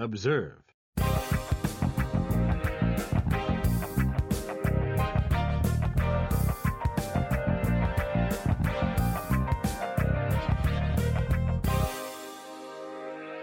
[0.00, 0.54] Observe.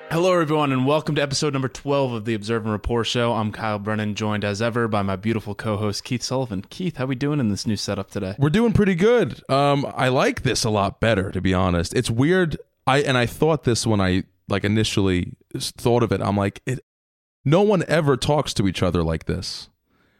[0.10, 3.34] Hello, everyone, and welcome to episode number 12 of the Observe and Rapport Show.
[3.34, 6.66] I'm Kyle Brennan, joined as ever by my beautiful co-host Keith Sullivan.
[6.72, 8.34] Keith, how we doing in this new setup today?
[8.40, 9.48] We're doing pretty good.
[9.48, 11.94] Um, I like this a lot better, to be honest.
[11.94, 12.58] It's weird.
[12.88, 16.22] I and I thought this when I like initially thought of it.
[16.22, 16.80] I'm like, it.
[17.46, 19.70] No one ever talks to each other like this.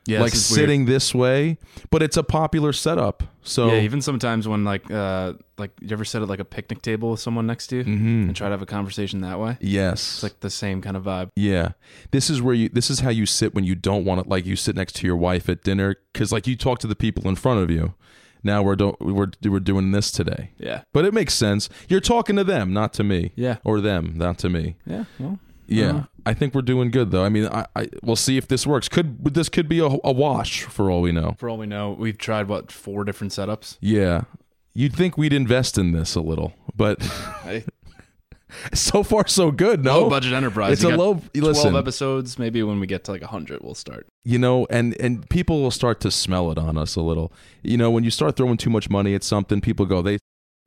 [0.06, 0.64] Yeah, like this is weird.
[0.70, 1.58] sitting this way,
[1.92, 3.24] but it's a popular setup.
[3.44, 6.82] So Yeah, even sometimes when like uh like you ever sit at like a picnic
[6.82, 8.28] table with someone next to you Mhm.
[8.28, 9.58] and try to have a conversation that way?
[9.60, 11.32] yes, It's like the same kind of vibe.
[11.36, 11.72] Yeah.
[12.12, 14.28] This is where you this is how you sit when you don't want it.
[14.30, 16.96] like you sit next to your wife at dinner cuz like you talk to the
[16.96, 17.94] people in front of you.
[18.48, 20.50] Now we're do- we're we're doing this today.
[20.58, 20.82] Yeah.
[20.94, 21.70] But it makes sense.
[21.88, 23.32] You're talking to them, not to me.
[23.36, 23.58] Yeah.
[23.64, 24.76] Or them, not to me.
[24.86, 25.04] Yeah.
[25.20, 25.38] Well,
[25.68, 25.90] Yeah.
[25.90, 26.04] Uh-huh.
[26.26, 27.24] I think we're doing good though.
[27.24, 28.90] I mean, I, I we'll see if this works.
[28.90, 31.36] Could this could be a, a wash for all we know.
[31.38, 33.78] for all we know, we've tried what four different setups.
[33.82, 34.22] Yeah.
[34.74, 37.00] You'd think we'd invest in this a little, but
[38.74, 39.84] so far so good.
[39.84, 40.74] No low budget enterprise.
[40.74, 41.14] It's You a low.
[41.16, 42.40] 12 Listen, episodes.
[42.40, 44.08] Maybe when we get to like 100, we'll start.
[44.24, 47.32] you know and and people will start to smell it on us a little
[47.64, 50.18] you know when you start throwing too much money at something people go they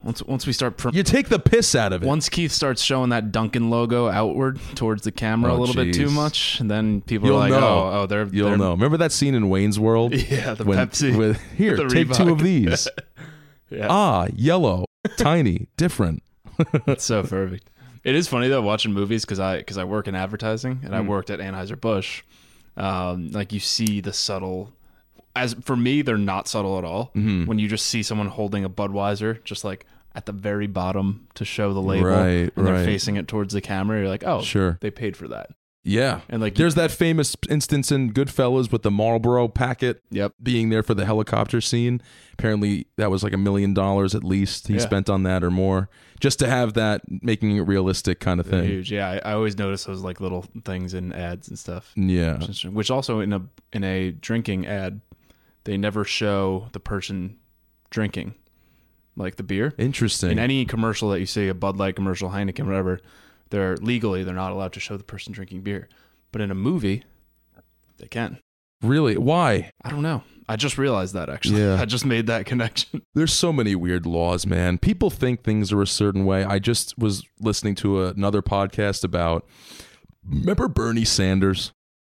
[0.03, 2.81] Once once we start prom- you take the piss out of it Once Keith starts
[2.83, 6.70] showing that Dunkin logo outward towards the camera Oh, a little bit too much, and
[6.70, 7.67] then people You'll are like, know.
[7.92, 10.78] "Oh, oh, they're you'll they're, know remember that scene in wayne's world Yeah, the when
[10.78, 11.17] Pepsi.
[11.17, 12.89] with here take two of these
[13.70, 14.84] yeah, ah yellow
[15.19, 16.23] tiny different
[16.86, 17.69] that's so perfect.
[18.05, 21.00] It is funny though watching movies because I because I work in advertising and I
[21.00, 21.06] Mm.
[21.06, 22.22] worked at Anheuser Busch.
[22.77, 24.72] Um, like you see the subtle.
[25.36, 27.06] As for me, they're not subtle at all.
[27.14, 27.44] Mm-hmm.
[27.47, 31.44] When you just see someone holding a Budweiser, just like at the very bottom to
[31.44, 34.77] show the label, Right, and they're facing it towards the camera, you're like, oh, Sure.
[34.80, 35.50] they paid for that.
[35.83, 40.69] Yeah And like, there's that famous instance in goodfellas with the marlboro packet yep, being
[40.70, 42.03] there for the helicopter scene
[42.34, 44.80] apparently that was like a million dollars at least he Yeah.
[44.80, 45.89] spent on that or more
[46.20, 48.92] just to have that making it realistic kind of thing huge.
[48.92, 51.92] Yeah, I, I always notice those like little things in ads and stuff.
[51.97, 53.41] yeah Which Which also in a
[53.73, 55.01] in a drinking ad,
[55.64, 57.39] they never show the person
[57.91, 58.35] drinking,
[59.17, 59.73] like the beer.
[59.79, 63.01] interesting In any commercial that you see, a Bud Light commercial, Heineken, whatever,
[63.50, 65.88] they're legally they're not allowed to show the person drinking beer.
[66.33, 67.05] But in a movie,
[67.98, 68.38] they can.
[68.83, 70.22] really why I don't know.
[70.48, 71.61] I just realized that actually.
[71.61, 71.74] Yeah.
[71.80, 73.02] I just made that connection.
[73.14, 74.78] There's so many weird laws, man.
[74.78, 76.44] People think things are a certain way.
[76.44, 79.46] I just was listening to another podcast about
[80.24, 81.72] remember Bernie Sanders?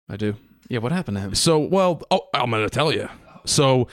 [0.08, 0.34] I do.
[0.68, 1.34] Yeah, what happened to him?
[1.34, 3.08] So, well, oh, I'm going to tell you.
[3.44, 3.86] So,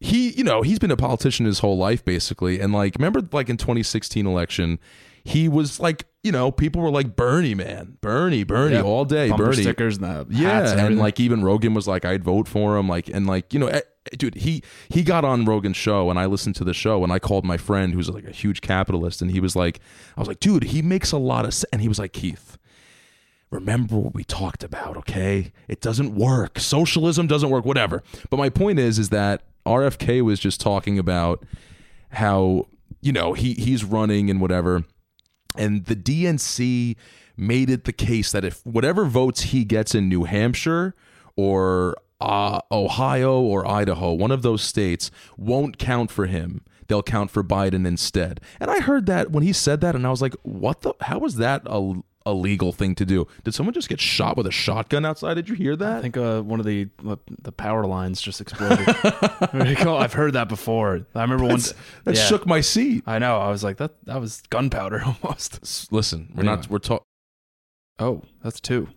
[0.00, 3.48] he, you know, he's been a politician his whole life basically and like remember like
[3.48, 4.78] in 2016 election,
[5.24, 8.82] he was like, you know, people were like Bernie man, Bernie, Bernie Yeah.
[8.82, 9.62] all day, Bumper Bernie.
[9.62, 13.08] stickers and Yeah, and, and, like even Rogan was like, I'd vote for him, like,
[13.08, 13.82] and like, you know, eh,
[14.18, 17.20] dude, he he got on Rogan's show, and I listened to the show, and I
[17.20, 19.78] called my friend who's like a huge capitalist, and he was like,
[20.16, 21.70] I was like, dude, he makes a lot of, sense.
[21.72, 22.58] and he was like, Keith.
[23.50, 25.52] Remember what we talked about, okay?
[25.68, 26.58] It doesn't work.
[26.58, 28.02] Socialism doesn't work, whatever.
[28.28, 31.44] But my point is, is that RFK was just talking about
[32.10, 32.66] how,
[33.00, 34.82] you know, he he's running and whatever
[35.58, 36.96] and the DNC
[37.36, 40.94] made it the case that if whatever votes he gets in New Hampshire
[41.36, 46.62] or uh, Ohio or Idaho, one of those states, won't count for him.
[46.88, 48.40] They'll count for Biden instead.
[48.60, 50.94] And I heard that when he said that, and I was like, "What the?
[51.00, 51.94] How is that a,
[52.26, 53.26] a legal thing to do?
[53.44, 55.34] Did someone just get shot with a shotgun outside?
[55.34, 55.98] Did you hear that?
[55.98, 56.88] I think uh, one of the
[57.42, 58.86] the power lines just exploded.
[59.52, 61.06] I've heard that before.
[61.14, 61.72] I remember once
[62.04, 62.24] that yeah.
[62.24, 63.04] shook my seat.
[63.06, 63.38] I know.
[63.38, 63.92] I was like that.
[64.04, 65.90] That was gunpowder almost.
[65.92, 66.56] Listen, we're Anyway.
[66.56, 66.68] not.
[66.68, 67.06] We're talking.
[67.98, 68.88] Oh, that's two.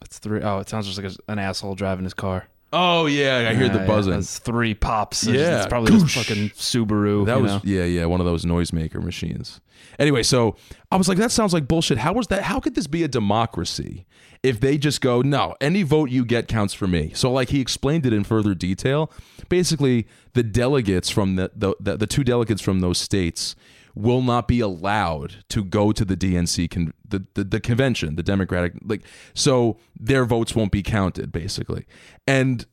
[0.00, 0.42] That's three.
[0.42, 2.48] Oh, it sounds just like an asshole driving his car.
[2.76, 4.14] Oh yeah, I hear the buzzing.
[4.14, 5.22] That's three pops.
[5.26, 5.58] It's, Yeah.
[5.58, 6.24] it's probably this Goosh.
[6.24, 7.24] fucking Subaru.
[7.26, 7.60] That you was know?
[7.64, 9.60] yeah, yeah, one of those noisemaker machines.
[9.98, 10.56] Anyway, so
[10.90, 11.98] I was like, that sounds like bullshit.
[11.98, 12.42] How was that?
[12.42, 14.06] How could this be a democracy
[14.42, 17.12] if they just go, no, any vote you get counts for me?
[17.14, 19.10] So like he explained it in further detail.
[19.48, 23.54] Basically, the delegates from the the, the, the two delegates from those states
[23.94, 28.22] will not be allowed to go to the DNC con- the, the the convention, the
[28.22, 29.02] Democratic like
[29.34, 31.86] so their votes won't be counted basically.
[32.26, 32.66] And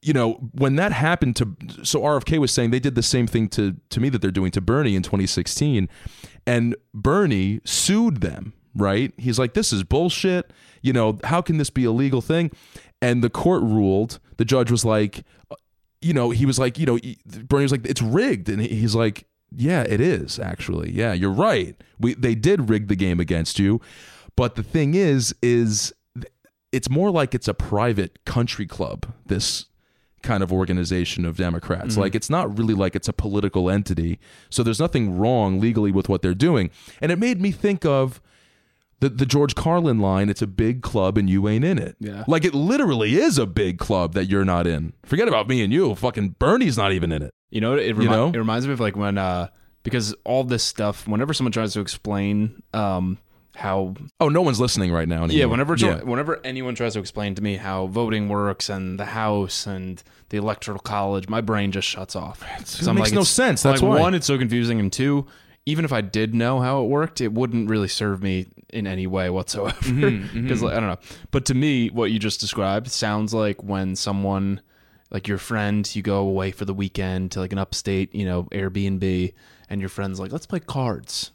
[0.00, 3.48] you know, when that happened to so RFK was saying they did the same thing
[3.50, 5.88] to to me that they're doing to Bernie in 2016
[6.46, 9.12] and Bernie sued them, right?
[9.16, 10.52] He's like this is bullshit.
[10.82, 12.50] You know, how can this be a legal thing?
[13.02, 15.56] And the court ruled, the judge was like uh,
[16.00, 19.26] you know, he was like, you know, Bernie was like it's rigged and he's like
[19.54, 20.92] yeah, it is actually.
[20.92, 21.76] Yeah, you're right.
[21.98, 23.80] We they did rig the game against you.
[24.36, 25.92] But the thing is, is
[26.70, 29.06] it's more like it's a private country club.
[29.26, 29.66] This
[30.22, 31.92] kind of organization of Democrats.
[31.92, 32.00] Mm-hmm.
[32.00, 34.18] Like it's not really like it's a political entity.
[34.50, 36.70] So there's nothing wrong legally with what they're doing.
[37.00, 38.20] And it made me think of
[39.00, 41.96] the the George Carlin line, it's a big club and you ain't in it.
[42.00, 42.24] Yeah.
[42.26, 44.92] Like it literally is a big club that you're not in.
[45.04, 45.94] Forget about me and you.
[45.94, 47.32] Fucking Bernie's not even in it.
[47.50, 48.28] You know, it, remi- You know?
[48.28, 49.48] it reminds me of like when, uh,
[49.82, 53.16] because all this stuff, whenever someone tries to explain um,
[53.54, 55.38] how, Oh, no one's listening right now anymore.
[55.38, 56.02] yeah, whenever Yeah.
[56.02, 60.36] whenever anyone tries to explain to me how voting works and the House and the
[60.36, 62.44] Electoral College, my brain just shuts off.
[62.66, 63.62] So it makes no it's- sense.
[63.62, 64.00] That's like why.
[64.00, 65.26] one, it's so confusing, and two,
[65.64, 69.06] even if I did know how it worked, it wouldn't really serve me in any
[69.06, 69.74] way whatsoever.
[69.80, 70.98] Mm-hmm, Because I don't know.
[71.30, 74.60] But to me, what you just described sounds like when someone,
[75.10, 78.44] like your friend, you go away for the weekend to like an upstate, you know,
[78.44, 79.32] Airbnb,
[79.70, 81.30] and your friend's like, "Let's play cards."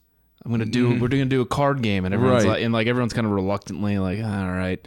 [0.46, 1.00] I'm gonna do.
[1.00, 2.50] We're gonna do a card game, and everyone's Mm-hmm.
[2.50, 2.56] Right.
[2.58, 4.86] like, and like everyone's kind of reluctantly like, "All right,"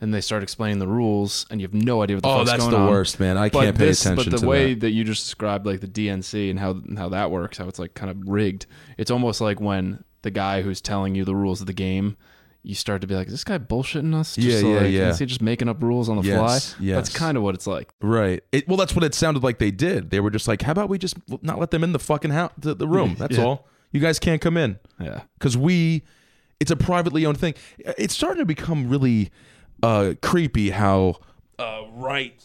[0.00, 2.50] and they start explaining the rules, and you have no idea what the Oh, fuck's
[2.50, 3.36] that's the worst, man.
[3.36, 4.80] I But can't pay attention to this, attention but the way that.
[4.80, 7.94] that you just described, like the DNC and how how that works, how it's like
[7.94, 8.66] kind of rigged.
[8.96, 12.16] It's almost like when the guy who's telling you the rules of the game,
[12.64, 14.36] you start to be like, "Is this guy bullshitting us?
[14.36, 15.08] Yeah, Just yeah, like, yeah.
[15.10, 16.96] Is he just making up rules on the Yes, fly?" yes.
[16.96, 17.92] That's kind of what it's like.
[18.00, 18.42] Right.
[18.52, 20.10] It, well, that's what it sounded like they did.
[20.10, 22.52] They were just like, "How about we just not let them in the fucking house,
[22.58, 23.14] the, the room?
[23.18, 23.44] That's Yeah.
[23.44, 23.68] all.
[23.92, 25.20] You guys can't come in Yeah.
[25.38, 26.02] because we.
[26.58, 27.54] It's a privately owned thing.
[27.78, 29.30] It's starting to become really
[29.82, 31.16] uh, creepy how
[31.58, 32.42] uh, right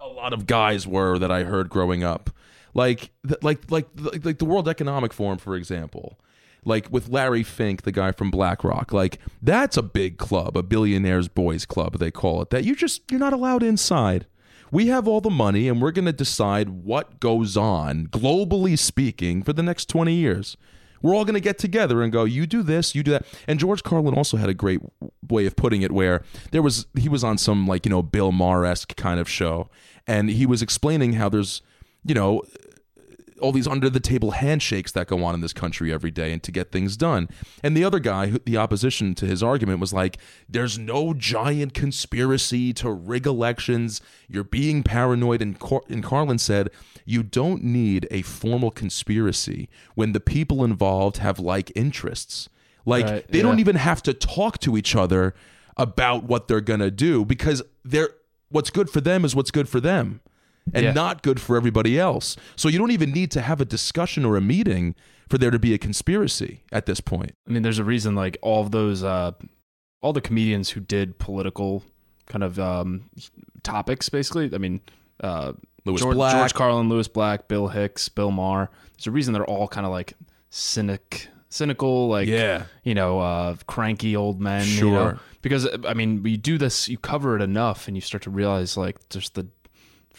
[0.00, 2.30] a lot of guys were that I heard growing up,
[2.72, 6.18] like th- like like like like the World Economic Forum, for example.
[6.64, 11.28] Like with Larry Fink, the guy from BlackRock, like that's a big club, a billionaires
[11.28, 12.50] boys club they call it.
[12.50, 14.26] That you just you're not allowed inside.
[14.72, 19.42] We have all the money and we're going to decide what goes on, globally speaking,
[19.42, 20.56] for the next 20 years.
[21.02, 23.24] We're all going to get together and go, you do this, you do that.
[23.48, 24.80] And George Carlin also had a great
[25.28, 26.22] way of putting it where
[26.52, 29.68] there was, he was on some like, you know, Bill Maher esque kind of show.
[30.06, 31.62] And he was explaining how there's,
[32.04, 32.42] you know,
[33.40, 36.42] all these under the table handshakes that go on in this country every day and
[36.42, 37.28] to get things done.
[37.62, 41.74] And the other guy, who- the opposition to his argument was like, there's no giant
[41.74, 44.00] conspiracy to rig elections.
[44.28, 45.42] You're being paranoid.
[45.42, 46.70] And, Car- and Carlin said,
[47.04, 52.48] you don't need a formal conspiracy when the people involved have like interests.
[52.86, 55.34] Like, Right, they don't even have to talk to each other
[55.76, 58.10] about what they're going to do because they're
[58.50, 60.20] what's good for them is what's good for them
[60.72, 60.92] and Yeah.
[60.92, 62.36] not good for everybody else.
[62.56, 64.94] So you don't even need to have a discussion or a meeting
[65.28, 67.32] for there to be a conspiracy at this point.
[67.48, 69.32] I mean, there's a reason like all of those, uh,
[70.02, 71.84] all the comedians who did political
[72.26, 73.10] kind of um,
[73.62, 74.50] topics, basically.
[74.54, 74.80] I mean,
[75.22, 75.52] uh,
[75.84, 76.34] Louis George, Black.
[76.34, 78.70] George Carlin, Lewis Black, Bill Hicks, Bill Maher.
[78.96, 80.14] There's a reason they're all kind of like
[80.50, 82.64] cynic, cynical, like Yeah.
[82.84, 84.62] you know, uh, cranky old men.
[84.66, 85.12] you Sure.
[85.12, 85.18] know?
[85.42, 88.76] Because I mean, you do this, you cover it enough, and you start to realize
[88.76, 89.46] like just the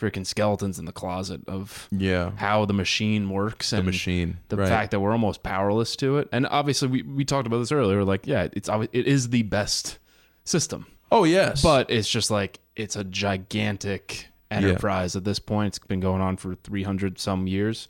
[0.02, 2.32] freaking skeletons in the closet of Yeah.
[2.38, 4.38] how the machine works and The machine.
[4.50, 4.68] the right.
[4.68, 6.28] fact that we're almost powerless to it.
[6.32, 8.04] And obviously, we, we talked about this earlier.
[8.04, 10.00] Like, yeah, it's it is the best
[10.44, 11.62] system, oh, yes.
[11.62, 15.68] but it's just like it's a gigantic enterprise at this point.
[15.78, 17.88] It's been going on for three hundred some years,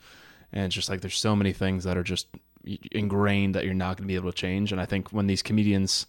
[0.52, 2.28] and it's just like there's so many things that are just
[2.92, 4.72] ingrained that you're not going to be able to change.
[4.72, 6.08] And I think when these comedians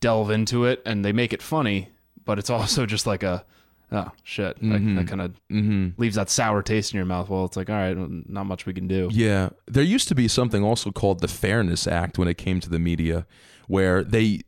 [0.00, 1.88] delve into it and they make it funny,
[2.24, 3.44] but it's also just like a
[3.92, 5.88] oh shit, that, that kind of mm-hmm.
[6.00, 7.28] leaves that sour taste in your mouth.
[7.28, 9.08] Well, it's like all right, not much we can do.
[9.12, 9.50] Yeah.
[9.66, 12.78] There used to be something also called the Fairness Act when it came to the
[12.78, 13.26] media,
[13.66, 14.40] where they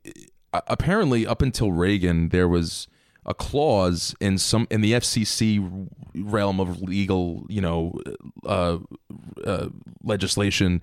[0.52, 2.88] apparently up until Reagan there was
[3.24, 7.94] a clause in some in the FCC realm of legal, you know,
[8.44, 8.78] uh,
[9.44, 9.68] uh,
[10.02, 10.82] legislation.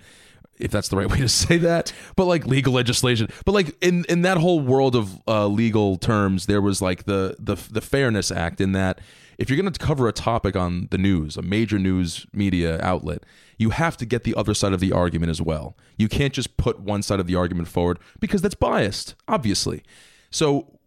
[0.60, 4.06] If that's the right way to say that, but like legal legislation, but like in
[4.10, 8.32] in that whole world of uh, legal terms, there was like the the the Fairness
[8.32, 9.00] Act in that
[9.40, 13.24] if you're going to cover a topic on the news, a major news media outlet,
[13.58, 15.78] you have to get the other side of the argument as well.
[15.98, 19.82] You can't just put one side of the argument forward because that's biased, obviously.
[20.30, 20.80] So,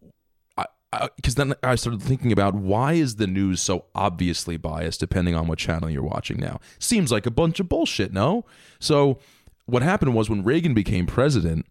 [1.16, 5.46] because then I started thinking about why is the news so obviously biased depending on
[5.46, 6.60] what channel you're watching now?
[6.78, 8.44] Seems like a bunch of bullshit, no?
[8.78, 9.18] So,
[9.72, 11.64] what happened was when Reagan became president,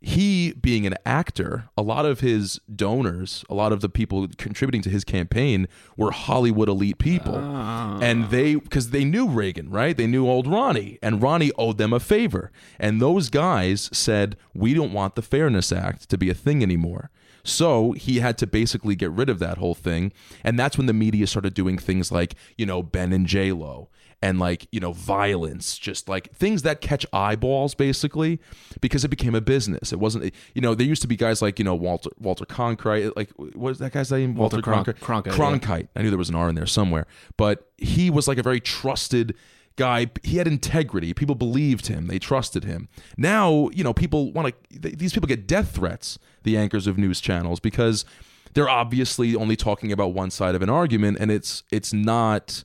[0.00, 4.82] he being an actor, a lot of his donors, a lot of the people contributing
[4.82, 7.34] to his campaign were Hollywood elite people.
[7.36, 7.98] Ah.
[8.00, 9.96] And they, because they knew Reagan, right?
[9.96, 12.52] They knew old Ronnie, and Ronnie owed them a favor.
[12.78, 17.10] And those guys said, We don't want the Fairness Act to be a thing anymore.
[17.42, 20.12] So he had to basically get rid of that whole thing.
[20.44, 23.88] And that's when the media started doing things like, you know, Ben and J Lo
[24.24, 28.40] and like you know violence just like things that catch eyeballs basically
[28.80, 29.92] because it became a business.
[29.92, 33.12] It wasn't you know there used to be guys like you know walter walter cronkite
[33.16, 34.34] like what is that guy's name?
[34.34, 35.32] Walter Cron- Cronkite, yeah.
[35.32, 35.88] cronkite.
[35.94, 37.06] I knew there was an r in there somewhere.
[37.36, 39.34] But he was like a very trusted
[39.76, 40.06] guy.
[40.22, 41.12] He had integrity.
[41.12, 42.06] People believed him.
[42.06, 42.88] They trusted him.
[43.18, 47.20] Now you know people want to these people get death threats the anchors of news
[47.20, 48.06] channels because
[48.54, 52.64] they're obviously only talking about one side of an argument and it's it's not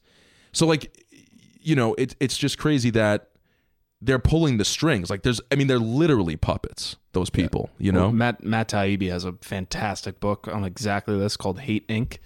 [0.53, 0.95] so like
[1.69, 3.29] you know it, it's just crazy that
[4.01, 8.03] they're pulling the strings like there's i mean they're literally puppets those people you know
[8.03, 12.17] Well, Matt Matt Taibbi has a fantastic book on exactly this called Hate Inc.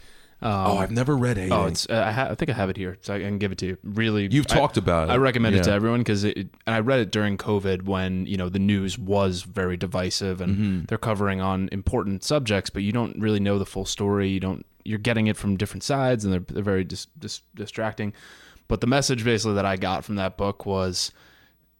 [0.42, 1.88] Um, oh i've never read a Oh, it's.
[1.90, 3.66] Uh, I, ha- I think I have it here, so I can give it to
[3.66, 3.78] you.
[3.82, 5.14] Really, You've I- talked about it.
[5.14, 6.36] I recommend it to everyone because it.
[6.38, 10.52] And I read it during COVID when you know the news was very divisive and
[10.58, 10.86] Mm-hmm.
[10.90, 14.28] they're covering on important subjects, but you don't really know the full story.
[14.32, 14.66] You don't.
[14.84, 18.12] You're getting it from different sides, and they're they're very dis, dis, distracting.
[18.74, 21.12] But the message basically that I got from that book was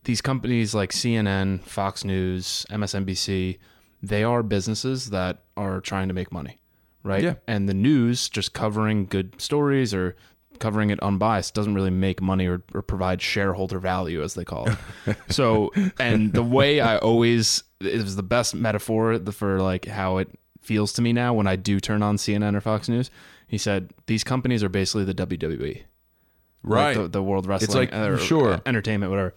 [0.04, 3.58] these companies like CNN, Fox News, MSNBC,
[4.04, 6.60] they are businesses that are trying to make money,
[7.02, 7.24] right?
[7.24, 7.34] Yeah.
[7.48, 10.16] And the news just covering good stories or
[10.60, 14.70] covering it unbiased doesn't really make money or, or provide shareholder value, as they call
[14.70, 15.18] it.
[15.30, 20.30] so, and the way I always, it was the best metaphor for like how it
[20.62, 23.10] feels to me now when I do turn on CNN or Fox News.
[23.48, 25.86] He said, these companies are basically the WWE
[26.64, 28.62] right like the, the World Wrestling, it's like- or sure.
[28.66, 29.34] entertainment, whatever.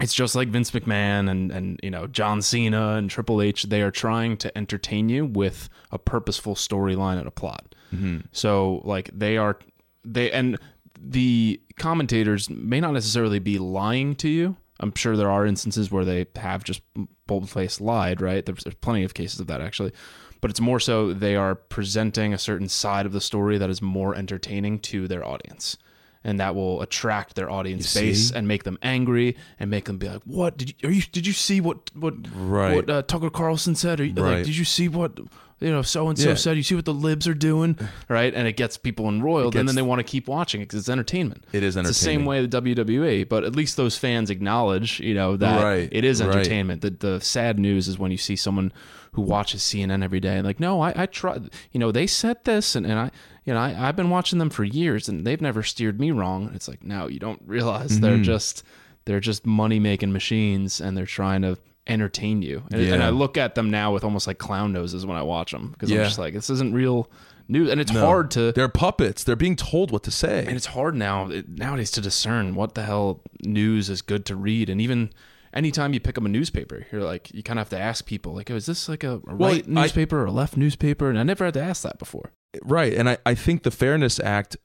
[0.00, 3.64] It's just like Vince McMahon and and you know John Cena and Triple H.
[3.64, 7.74] They are trying to entertain you with a purposeful storyline and a plot.
[7.94, 8.26] Mm-hmm.
[8.32, 9.58] So like they are
[10.04, 10.58] they and
[11.00, 14.56] the commentators may not necessarily be lying to you.
[14.80, 16.82] I'm sure there are instances where they have just
[17.26, 18.44] bold-faced lied, right?
[18.44, 19.92] There's, there's plenty of cases of that actually,
[20.40, 23.80] but it's more so they are presenting a certain side of the story that is
[23.80, 25.78] more entertaining to their audience,
[26.24, 28.34] and that will attract their audience You base see?
[28.34, 30.88] and make them angry and make them be like, "What did you?
[30.88, 31.02] Are you?
[31.12, 32.74] Did you see what what Right.
[32.74, 34.00] what uh, Tucker Carlson said?
[34.00, 34.36] You, Right.
[34.36, 35.18] like, did you see what?"
[35.60, 36.56] You know, so and so said.
[36.58, 37.78] You see what the libs are doing,
[38.08, 38.34] right?
[38.34, 40.88] And it gets people embroiled, and then they want to keep watching it because it's
[40.88, 41.44] entertainment.
[41.52, 41.90] It is entertainment.
[41.90, 45.62] It's the same way the WWE, but at least those fans acknowledge, you know, that
[45.62, 46.82] Right, it is entertainment.
[46.82, 48.72] The the sad news is when you see someone
[49.12, 52.44] who watches CNN every day and like, no, I, I tried, you know, they said
[52.44, 53.10] this and, and I,
[53.44, 56.50] you know, I, I've been watching them for years and they've never steered me wrong.
[56.54, 58.22] It's like, no, you don't realize they're Mm-hmm.
[58.22, 58.62] just,
[59.04, 62.62] they're just money making machines and they're trying to entertain you.
[62.72, 65.52] And, and I look at them now with almost like clown noses when I watch
[65.52, 65.98] them because Yeah.
[66.00, 67.10] I'm just like, this isn't real
[67.46, 67.70] news.
[67.70, 68.00] And it's No.
[68.06, 71.90] hard to, they're puppets they're being told what to say and it's hard now nowadays
[71.90, 75.10] to discern what the hell news is good to read and even
[75.52, 78.32] anytime you pick up a newspaper you're like you kind of have to ask people
[78.34, 81.10] like oh, is this like a, a Well, right I- newspaper or a left newspaper
[81.10, 84.20] and i never had to ask that before Right, and I, I think the Fairness
[84.20, 84.56] Act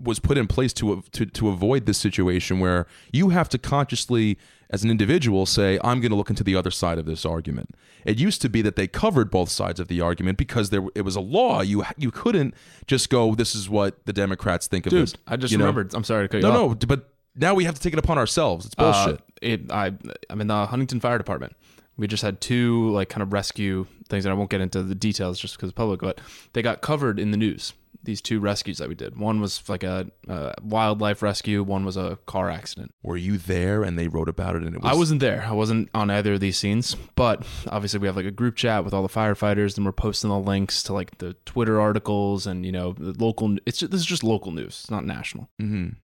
[0.00, 4.36] was put in place to, to to avoid this situation where you have to consciously,
[4.70, 7.76] as an individual, say I'm going to look into the other side of this argument.
[8.04, 11.02] It used to be that they covered both sides of the argument because there it
[11.02, 11.60] was a law.
[11.60, 12.54] You you couldn't
[12.88, 15.64] just go, "This is what the Democrats think of this." i just you know?
[15.66, 17.92] remembered i'm sorry to cut you No, off no, but now we have to take
[17.92, 18.66] it upon ourselves.
[18.66, 19.20] It's Uh, bullshit.
[19.40, 19.92] it, I,
[20.28, 21.54] I'm in the Huntington Fire Department.
[22.00, 24.94] We just had two like kind of rescue things, and I won't get into the
[24.94, 26.20] details just because public, but
[26.54, 27.74] they got covered in the news.
[28.02, 29.18] These two rescues that we did.
[29.18, 31.62] One was like a, uh wildlife rescue.
[31.62, 32.94] One was a car accident.
[33.02, 35.44] Were you there and they wrote about it and it was I wasn't there.
[35.46, 38.86] I wasn't on either of these scenes, but obviously we have like a group chat
[38.86, 42.64] with all the firefighters, and we're posting the links to like the Twitter articles and
[42.64, 43.58] you know the local.
[43.66, 44.80] It's just, this is just local news.
[44.80, 45.50] It's not national.
[45.60, 45.96] Mhm.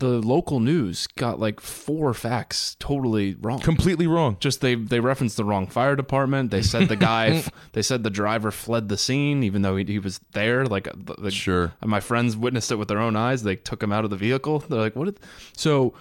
[0.00, 3.60] The local news got like four facts totally wrong.
[3.60, 4.36] completely wrong.
[4.40, 6.50] just they they referenced the wrong fire department.
[6.50, 9.98] They said the guy, they said the driver fled the scene even though he, he
[9.98, 10.64] was there.
[10.66, 11.72] Like uh, the, the, Sure.
[11.80, 13.42] and my friends witnessed it with their own eyes.
[13.42, 14.60] They took him out of the vehicle.
[14.60, 15.20] They're like, "What?" Did...
[15.56, 15.94] So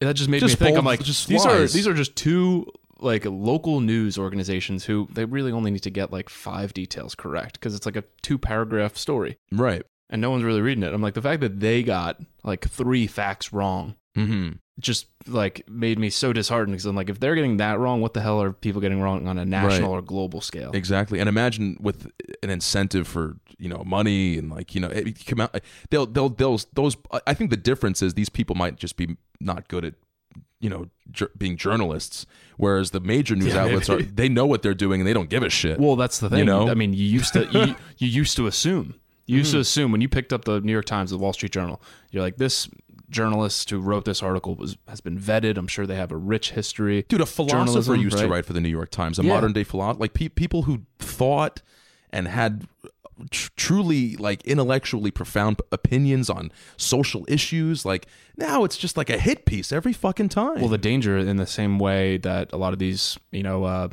[0.00, 0.78] that just made Just me think.
[0.78, 2.66] I'm like, just these are these are just two
[2.98, 7.54] like local news organizations who they really only need to get like five details correct
[7.54, 9.82] because it's like a two paragraph story Right.
[10.12, 10.94] And no one's really reading it.
[10.94, 14.58] I'm like, the fact that they got like three facts wrong Mhm.
[14.78, 18.12] just like made me so disheartened because I'm like, if they're getting that wrong, what
[18.14, 20.70] the hell are people getting wrong on a national or global scale?
[20.74, 22.08] Exactly, and imagine with
[22.42, 25.58] an incentive for you know money and like you know it come out.
[25.90, 26.96] They'll they'll they'll those.
[27.26, 29.94] I think the difference is these people might just be not good at
[30.60, 32.26] you know jur- being journalists,
[32.56, 35.30] whereas the major news Yeah, outlets are they know what they're doing and they don't
[35.30, 35.78] give a shit.
[35.80, 36.40] Well, that's the thing.
[36.40, 36.68] You know?
[36.68, 38.94] I mean, you used to you, you used to assume.
[39.32, 41.52] You used to assume when you picked up the New York Times, the Wall Street
[41.52, 42.68] Journal, you're like, this
[43.10, 45.58] journalist who wrote this article was has been vetted.
[45.58, 47.04] I'm sure they have a rich history.
[47.08, 49.34] Dude, a philosopher used to write for the New York Times, a Yeah.
[49.34, 51.60] modern day philosopher, like pe- people who thought
[52.10, 52.66] and had
[53.30, 57.84] tr- truly like intellectually profound opinions on social issues.
[57.84, 58.06] Like
[58.38, 60.60] now it's just like a hit piece every fucking time.
[60.60, 63.88] Well, the danger in the same way that a lot of these, you know, uh,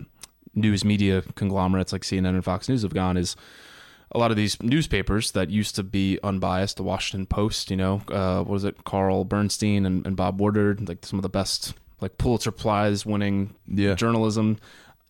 [0.56, 3.36] news media conglomerates like CNN and Fox News have gone is
[4.12, 8.02] a lot of these newspapers that used to be unbiased, the Washington Post, you know,
[8.10, 11.74] uh, what was it, Carl Bernstein and, and Bob Woodward, like some of the best,
[12.02, 13.94] like Pulitzer Prize winning Yeah.
[13.96, 14.58] journalism.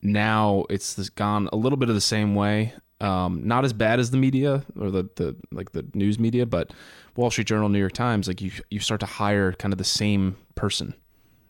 [0.01, 2.73] Now it's this gone a little bit of the same way.
[3.01, 6.71] Um, not as bad as the media or the, the like the news media, but
[7.15, 9.85] Wall Street Journal, New York Times, like you you start to hire kind of the
[9.85, 10.93] same person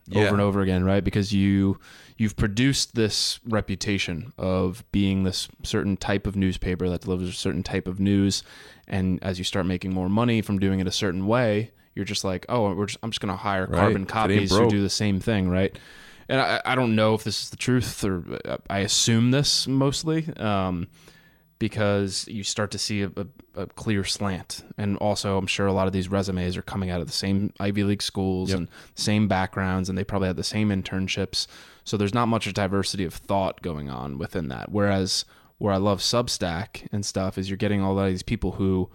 [0.09, 0.25] Yeah.
[0.25, 1.03] over and over again, right?
[1.03, 1.79] Because you
[2.17, 7.63] you've produced this reputation of being this certain type of newspaper that delivers a certain
[7.63, 8.43] type of news,
[8.87, 12.23] and as you start making more money from doing it a certain way, you're just
[12.23, 13.77] like, oh, we're just, I'm just going to hire Right.
[13.77, 15.77] carbon If it ain't copies who do the same thing, right?
[16.27, 19.67] And I, I don't know if this is the truth, or uh, I assume this
[19.67, 20.27] mostly.
[20.37, 20.87] Um,
[21.59, 24.63] because you start to see a, a, a clear slant.
[24.77, 27.53] And also, I'm sure a lot of these resumes are coming out of the same
[27.59, 28.57] Ivy League schools Yep.
[28.57, 31.47] and same backgrounds, and they probably had the same internships.
[31.83, 34.71] So there's not much diversity of thought going on within that.
[34.71, 35.25] Whereas
[35.57, 38.89] where I love Substack and stuff is you're getting all of these people who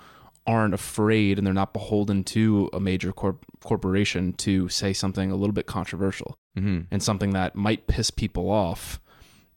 [0.46, 5.36] aren't afraid and they're not beholden to a major corp- corporation to say something a
[5.36, 9.00] little bit controversial hmm and something that might piss people off,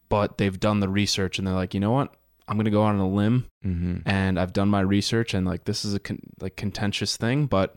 [0.09, 2.15] but they've done the research and they're like, you know what?
[2.47, 5.45] I'm going to go out on a limb hmm and I've done my research and
[5.45, 7.75] like this is a con- like contentious thing, but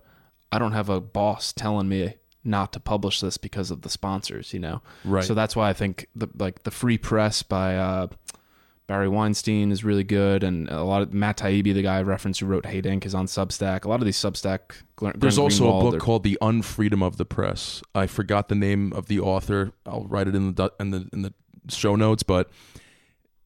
[0.53, 4.53] I don't have a boss telling me not to publish this because of the sponsors,
[4.55, 4.81] you know.
[5.05, 5.25] Right.
[5.25, 8.07] So that's why I think the like the free press by uh,
[8.87, 12.41] Barry Weinstein is really good, and a lot of Matt Taibbi, the guy I referenced
[12.41, 13.85] who wrote Hate Inc., is on Substack.
[13.85, 14.61] A lot of these Substack.
[14.97, 17.83] Glenn- There's Glenn also a Greenwald book are- called The Unfreedom of the Press.
[17.95, 19.73] I forgot the name of the author.
[19.87, 21.33] I'll write it in the in the in the
[21.69, 22.51] show notes, but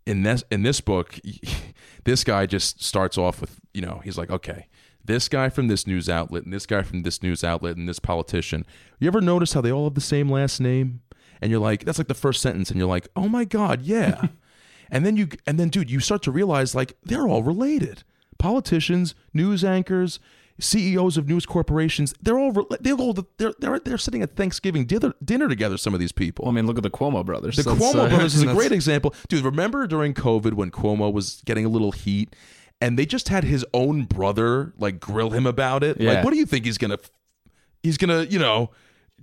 [0.07, 1.19] in this in this book,
[2.05, 4.69] this guy just starts off with, you know, he's like, "Okay,
[5.05, 7.99] this guy from this news outlet and this guy from this news outlet and this
[7.99, 8.65] politician.
[8.99, 11.01] You ever notice how they all have the same last name?"
[11.41, 14.29] And you're like, that's like the first sentence and you're like, "Oh my god, yeah."
[14.91, 18.03] and then you and then dude, you start to realize like they're all related.
[18.39, 20.21] Politicians, news anchors,
[20.61, 25.15] CEOs of news corporations, they're all they're all they're they're, they're sitting at Thanksgiving dinner,
[25.25, 26.45] dinner together some of these people.
[26.45, 27.57] Well, I mean, look at the Cuomo brothers.
[27.57, 29.15] The That's, Cuomo uh, brothers is a great example.
[29.29, 32.35] Dude, remember during COVID when Cuomo was getting a little heat
[32.81, 36.01] and they just had his own brother like grill him about it?
[36.01, 36.15] Yeah.
[36.15, 36.99] Like, what do you think he's gonna
[37.83, 38.71] he's gonna, you know,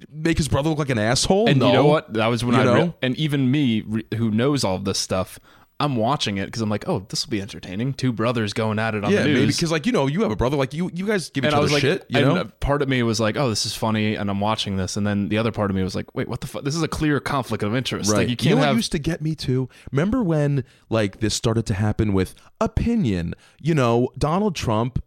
[0.09, 1.47] make his brother look like an asshole?
[1.47, 1.67] And no.
[1.67, 2.13] you know what?
[2.13, 5.39] That was when You I re- and even me re- who knows all this stuff,
[5.81, 7.93] I'm watching it because I'm like, oh, this will be entertaining.
[7.93, 9.39] Two brothers going at it on Yeah, the news.
[9.39, 11.51] maybe because like you know you have a brother like you you guys give each
[11.51, 12.45] and other like, shit, you know.
[12.59, 15.27] part of me was like, oh, this is funny, and I'm watching this, and then
[15.29, 16.63] the other part of me was like, wait, what the fuck?
[16.63, 18.11] This is a clear conflict of interest.
[18.11, 18.19] Right.
[18.19, 18.75] Like you can't know have.
[18.75, 19.67] used to get me too?
[19.91, 23.33] Remember when like this started to happen with opinion?
[23.59, 25.03] You know, Donald Trump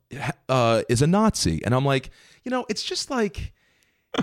[0.48, 2.10] uh, is a Nazi, and I'm like,
[2.42, 3.52] you know, it's just like.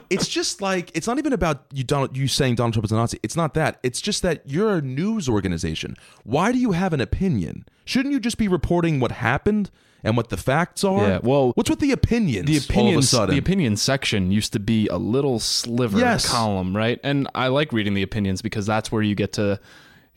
[0.09, 2.95] It's just like it's not even about you Donald you saying Donald Trump is a
[2.95, 3.19] Nazi.
[3.23, 3.79] It's not that.
[3.83, 5.95] It's just that you're a news organization.
[6.23, 7.65] Why do you have an opinion?
[7.85, 9.69] Shouldn't you just be reporting what happened
[10.03, 11.07] and what the facts are?
[11.07, 12.47] Yeah, well, what's with the opinions?
[12.47, 13.35] the all of a opinions, sudden?
[13.35, 16.29] the opinion section used to be a little sliver Yes.
[16.29, 16.99] column, right?
[17.03, 19.59] And I like reading the opinions because that's where you get to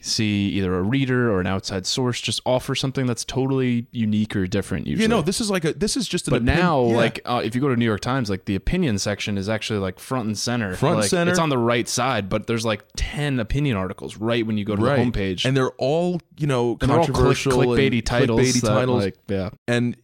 [0.07, 4.47] see either a reader or an outside source just offer something that's totally unique or
[4.47, 4.87] different.
[4.87, 6.97] Usually, you know, this is like a this is just an But opin- now, yeah.
[6.97, 9.79] like, uh, if you go to New York Times, like the opinion section is actually
[9.79, 10.75] like front and center.
[10.77, 11.31] Front Like, center.
[11.31, 14.77] It's on the right side, but there's like ten opinion articles right when you go
[14.77, 14.97] to right.
[14.97, 18.41] the homepage, and they're all you know And click, controversial and clickbaity titles.
[18.41, 19.05] clickbaity that, titles.
[19.05, 19.97] like, yeah, and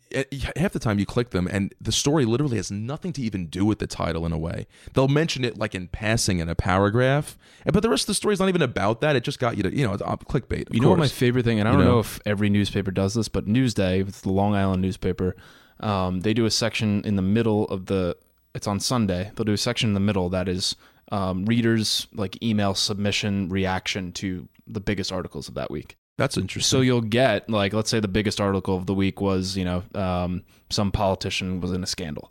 [0.57, 3.65] half the time you click them and the story literally has nothing to even do
[3.65, 7.39] with the title in a way they'll mention it like in passing in a paragraph
[7.73, 9.63] but the rest of the story is not even about that it just got you
[9.63, 11.93] to you know uh, clickbait You know what my favorite thing, and I don't know?
[11.93, 11.99] know?
[12.01, 15.37] if every newspaper does this, but Newsday, it's the Long Island newspaper,
[15.81, 18.17] um, they do a section in the middle of the.
[18.55, 19.31] It's on Sunday.
[19.35, 20.75] They'll do a section in the middle that is
[21.13, 25.97] um, readers like email submission reaction to the biggest articles of that week.
[26.21, 26.69] That's interesting.
[26.69, 29.83] So you'll get like, let's say the biggest article of the week was, you know,
[29.95, 32.31] um, some politician was in a scandal,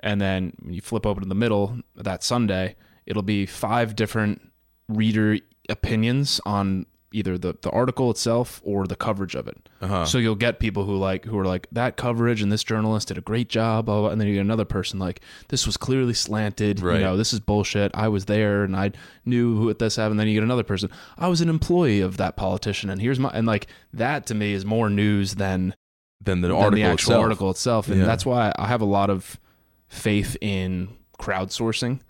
[0.00, 4.40] and then you flip open to the middle that Sunday, it'll be five different
[4.88, 5.36] reader
[5.68, 9.68] opinions on either the, the article itself or the coverage of it.
[9.80, 10.04] uh-huh.
[10.04, 13.18] So you'll get people who like who are like that coverage and this journalist did
[13.18, 14.10] a great job, blah, blah, blah.
[14.10, 16.80] and then you get another person like this was clearly slanted.
[16.80, 16.98] Right.
[16.98, 17.90] You know, this is bullshit.
[17.94, 18.92] I was there and I
[19.24, 20.12] knew who this happened.
[20.12, 20.88] And then you get another person.
[21.18, 24.52] I was an employee of that politician, and here's my and like that to me
[24.52, 25.74] is more news than
[26.22, 27.22] then the than article the actual itself.
[27.22, 27.88] article itself.
[27.88, 28.06] And Yeah.
[28.06, 29.40] that's why I have a lot of
[29.88, 32.00] faith in crowdsourcing,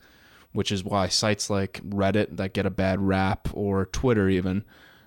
[0.52, 4.64] which is why sites like Reddit that get a bad rap or Twitter even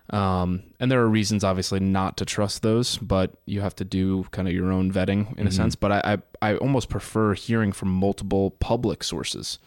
[0.09, 4.25] Um, and there are reasons, obviously, not to trust those, but you have to do
[4.31, 5.75] kind of your own vetting in a sense.
[5.75, 9.59] But I, I, I almost prefer hearing from multiple public sources,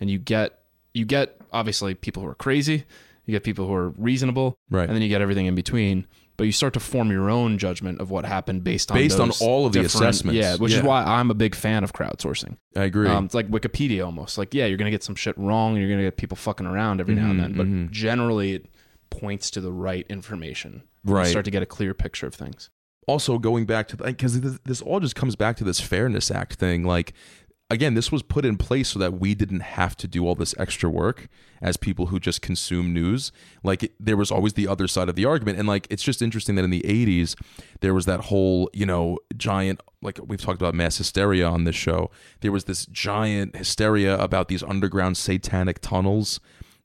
[0.00, 0.58] and you get
[0.94, 2.84] you get obviously people who are crazy,
[3.26, 4.86] you get people who are reasonable, Right.
[4.86, 6.06] and then you get everything in between.
[6.38, 9.30] But you start to form your own judgment of what happened based on Based on
[9.42, 10.34] all of the assessments.
[10.36, 10.78] Yeah, which Yeah.
[10.78, 12.56] is why I'm a big fan of crowdsourcing.
[12.74, 13.06] I agree.
[13.06, 14.38] Um, it's like Wikipedia almost.
[14.38, 15.76] Like, yeah, you're gonna get some shit wrong.
[15.76, 18.66] You're gonna get people fucking around every now and then, but generally it
[19.20, 20.82] points to the right information.
[21.04, 21.26] Right.
[21.26, 22.70] You start to get a clear picture of things.
[23.06, 26.54] also going back to because this, this all just comes back to this fairness act
[26.54, 27.12] thing like
[27.68, 30.54] again this was put in place so that we didn't have to do all this
[30.56, 31.26] extra work
[31.60, 33.32] as people who just consume news
[33.64, 36.22] like it, there was always the other side of the argument and like it's just
[36.22, 37.34] interesting that in the 80s
[37.80, 41.76] there was that whole you know giant like we've talked about mass hysteria on this
[41.76, 42.08] show
[42.40, 46.38] there was this giant hysteria about these underground satanic tunnels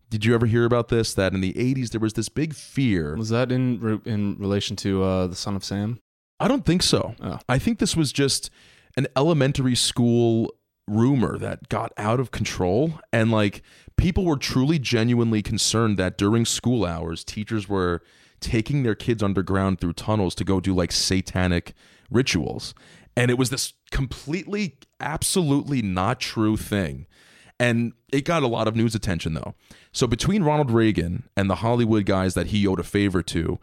[0.09, 3.15] did you ever hear about this that in the 80s there was this big fear
[3.15, 5.99] Was that in re- in relation to uh, the Son of Sam?
[6.39, 7.15] I don't think so.
[7.21, 7.39] Oh.
[7.49, 8.49] I think this was just
[8.95, 10.53] an elementary school
[10.87, 13.61] rumor that got out of control and like
[13.97, 18.01] people were truly genuinely concerned that during school hours teachers were
[18.39, 21.73] taking their kids underground through tunnels to go do like satanic
[22.09, 22.73] rituals
[23.17, 27.05] and it was this completely absolutely not true thing
[27.59, 29.55] and it got a lot of news attention though.
[29.91, 33.59] So between Ronald Reagan and the Hollywood guys that he owed a favor to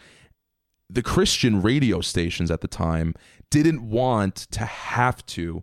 [0.90, 3.14] the Christian radio stations at the time
[3.50, 5.62] didn't want to have to,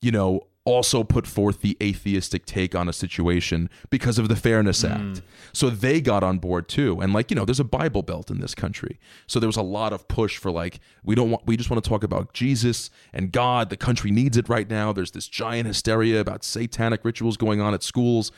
[0.00, 4.82] you know, also put forth the atheistic take on a situation because of the Fairness
[4.82, 4.88] hmm.
[4.88, 5.22] Act.
[5.54, 7.00] So they got on board too.
[7.00, 9.00] And like, you know, there's a Bible belt in this country.
[9.26, 11.82] So there was a lot of push for like, we don't want we just want
[11.82, 13.70] to talk about Jesus and God.
[13.70, 14.92] The country needs it right now.
[14.92, 18.30] There's this giant hysteria about satanic rituals going on at schools.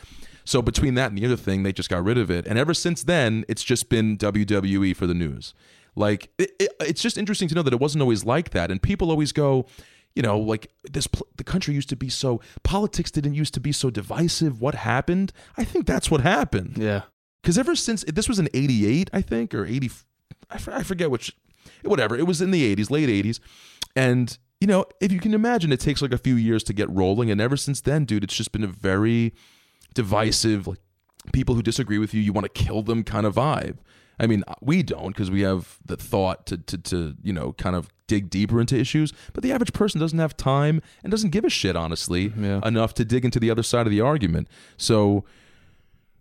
[0.45, 2.47] So between that and the other thing, they just got rid of it.
[2.47, 5.53] And ever since then, it's just been WWE for the news.
[5.97, 8.81] Like it, it, it's just interesting to know that it wasn't always like that, and
[8.81, 9.67] people always go,
[10.17, 11.07] you know, like this.
[11.07, 14.61] pl- The country used to be so politics didn't used to be so divisive.
[14.61, 15.33] What happened?
[15.57, 16.77] I think that's what happened.
[16.77, 17.03] Yeah.
[17.43, 19.91] Because ever since this was in '88, I think, or '80,
[20.51, 21.35] I, I forget which,
[21.85, 22.17] whatever.
[22.17, 23.41] It was in the '80s, late '80s,
[23.97, 26.91] and you know, if you can imagine, it takes like a few years to get
[26.91, 29.33] rolling, and ever since then, dude, it's just been a very
[29.95, 30.81] divisive, like
[31.33, 33.79] people who disagree with you, you want to kill them kind of vibe.
[34.21, 37.75] I mean, we don't because we have the thought to, to, to, you know, kind
[37.75, 39.13] of dig deeper into issues.
[39.33, 42.61] But the average person doesn't have time and doesn't give a shit, honestly, mm-hmm, Yeah.
[42.65, 44.49] enough to dig into the other side of the argument.
[44.77, 45.25] So,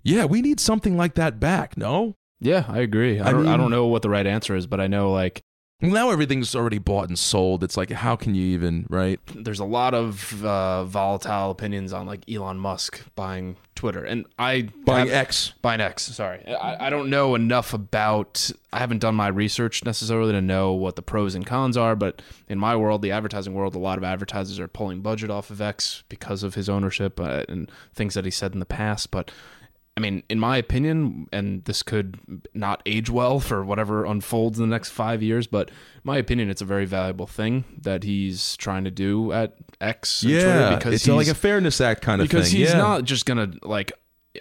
[0.03, 1.77] yeah, we need something like that back.
[1.77, 3.19] No, Yeah, I agree.
[3.19, 5.41] I, I don't, I don't know what the right answer is, but I know like
[5.81, 7.63] now everything's already bought and sold.
[7.63, 9.19] It's like, how can you even, right?
[9.35, 14.63] there's a lot of uh, volatile opinions on like Elon Musk buying Twitter, and I
[14.83, 15.53] Buying have- X.
[15.61, 16.03] buying X.
[16.03, 18.51] Sorry, I, I don't know enough about.
[18.73, 21.95] I haven't done my research necessarily to know what the pros and cons are.
[21.95, 25.49] But in my world, the advertising world, a lot of advertisers are pulling budget off
[25.49, 29.11] of X because of his ownership uh, and things that he said in the past.
[29.11, 29.31] But
[29.99, 32.17] I mean, in my opinion, and this could
[32.53, 36.49] not age well for whatever unfolds in the next five years, but in my opinion,
[36.49, 40.23] it's a very valuable thing that he's trying to do at X.
[40.23, 42.59] and Twitter Yeah, because it's like a fairness act kind of because thing.
[42.59, 42.77] he's yeah.
[42.77, 43.91] not just gonna like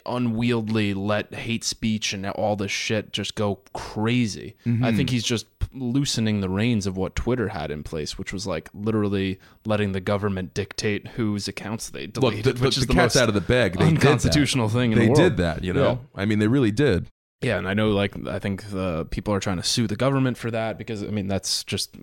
[0.05, 4.55] unwieldly let hate speech and all this shit just go crazy.
[4.67, 4.85] Mm-hmm.
[4.85, 8.47] I think he's just loosening the reins of what Twitter had in place, which was
[8.47, 12.87] like literally letting the government dictate whose accounts they Look, deleted, the, the, which is
[12.87, 13.79] the the cat's out of the bag.
[13.79, 16.01] They unconstitutional thing in They the did that, you know.
[16.15, 17.09] I mean, they really did.
[17.41, 20.37] Yeah, and I know like I think the people are trying to sue the government
[20.37, 21.95] for that because I mean that's just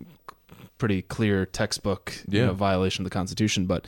[0.78, 3.66] pretty clear textbook you know, violation of the Constitution.
[3.66, 3.86] But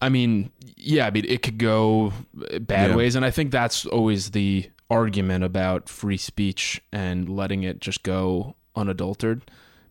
[0.00, 2.12] I mean, yeah, I mean it could go
[2.60, 2.96] bad Yeah.
[2.96, 8.02] ways, and I think that's always the argument about free speech and letting it just
[8.02, 9.50] go unadulterated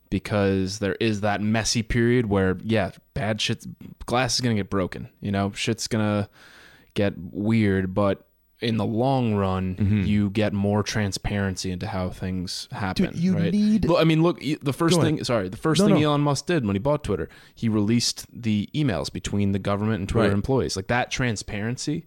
[0.10, 3.66] because there is that messy period where yeah bad shit
[4.06, 6.30] glass is gonna get broken you know shit's gonna
[6.94, 8.27] get weird but
[8.60, 13.20] in the long run you get more transparency into how things happen Mm-hmm.
[13.20, 15.96] you right need- Look, i mean look the first thing sorry the first No, thing
[16.02, 16.10] no.
[16.10, 20.10] elon musk did when he bought twitter he released the emails between the government and
[20.10, 20.34] twitter Right.
[20.36, 22.06] employees like that transparency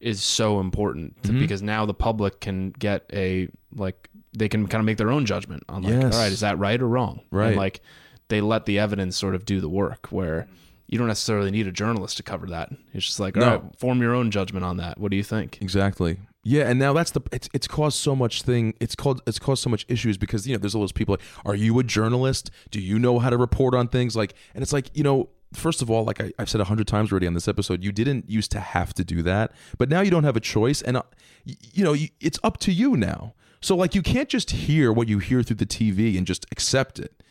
[0.00, 1.34] is so important Mm-hmm.
[1.34, 5.10] to, because now the public can get a like they can kind of make their
[5.10, 6.14] own judgment on like Yes.
[6.14, 7.48] all right is that right or wrong Right.
[7.48, 7.80] and like
[8.28, 10.46] they let the evidence sort of do the work where
[10.92, 13.50] you don't necessarily need a journalist to cover that it's just like all No.
[13.50, 16.18] right form your own judgment on that what do you think Exactly.
[16.44, 18.74] Yeah, and now that's the it's it's caused so much thing.
[18.80, 21.22] It's called it's caused so much issues because you know there's all those people like,
[21.46, 22.50] are you a journalist?
[22.72, 24.16] Do you know how to report on things?
[24.16, 26.88] Like, and it's like you know, first of all, like I, I've said a hundred
[26.88, 30.00] times already on this episode, you didn't used to have to do that, but now
[30.00, 31.02] you don't have a choice, and uh,
[31.46, 33.34] y- you know, you, it's up to you now.
[33.60, 36.98] So like you can't just hear what you hear through the TV and just accept
[36.98, 37.22] it.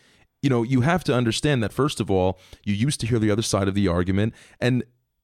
[0.42, 3.32] You know, you have to understand that first of all, you used to hear the
[3.32, 4.84] other side of the argument and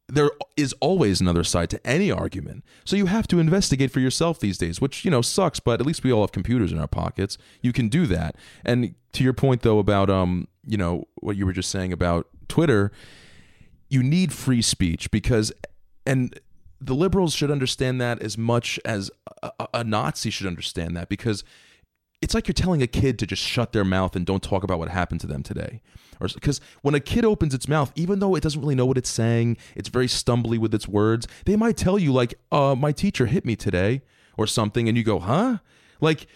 [0.09, 2.63] there is always another side to any argument.
[2.85, 5.85] So you have to investigate for yourself these days, which, you know, sucks, but at
[5.85, 7.37] least we all have computers in our pockets.
[7.61, 8.35] You can do that.
[8.63, 12.27] And to your point though about um, you know, what you were just saying about
[12.47, 12.91] Twitter,
[13.89, 15.51] you need free speech because
[16.05, 16.39] and
[16.79, 19.09] the liberals should understand that as much as
[19.41, 21.43] a, a Nazi should understand that because
[22.21, 24.79] it's like you're telling a kid to just shut their mouth and don't talk about
[24.79, 25.81] what happened to them today
[26.19, 28.97] or because when a kid opens its mouth even though it doesn't really know what
[28.97, 32.91] it's saying it's very stumbly with its words they might tell you like uh my
[32.91, 34.01] teacher hit me today
[34.37, 35.57] or something and you go huh
[36.01, 36.27] like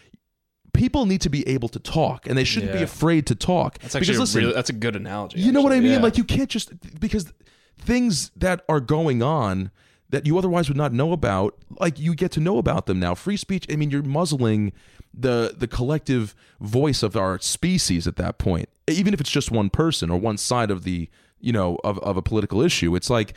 [0.73, 3.95] people need to be able to talk and they shouldn't be afraid to talk That's
[3.95, 5.39] actually because a listen really, that's a good analogy.
[5.41, 5.93] you know what I mean?
[5.93, 5.99] Yeah.
[5.99, 7.33] Like you can't just because
[7.77, 9.71] things that are going on
[10.11, 13.15] that you otherwise would not know about, like you get to know about them now.
[13.15, 13.65] Free speech.
[13.71, 14.73] I mean, you're muzzling
[15.13, 18.69] the the collective voice of our species at that point.
[18.87, 22.17] Even if it's just one person or one side of the you know of of
[22.17, 23.33] a political issue, it's like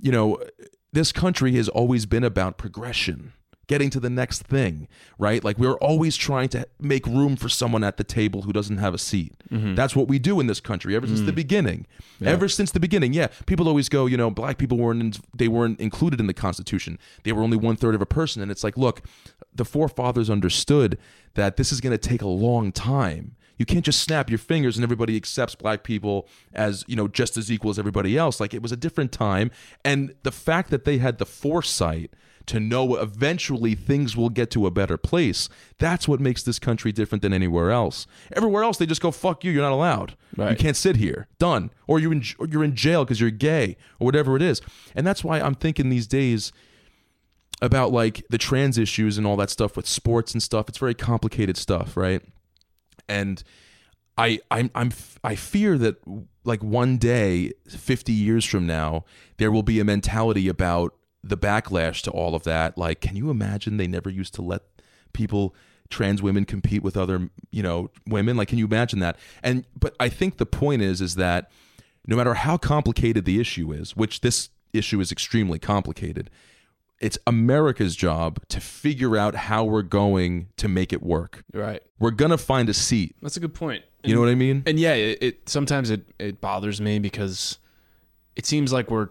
[0.00, 0.38] you know
[0.92, 3.32] this country has always been about progression
[3.72, 4.86] getting to the next thing,
[5.18, 5.42] right?
[5.42, 8.92] Like we're always trying to make room for someone at the table who doesn't have
[8.92, 9.32] a seat.
[9.50, 9.76] Mm-hmm.
[9.76, 11.36] That's what we do in this country ever since the mm.
[11.36, 11.86] beginning.
[12.22, 13.28] Ever since the beginning, yeah.
[13.46, 16.98] People always go, you know, black people weren't in, they weren't included in the Constitution.
[17.24, 19.00] They were only one third of a person, and it's like, look,
[19.54, 20.98] the forefathers understood
[21.32, 23.36] that this is going to take a long time.
[23.56, 27.38] You can't just snap your fingers and everybody accepts black people as, you know, just
[27.38, 28.38] as equal as everybody else.
[28.38, 29.50] Like it was a different time.
[29.82, 32.10] And the fact that they had the foresight
[32.46, 36.92] to know eventually things will get to a better place, that's what makes this country
[36.92, 38.06] different than anywhere else.
[38.34, 40.16] Everywhere else, they just go, fuck you, you're not allowed.
[40.36, 41.28] You can't sit here.
[41.38, 41.70] Done.
[41.86, 44.60] Or you're in, or you're in jail because you're gay or whatever it is.
[44.94, 46.52] And that's why I'm thinking these days,
[47.62, 50.68] about like the trans issues and all that stuff with sports and stuff.
[50.68, 52.20] It's very complicated stuff, right?
[53.08, 53.42] And
[54.18, 54.90] I I'm I'm
[55.22, 55.96] I fear that
[56.44, 59.04] like one day 50 years from now
[59.38, 63.30] there will be a mentality about the backlash to all of that like can you
[63.30, 64.62] imagine they never used to let
[65.12, 65.54] people
[65.88, 69.94] trans women compete with other you know women like can you imagine that and but
[70.00, 71.50] I think the point is is that
[72.06, 76.30] no matter how complicated the issue is which this issue is extremely complicated
[77.02, 81.42] it's America's job to figure out how we're going to make it work.
[81.52, 81.82] right.
[81.98, 83.16] We're gonna find a seat.
[83.20, 83.82] That's a good point.
[84.04, 84.62] You know what I mean?
[84.66, 87.58] And yeah, it, it sometimes it, it bothers me because
[88.36, 89.10] it seems like we're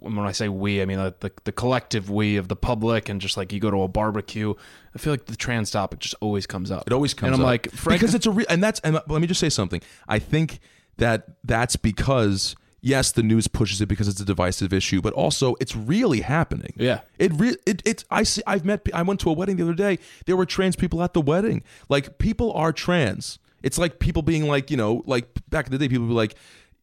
[0.00, 3.20] when I say we, I mean like the the collective we of the public, and
[3.20, 4.54] just like you go to a barbecue,
[4.94, 6.84] I feel like the trans topic just always comes up.
[6.86, 7.34] It always comes up.
[7.34, 7.50] and I'm up.
[7.50, 9.82] like, Frank, because it's a real, and that's and let me just say something.
[10.08, 10.60] I think
[10.98, 15.54] that that's because yes, the news pushes it because it's a divisive issue, but also
[15.60, 16.72] it's really happening.
[16.76, 17.00] Yeah.
[17.18, 18.42] it re- it it I see.
[18.46, 18.86] I've met.
[18.94, 19.98] I went to a wedding the other day.
[20.26, 21.62] There were trans people at the wedding.
[21.88, 23.38] Like people are trans.
[23.62, 26.14] It's like people being like you know like back in the day people would be
[26.14, 26.34] like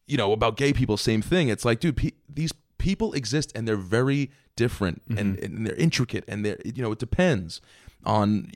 [0.07, 1.49] you know about gay people same thing.
[1.49, 5.45] It's like dude pe- these people exist and they're very different and, mm-hmm.
[5.45, 7.61] and they're intricate and they're you know it depends
[8.05, 8.51] on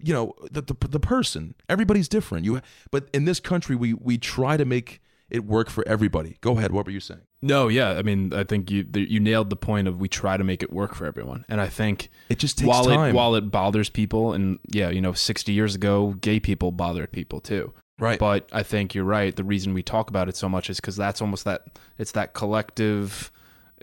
[0.00, 4.18] you know the, the the person everybody's different you but in this country we we
[4.18, 7.90] try to make it work for everybody go ahead what were you saying no, yeah,
[7.90, 10.72] I mean, I think you you nailed the point of we try to make it
[10.72, 13.10] work for everyone, and I think It just takes while time.
[13.10, 17.12] it while it bothers people, and yeah, you know, sixty years ago, gay people bothered
[17.12, 17.74] people too.
[17.98, 19.34] Right But I think you're right.
[19.34, 21.66] The reason we talk about it so much is because that's almost that
[21.98, 23.30] it's that collective,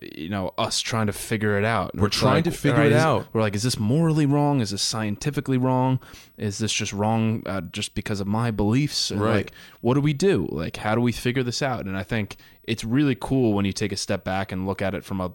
[0.02, 1.96] you know, us trying to figure it out.
[1.96, 3.28] We're It's trying like, to figure all it is- out.
[3.34, 4.60] We're like, is this morally wrong?
[4.62, 6.00] Is this scientifically wrong?
[6.38, 9.12] Is this just wrong uh, just because of my beliefs?
[9.12, 9.36] And, Right.
[9.36, 10.48] Like, what do we do?
[10.52, 11.86] Like, how do we figure this out?
[11.86, 14.94] And I think it's really cool when you take a step back and look at
[14.96, 15.32] it from a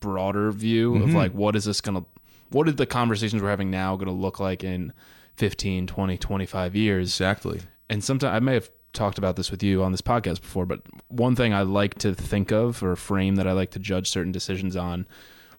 [0.00, 1.02] broader view Mm-hmm.
[1.10, 2.06] of like, what is this going to,
[2.50, 4.92] what are the conversations we're having now going to look like in
[5.36, 7.08] 15, 20, 25 years?
[7.08, 10.66] exactly and sometimes I may have talked about this with you on this podcast before,
[10.66, 14.08] but one thing I like to think of or frame that I like to judge
[14.08, 15.06] certain decisions on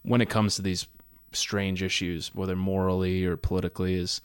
[0.01, 0.87] when it comes to these
[1.33, 4.21] strange issues, whether morally or politically, is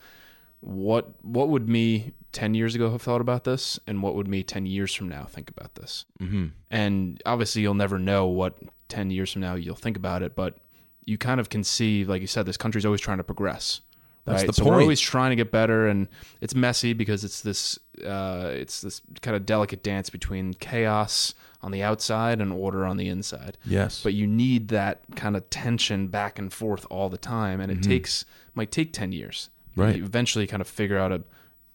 [0.61, 4.43] what what would me ten years ago have thought about this, and what would me
[4.43, 6.05] ten years from now think about this?
[6.21, 6.47] mm-hmm.
[6.71, 10.57] And obviously, you'll never know what ten years from now you'll think about it, but
[11.05, 13.81] you kind of can see, like you said, this country's always trying to progress.
[14.25, 14.47] That's right?
[14.47, 16.07] the so we're always trying to get better, and
[16.41, 21.73] it's messy because it's this uh, it's this kind of delicate dance between chaos on
[21.73, 23.57] the outside and order on the inside.
[23.65, 27.71] yes But you need that kind of tension back and forth all the time, and
[27.73, 29.51] it takes might take ten years.
[29.73, 29.81] Mm-hmm.
[29.81, 29.97] Right.
[29.97, 31.23] You eventually, kind of figure out a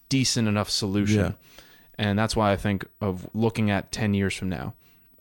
[0.09, 1.31] decent enough solution, Yeah.
[1.97, 4.73] and that's why I think of looking at ten years from now.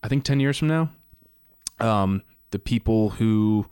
[0.02, 0.90] I think ten years from now,
[1.80, 3.66] um, the people who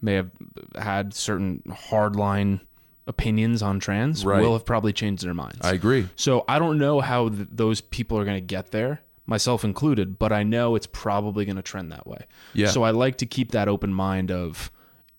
[0.00, 0.30] may have
[0.78, 2.60] had certain hardline
[3.06, 4.42] opinions on trans Right.
[4.42, 5.58] will have probably changed their minds.
[5.62, 6.08] I agree.
[6.16, 10.18] So I don't know how th- those people are going to get there, myself included,
[10.18, 12.26] but I know it's probably going to trend that way.
[12.52, 12.68] Yeah.
[12.68, 14.70] So I like to keep that open mind of,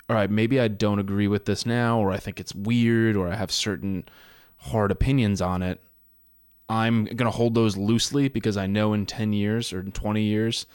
[0.10, 3.30] all right, maybe I don't agree with this now, or I think it's weird, or
[3.30, 4.04] I have certain
[4.58, 5.82] hard opinions on it.
[6.70, 10.22] I'm going to hold those loosely because I know in 10 years or in 20
[10.24, 10.66] years,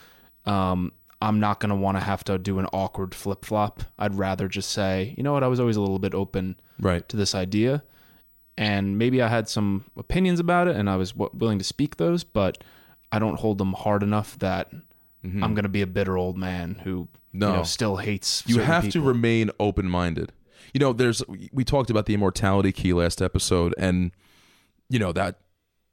[0.46, 0.92] um,
[1.22, 3.84] I'm not going to want to have to do an awkward flip flop.
[3.98, 7.08] I'd rather just say, you know what, I was always a little bit open Right.
[7.08, 7.82] to this idea
[8.58, 11.96] and maybe i had some opinions about it and i was w- willing to speak
[11.96, 12.62] those but
[13.10, 14.70] i don't hold them hard enough that
[15.24, 17.38] i'm going to be a bitter old man who Mm-hmm.
[17.38, 17.50] No.
[17.50, 20.32] you know, still hates You have to remain open minded.
[20.74, 24.10] You know, there's we talked about the immortality key last episode, and
[24.90, 25.38] you know that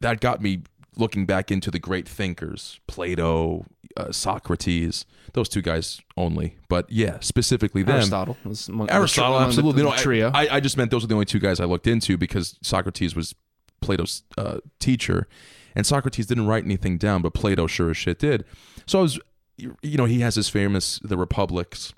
[0.02, 0.64] that got me
[0.98, 3.66] looking back into the great thinkers, Plato,
[3.98, 6.58] uh, Socrates, those two guys only.
[6.70, 7.96] But yeah, specifically them.
[7.98, 9.82] aristotle was among- Aristotle, among the- absolutely.
[9.84, 11.66] the no, I- trio I, I just meant those are the only two guys I
[11.66, 13.36] looked into because Socrates was
[13.82, 15.28] Plato's uh, teacher,
[15.76, 18.44] and Socrates didn't write anything down, but Plato sure as shit did.
[18.86, 19.20] So I was,
[19.58, 21.94] you know, he has his famous the Republics,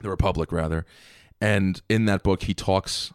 [0.00, 0.84] the Republic rather,
[1.40, 3.12] and in that book he talks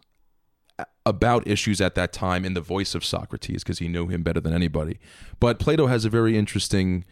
[1.05, 4.39] about issues at that time in the voice of Socrates because he knew him better
[4.39, 4.99] than anybody.
[5.39, 7.05] But Plato has a very interesting,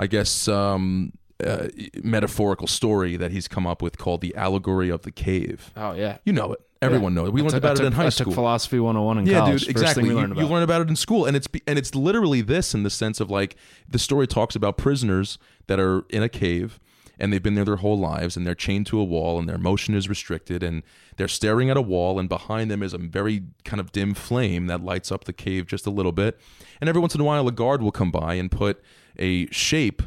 [0.00, 1.12] I guess, um,
[1.44, 1.68] uh,
[2.02, 5.70] metaphorical story that he's come up with called the allegory of the cave.
[5.76, 6.60] oh yeah You know it.
[6.82, 7.34] Everyone knows it.
[7.34, 8.24] We I learned took- about I it in high I school.
[8.26, 10.08] took philosophy 101 in yeah, college dude, First exactly.
[10.08, 12.90] You, you learn about it in school, and it's and it's literally this in the
[12.90, 13.54] sense of like
[13.88, 16.80] the story talks about prisoners that are in a cave
[17.20, 19.58] and they've been there their whole lives and they're chained to a wall and their
[19.58, 20.82] motion is restricted and
[21.16, 24.66] they're staring at a wall and behind them is a very kind of dim flame
[24.66, 26.40] that lights up the cave just a little bit.
[26.80, 28.82] And every once in a while a guard will come by and put
[29.18, 30.02] a shape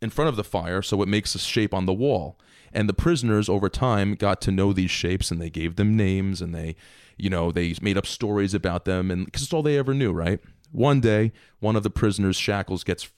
[0.00, 2.38] in front of the fire so it makes a shape on the wall.
[2.72, 6.40] And the prisoners over time got to know these shapes and they gave them names
[6.40, 6.76] and they
[7.16, 10.12] you know they made up stories about them and because it's all they ever knew
[10.12, 10.38] right?
[10.70, 13.10] One day one of the prisoners shackles gets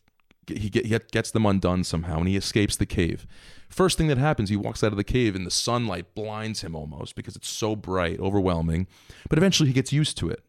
[0.47, 3.27] he, get, gets them undone somehow and he escapes the cave
[3.69, 6.75] first thing that happens he walks out of the cave and the sunlight blinds him
[6.75, 8.87] almost because it's so bright overwhelming
[9.29, 10.43] but eventually he gets used to it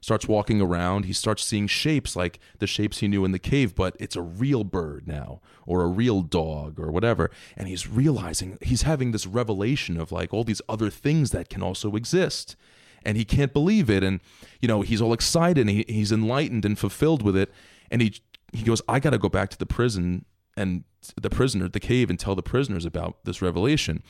[0.00, 1.04] starts walking around.
[1.04, 4.22] He starts seeing shapes like the shapes he knew in the cave, but it's a
[4.22, 7.30] real bird now, or a real dog, or whatever.
[7.56, 11.62] And he's realizing he's having this revelation of like all these other things that can
[11.62, 12.56] also exist.
[13.02, 14.02] And he can't believe it.
[14.02, 14.20] And,
[14.60, 17.50] you know, he's all excited and he, he's enlightened and fulfilled with it.
[17.90, 18.14] And he,
[18.52, 20.24] he goes, I got to go back to the prison
[20.56, 20.84] and
[21.20, 24.02] the prisoner, the cave, and tell the prisoners about this revelation.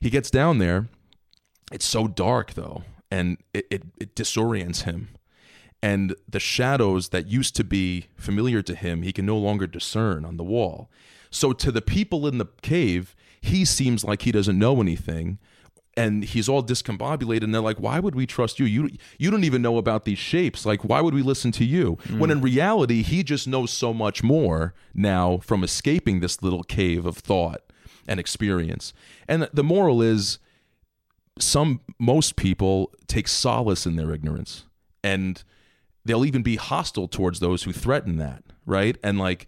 [0.00, 0.88] He gets down there.
[1.72, 5.08] It's so dark, though, and it, it, it disorients him
[5.82, 10.24] and the shadows that used to be familiar to him he can no longer discern
[10.24, 10.90] on the wall
[11.30, 15.38] so to the people in the cave he seems like he doesn't know anything
[15.96, 18.66] and he's all discombobulated and they're like why would we trust you?
[18.66, 20.66] You you don't even know about these shapes.
[20.66, 21.96] Like why would we listen to you?
[22.04, 22.18] Mm.
[22.18, 27.06] When in reality he just knows so much more now from escaping this little cave
[27.06, 27.62] of thought
[28.06, 28.92] and experience.
[29.28, 30.38] And the moral is
[31.38, 34.64] some most people take solace in their ignorance
[35.04, 35.42] and
[36.04, 38.98] they'll even be hostile towards those who threaten that right?
[39.02, 39.46] And like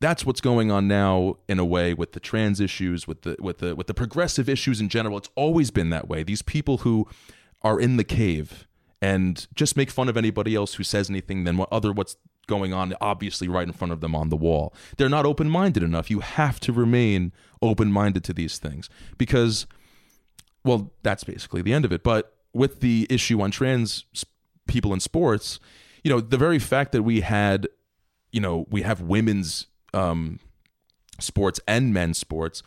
[0.00, 3.58] that's what's going on now in a way with the trans issues with the with
[3.58, 5.18] the with the progressive issues in general.
[5.18, 6.22] It's always been that way.
[6.22, 7.06] These people who
[7.62, 8.66] are in the cave
[9.02, 12.72] and just make fun of anybody else who says anything than what other what's going
[12.72, 14.74] on obviously right in front of them on the wall.
[14.96, 16.10] They're not open-minded enough.
[16.10, 17.32] You have to remain
[17.62, 19.66] open-minded to these things because
[20.64, 22.02] well, that's basically the end of it.
[22.02, 24.04] But with the issue on trans
[24.66, 25.58] people in sports,
[26.04, 27.68] you know, the very fact that we had,
[28.32, 30.38] you know, we have women's um,
[31.18, 32.62] sports and men's sports,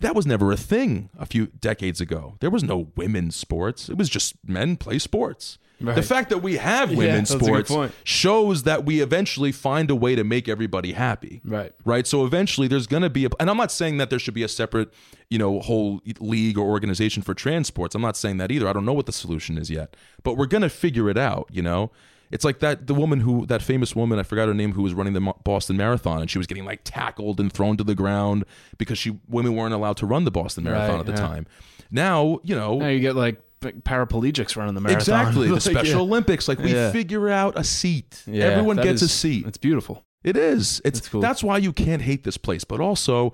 [0.00, 2.36] that was never a thing a few decades ago.
[2.40, 3.88] There was no women's sports.
[3.88, 5.58] It was just men play sports.
[5.80, 7.70] The fact that we have women's good sports
[8.02, 11.72] shows that we eventually find a way to make everybody happy Right.
[11.84, 14.34] right so eventually there's going to be a and i'm not saying that there should
[14.34, 14.92] be a separate
[15.30, 18.84] you know whole league or organization for transports i'm not saying that either i don't
[18.86, 21.92] know what the solution is yet but we're going to figure it out you know
[22.30, 24.94] it's like that the woman who that famous woman i forgot her name who was
[24.94, 28.44] running the boston marathon and she was getting like tackled and thrown to the ground
[28.78, 31.18] because she women weren't allowed to run the boston marathon Right, at the yeah.
[31.28, 31.46] time
[31.90, 35.00] now you know Now you get like paraplegics running the marathon.
[35.00, 36.06] exactly the special yeah.
[36.06, 36.92] olympics like we Yeah.
[36.92, 40.04] figure out a seat Yeah, everyone gets a seat It's beautiful.
[40.24, 40.80] it is.
[40.84, 41.20] It's That's cool.
[41.20, 43.32] that's why you can't hate this place, but also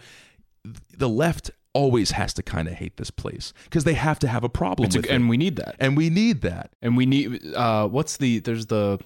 [0.96, 4.44] the left always has to kind of hate this place because they have to have
[4.44, 5.74] a problem a- with it, and we need that.
[5.78, 6.70] and we need that.
[6.80, 8.98] And we need uh what's the there's the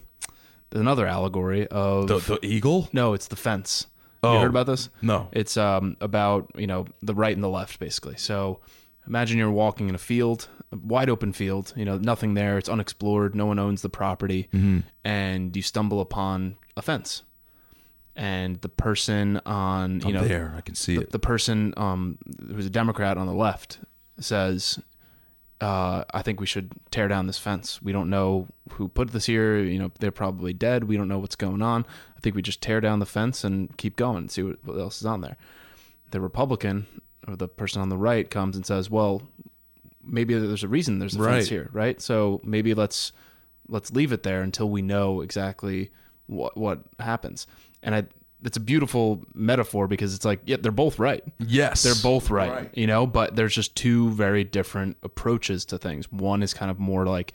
[0.72, 2.88] another allegory of The the eagle?
[2.92, 3.86] No, it's the fence.
[4.22, 4.34] Oh.
[4.34, 4.90] You heard about this?
[5.02, 5.28] No.
[5.32, 8.16] It's um about, you know, the right and the left basically.
[8.16, 8.60] So
[9.06, 10.48] imagine you're walking in a field
[10.84, 12.58] wide open field, you know, nothing there.
[12.58, 13.34] It's unexplored.
[13.34, 14.80] No one owns the property, Mm-hmm.
[15.02, 17.22] and you stumble upon a fence,
[18.18, 20.52] and the person on you I'm know there.
[20.56, 21.12] I can see the, it.
[21.12, 22.18] the person um,
[22.52, 23.78] who's a Democrat on the left
[24.18, 24.80] says,
[25.60, 27.80] uh, "I think we should tear down this fence.
[27.80, 29.58] We don't know who put this here.
[29.60, 30.84] You know, they're probably dead.
[30.84, 31.86] We don't know what's going on.
[32.16, 34.78] I think we just tear down the fence and keep going and see what, what
[34.78, 35.36] else is on there."
[36.10, 36.86] The Republican
[37.28, 39.22] or the person on the right comes and says, "Well,
[40.02, 41.34] maybe there's a reason there's a Right.
[41.36, 42.00] fence here, right?
[42.00, 43.12] So maybe let's
[43.68, 45.90] let's leave it there until we know exactly
[46.26, 47.46] what what happens."
[47.82, 48.04] And I
[48.44, 51.24] it's a beautiful metaphor because it's like, yeah, they're both right.
[51.40, 52.70] Yes, They're both right, Right.
[52.72, 56.10] you know, but there's just two very different approaches to things.
[56.12, 57.32] One is kind of more like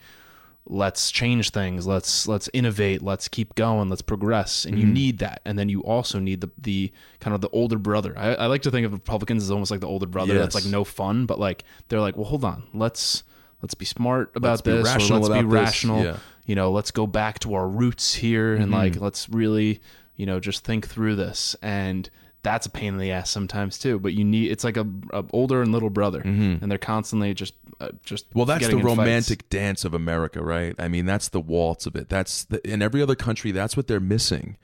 [0.66, 4.64] let's change things, let's let's innovate, let's keep going, let's progress.
[4.64, 4.92] And you Mm-hmm.
[4.94, 5.42] need that.
[5.44, 6.90] And then you also need the the
[7.20, 8.14] kind of the older brother.
[8.16, 10.64] I, I like to think of Republicans as almost like the older brother that's like
[10.64, 13.24] no fun, but like they're like, well, hold on, let's
[13.60, 16.02] let's be smart about Let's this, or rational let's be rational.
[16.02, 16.16] Yeah.
[16.46, 18.72] You know, let's go back to our roots here and Mm-hmm.
[18.74, 19.82] like let's really,
[20.16, 21.56] you know, just think through this.
[21.62, 22.08] And
[22.42, 23.98] that's a pain in the ass sometimes too.
[23.98, 27.54] But you need it's like a, a older and little brother, and they're constantly just
[27.80, 28.38] uh, just Mm-hmm.
[28.38, 28.96] Well, that's the in fights.
[28.98, 30.74] romantic dance of America, right?
[30.78, 32.08] I mean, that's the waltz of it.
[32.08, 33.50] That's the, in every other country.
[33.50, 34.56] That's what they're missing.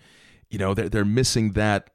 [0.50, 1.90] You know, they're they're missing that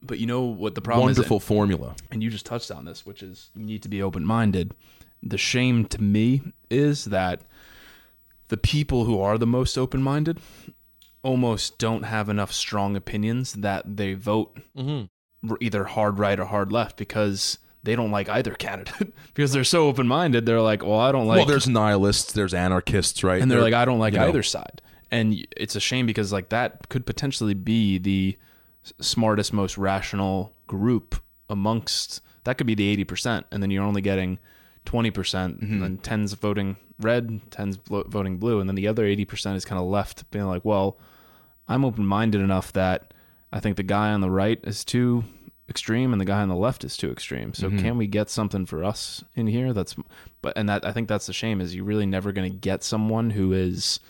[0.00, 1.94] But you know what the problem is, wonderful formula.
[2.10, 4.72] and you just touched on this, which is you need to be open minded.
[5.22, 6.40] The shame to me
[6.70, 7.42] is that
[8.48, 10.38] the people who are the most open minded
[11.22, 15.54] almost don't have enough strong opinions that they vote Mm-hmm.
[15.60, 19.86] either hard right or hard left because they don't like either candidate because they're so
[19.86, 20.46] open minded.
[20.46, 23.40] They're like, well, I don't like well, there's nihilists, there's anarchists, right?
[23.40, 24.28] and they're like, I don't like you know.
[24.28, 24.82] either side.
[25.10, 28.36] And it's a shame because like that could potentially be the
[29.00, 31.16] smartest, most rational group
[31.48, 34.38] amongst that could be the eighty percent, and then you're only getting
[34.88, 35.72] twenty percent, Mm-hmm.
[35.74, 39.56] and then tens voting red, tens blo- voting blue, and then the other eighty percent
[39.56, 40.98] is kind of left being like, well,
[41.68, 43.12] I'm open minded enough that
[43.52, 45.24] I think the guy on the right is too
[45.68, 47.52] extreme and the guy on the left is too extreme.
[47.52, 47.78] So Mm-hmm.
[47.84, 49.94] can we get something for us in here that's
[50.42, 52.82] but and that I think that's the shame is you're really never going to get
[52.82, 54.00] someone who is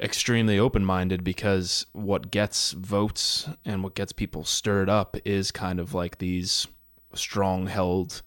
[0.00, 5.92] extremely open-minded because what gets votes and what gets people stirred up is kind of
[5.92, 6.66] like these
[7.14, 8.22] strong held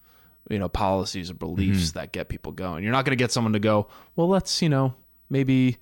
[0.49, 1.99] you know policies or beliefs Mm-hmm.
[1.99, 2.83] that get people going.
[2.83, 4.95] You're not going to get someone to go, "Well, let's, you know,
[5.29, 5.77] maybe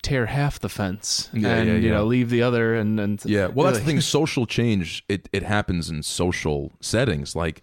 [0.00, 3.48] tear half the fence Yeah, and yeah, you know leave the other and and Yeah,
[3.48, 4.00] well, that's the thing.
[4.18, 7.36] Social change it it happens in social settings.
[7.36, 7.62] Like,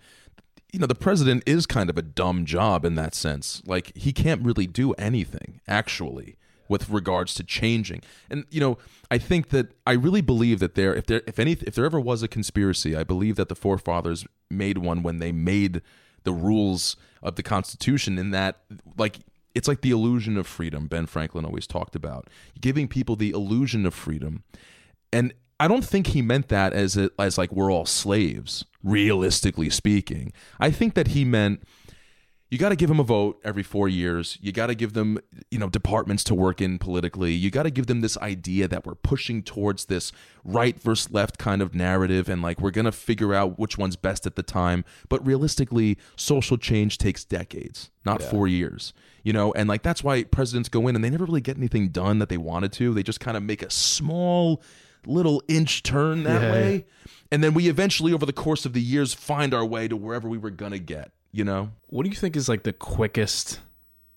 [0.72, 3.62] you know, the president is kind of a dumb job in that sense.
[3.66, 6.36] Like, he can't really do anything actually
[6.68, 8.02] with regards to changing.
[8.30, 8.78] And you know,
[9.10, 12.00] I think that I really believe that there, if there, if any, if there ever
[12.00, 15.82] was a conspiracy, I believe that the forefathers made one when they made
[16.24, 18.17] the rules of the Constitution.
[18.17, 18.61] In that,
[18.97, 19.20] like.
[19.55, 20.88] It's like the illusion of freedom.
[20.88, 22.30] Ben Franklin always talked about
[22.61, 24.43] giving people the illusion of freedom,
[25.11, 29.72] and I don't think he meant that as a, as like we're all slaves, realistically
[29.72, 30.34] speaking.
[30.59, 31.63] I think that he meant
[32.50, 34.38] you got to give them a vote every 4 years.
[34.41, 35.20] You got to give them,
[35.52, 37.32] you know, departments to work in politically.
[37.34, 40.12] You got to give them this idea that we're pushing towards this
[40.43, 43.95] right versus left kind of narrative and like we're going to figure out which one's
[43.95, 44.84] best at the time.
[45.10, 48.93] But realistically, social change takes decades, not 4 years.
[49.22, 51.89] You know, and like that's why presidents go in and they never really get anything
[51.89, 52.93] done that they wanted to.
[52.93, 54.64] They just kind of make a small
[55.06, 56.52] little inch turn that Yeah.
[56.52, 56.86] way.
[57.32, 60.28] And then we eventually, over the course of the years, find our way to wherever
[60.28, 61.70] we were going to get, you know?
[61.88, 63.60] What do you think is like the quickest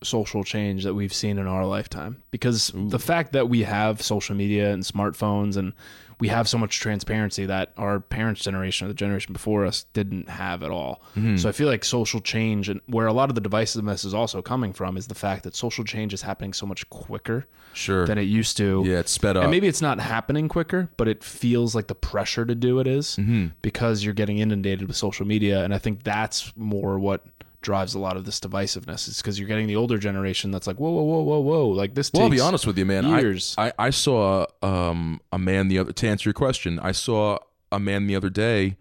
[0.02, 2.22] social change that we've seen in our lifetime?
[2.30, 5.72] Because the fact that we have social media and smartphones and
[6.20, 10.28] we have so much transparency that our parents' generation or the generation before us didn't
[10.28, 11.02] have at all.
[11.16, 11.36] Mm-hmm.
[11.36, 14.42] So I feel like social change and where a lot of the divisiveness is also
[14.42, 18.04] coming from is the fact that social change is happening so much quicker Sure.
[18.06, 18.82] than it used to.
[18.86, 19.44] yeah, it's sped up.
[19.44, 22.86] And maybe it's not happening quicker, but it feels like the pressure to do it
[22.86, 23.46] is Mm-hmm.
[23.62, 25.64] because you're getting inundated with social media.
[25.64, 27.24] And I think that's more what
[27.62, 29.08] drives a lot of this divisiveness.
[29.08, 31.68] It's because you're getting the older generation that's like, whoa, whoa, whoa, whoa, whoa.
[31.68, 33.04] Like this well, I'll be honest with you, man.
[33.06, 33.54] I- years.
[33.56, 37.38] I, I, saw um, a man the other, to answer your question, I saw
[37.70, 38.76] a man the other day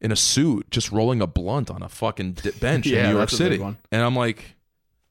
[0.00, 3.30] in a suit just rolling a blunt on a fucking bench Yeah, in New York
[3.30, 3.76] that's a big City.
[3.90, 4.56] And I'm like,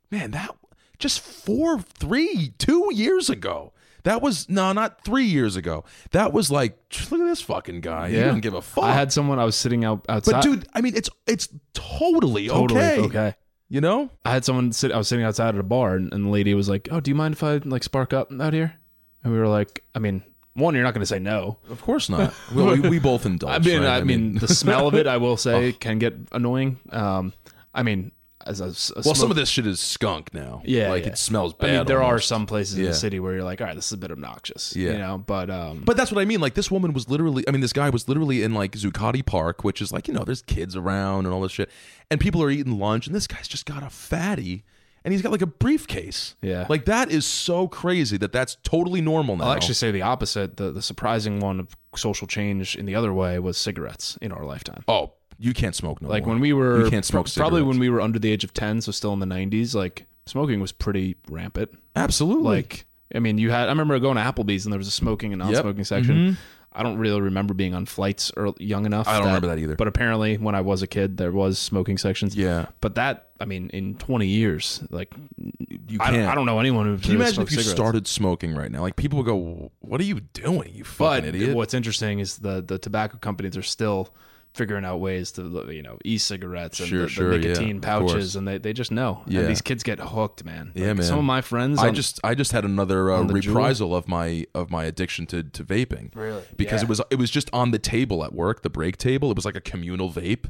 [0.10, 0.56] man, that
[1.00, 3.74] just four, three, two years ago.
[4.06, 5.84] That was no, not three years ago.
[6.12, 8.10] That was like, just look at this fucking guy.
[8.10, 8.26] He Yeah.
[8.26, 8.84] doesn't give a fuck.
[8.84, 10.32] I had someone, I was sitting out outside.
[10.34, 13.34] but dude, I mean, it's it's totally, totally okay.
[13.68, 14.12] You know?
[14.24, 16.54] I had someone sit, I was sitting outside at a bar and, and the lady
[16.54, 18.76] was like, oh, do you mind if I like spark up out here?
[19.24, 21.58] And we were like, I mean, one, you're not going to say no.
[21.70, 22.34] Of course not.
[22.54, 23.52] well, we, we both indulge.
[23.54, 23.98] I mean, right?
[23.98, 26.78] I, mean, the smell of it, I will say, can get annoying.
[26.92, 27.34] Um,
[27.74, 28.12] I mean,
[28.46, 28.66] as a,
[28.98, 30.62] a Well, some of this shit is skunk now.
[30.66, 31.12] Yeah, like yeah.
[31.12, 31.78] it smells I bad.
[31.78, 33.94] mean, there are some places in the city where you're like, all right, this is
[33.94, 34.76] a bit obnoxious.
[34.76, 34.92] Yeah.
[34.92, 36.40] You know, but um, But that's what I mean.
[36.40, 37.44] Like this woman was literally.
[37.48, 40.24] I mean, this guy was literally in like Zuccotti Park, which is like you know,
[40.24, 41.70] there's kids around and all this shit,
[42.12, 44.64] and people are eating lunch, and this guy's just got a fatty,
[45.04, 46.36] and he's got like a briefcase.
[46.42, 46.66] Yeah.
[46.70, 49.46] like that is so crazy that that's totally normal now.
[49.46, 50.58] I'll actually say the opposite.
[50.58, 54.46] The the surprising one of social change in the other way was cigarettes in our
[54.46, 54.84] lifetime.
[54.88, 56.34] oh, you can't smoke no Like more.
[56.34, 57.68] when we were you can't smoke probably cigarettes.
[57.68, 60.60] when we were under the age of 10, so still in the 90s, like smoking
[60.60, 61.70] was pretty rampant.
[61.96, 64.92] absolutely Like I mean, you had I remember going to Applebee's and there was a
[64.92, 66.38] smoking and non-smoking section.
[66.78, 69.06] I don't really remember being on flights or young enough.
[69.08, 69.16] Mm-hmm.
[69.16, 69.76] I don't remember that either.
[69.78, 72.36] But apparently, when I was a kid, there was smoking sections.
[72.36, 76.16] yeah, But that, I mean, in 20 years, like you I can't.
[76.18, 77.72] don't, I don't know anyone who Can you imagine if you cigarettes.
[77.72, 78.82] started smoking right now?
[78.82, 82.40] Like people would go, "What are you doing, you But fucking idiot?" what's interesting is
[82.40, 84.14] the the tobacco companies are still
[84.56, 85.42] figuring out ways to
[85.72, 88.92] you know e-cigarettes and Sure, the, the sure, nicotine of pouches and they, they just
[88.92, 89.42] know Yeah.
[89.42, 91.04] and these kids get hooked man Yeah, man.
[91.04, 93.48] some of my friends I just I just had another uh, on the Juul?
[93.48, 96.16] reprisal of my of my addiction to to vaping.
[96.16, 96.44] Really?
[96.56, 96.86] Because Yeah.
[96.86, 99.30] it was it was just on the table at work, the break table.
[99.32, 100.50] It was like a communal vape.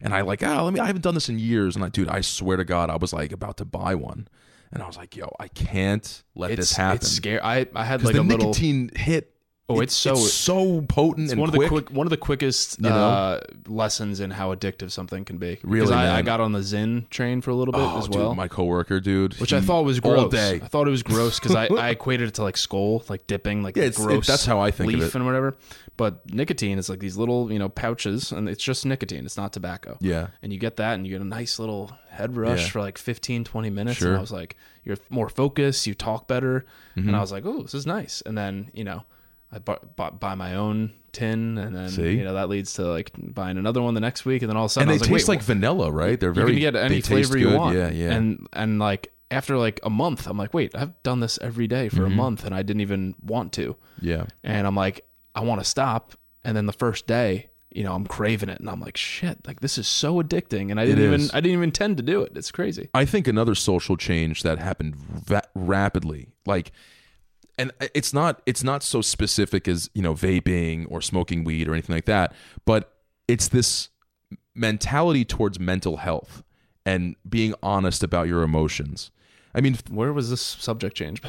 [0.00, 1.76] And I like, oh, let me I haven't done this in years.
[1.76, 4.26] And I dude, I swear to God, I was like about to buy one.
[4.72, 6.96] And I was like, yo, I can't let it's this happen.
[6.96, 9.31] it's scary I I had like the a little nicotine hit
[9.68, 12.78] Oh, it's so- so potent it's and one of the quick one of the quickest
[12.78, 12.94] You know?
[12.94, 15.60] uh, lessons in how addictive something can be.
[15.62, 18.06] Really, Because I, I got on the Zyn train for a little bit oh, as
[18.06, 18.34] dude, well.
[18.34, 20.18] my coworker, dude, which I thought was gross.
[20.18, 20.56] all day.
[20.56, 23.62] I thought it was gross because I, I equated it to like skull, like dipping,
[23.62, 24.26] like Yeah, it's- it- gross.
[24.26, 25.14] that's how I think of leaf it.
[25.14, 25.56] and whatever.
[25.96, 29.24] But nicotine is like these little you know pouches, and it's just nicotine.
[29.24, 29.96] It's not tobacco.
[30.00, 30.28] Yeah.
[30.42, 32.68] And you get that, and you get a nice little head rush Yeah.
[32.68, 33.98] for like 15, 20 minutes.
[33.98, 34.08] Sure.
[34.08, 37.08] And I was like, you're more focused, you talk better, Mm-hmm.
[37.08, 38.22] and I was like, oh, this is nice.
[38.26, 39.04] And then you know,
[39.52, 42.12] I bought, bought buy my own tin, and then See?
[42.12, 44.64] you know that leads to like buying another one the next week, and then all
[44.64, 46.18] of a sudden And they was taste like, like vanilla, right?
[46.18, 47.58] They're very you can get any flavor you good.
[47.58, 47.76] want.
[47.76, 48.12] Yeah, yeah.
[48.12, 51.88] And and like after like a month, I'm like, wait, I've done this every day
[51.88, 52.04] for Mm-hmm.
[52.12, 53.76] a month, and I didn't even want to.
[54.00, 54.24] yeah.
[54.42, 56.12] And I'm like, I want to stop.
[56.44, 59.60] And then the first day, you know, I'm craving it, and I'm like, shit, like
[59.60, 61.20] this is so addicting, and I didn't even.
[61.34, 62.32] I didn't even intend to do it.
[62.36, 62.88] It's crazy.
[62.94, 66.72] I think another social change that happened va- rapidly, like,
[67.62, 71.72] and it's not it's not so specific as you know vaping or smoking weed or
[71.72, 72.34] anything like that,
[72.64, 72.92] but
[73.28, 73.88] it's this
[74.54, 76.42] mentality towards mental health
[76.84, 79.12] and being honest about your emotions.
[79.54, 81.22] I mean, Where was this subject change?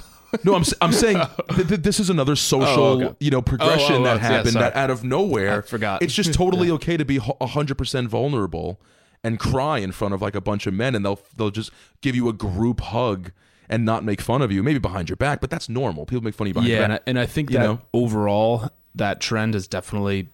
[0.43, 1.55] no, I'm I'm saying oh.
[1.55, 3.15] th- th- this is another oh, social Oh, okay.
[3.19, 4.63] you know oh, progression Oh, oh, that oh, yeah, happened sorry.
[4.71, 5.59] that out of nowhere.
[5.59, 6.01] I forgot.
[6.01, 8.81] It's just totally okay to be hundred percent vulnerable
[9.23, 11.71] and cry in front of like a bunch of men, and they'll they'll just
[12.01, 13.31] give you a group hug
[13.69, 16.05] and not make fun of you, maybe behind your back, but that's normal.
[16.05, 17.03] People make fun of you behind yeah, your and I, back.
[17.07, 17.81] and I think You that know?
[17.93, 20.29] overall that trend has definitely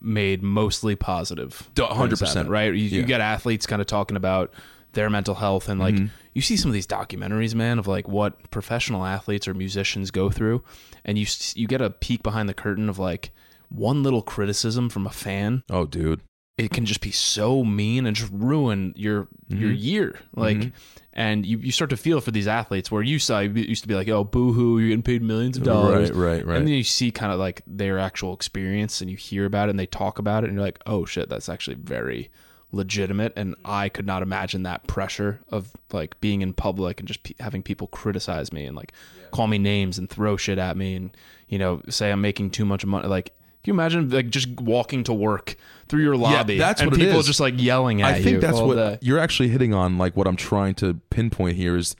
[0.00, 1.70] made mostly positive.
[1.74, 2.48] 100%.
[2.48, 2.66] right?
[2.66, 2.98] You, you Yeah.
[3.00, 3.06] Mm-hmm.
[3.08, 4.52] get athletes kind of talking about
[4.92, 5.94] their mental health and like
[6.34, 10.28] you see some of these documentaries, man, of like what professional athletes or musicians go
[10.28, 10.62] through,
[11.04, 13.30] and you you get a peek behind the curtain of like
[13.70, 16.20] one little criticism from a fan oh, dude,
[16.58, 19.74] it can just be so mean and just ruin your your Mm-hmm.
[19.76, 20.18] year.
[20.36, 20.72] Like,
[21.12, 23.88] and you, you start to feel for these athletes where you saw you used to
[23.88, 26.10] be like, oh, boo hoo, you're getting paid millions of dollars.
[26.10, 26.56] Right, right, right.
[26.56, 29.70] And then you see kind of like their actual experience and you hear about it
[29.70, 32.30] and they talk about it and you're like, oh shit, that's actually very
[32.70, 33.34] legitimate.
[33.36, 37.34] And I could not imagine that pressure of like being in public and just pe-
[37.38, 38.92] having people criticize me and like
[39.30, 41.14] call me names and throw shit at me and,
[41.48, 43.06] you know, say I'm making too much money.
[43.06, 45.56] Like, can you imagine like just walking to work
[45.88, 47.26] through your lobby Yeah, that's and what it people is.
[47.26, 48.14] just like yelling at you.
[48.14, 48.24] I you?
[48.24, 48.98] think that's all what day?
[49.02, 49.98] you're actually hitting on.
[49.98, 51.94] Like what I'm trying to pinpoint here is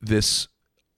[0.00, 0.48] this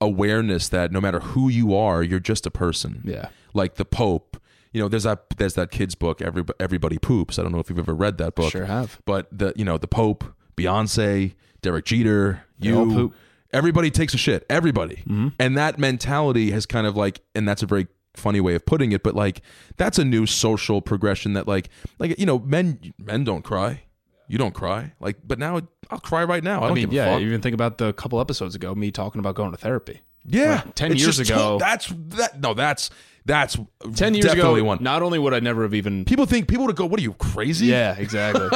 [0.00, 3.02] awareness that no matter who you are, you're just a person.
[3.04, 3.28] Yeah.
[3.54, 4.36] Like the Pope.
[4.72, 7.38] You know, there's that there's that kid's book, Every, Everybody Poops.
[7.38, 8.50] I don't know if you've ever read that book.
[8.52, 9.00] Sure have.
[9.04, 10.24] But the you know the Pope,
[10.56, 12.74] Beyonce, Derek Jeter, you.
[12.74, 13.06] Mm-hmm.
[13.52, 14.46] everybody takes a shit.
[14.48, 15.02] Everybody,
[15.38, 18.92] and that mentality has kind of like, and that's a very funny way of putting
[18.92, 19.42] it, but like
[19.76, 23.82] that's a new social progression that like like you know men men don't cry,
[24.28, 25.60] you don't cry like, but now
[25.90, 26.60] I'll cry right now.
[26.60, 29.34] I I don't mean, yeah, even think about the couple episodes ago, me talking about
[29.34, 30.00] going to therapy.
[30.24, 32.90] yeah, like 10 It's years ago- that's that no, that's
[33.24, 33.56] that's
[33.94, 34.78] 10 years definitely ago, one.
[34.82, 36.04] not only would I never have even.
[36.04, 38.48] People think people would go, "What are you crazy?" Yeah, exactly.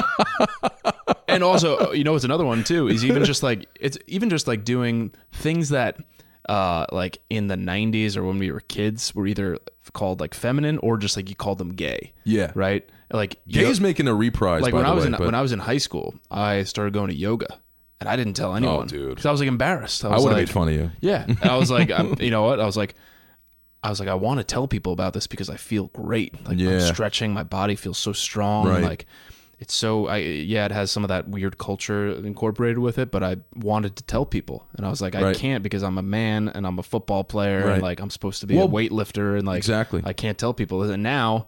[1.29, 2.89] and also, you know, it's another one too.
[2.89, 5.99] Is even just like it's even just like doing things that,
[6.49, 9.59] uh, like in the '90s or when we were kids, were either
[9.93, 12.13] called like feminine or just like you called them gay.
[12.25, 12.53] Yeah.
[12.55, 12.89] right.
[13.13, 14.63] Like know- Gay's making a reprise.
[14.63, 16.15] like by when the I was way, in but when I was in high school,
[16.31, 17.61] I started going to yoga,
[18.01, 19.11] and I didn't tell anyone, Oh, dude.
[19.11, 20.05] because I was like embarrassed.
[20.05, 20.91] I I would have like, made fun of you.
[21.01, 22.59] Yeah, And I was like, I'm, you know what?
[22.61, 22.95] I was like,
[23.85, 26.45] I was like, I want to tell people about this because I feel great.
[26.47, 26.71] Like Yeah.
[26.73, 28.67] I'm stretching, my body feels so strong.
[28.67, 28.83] Right.
[28.83, 29.07] Like,
[29.59, 33.23] it's so I yeah, it has some of that weird culture incorporated with it, but
[33.23, 35.37] I wanted to tell people, and I was like, I Right.
[35.37, 37.73] can't because I'm a man and I'm a football player, Right.
[37.75, 40.03] and like I'm supposed to be Well, a weightlifter, and like exactly.
[40.05, 40.83] I can't tell people.
[40.83, 41.47] And now,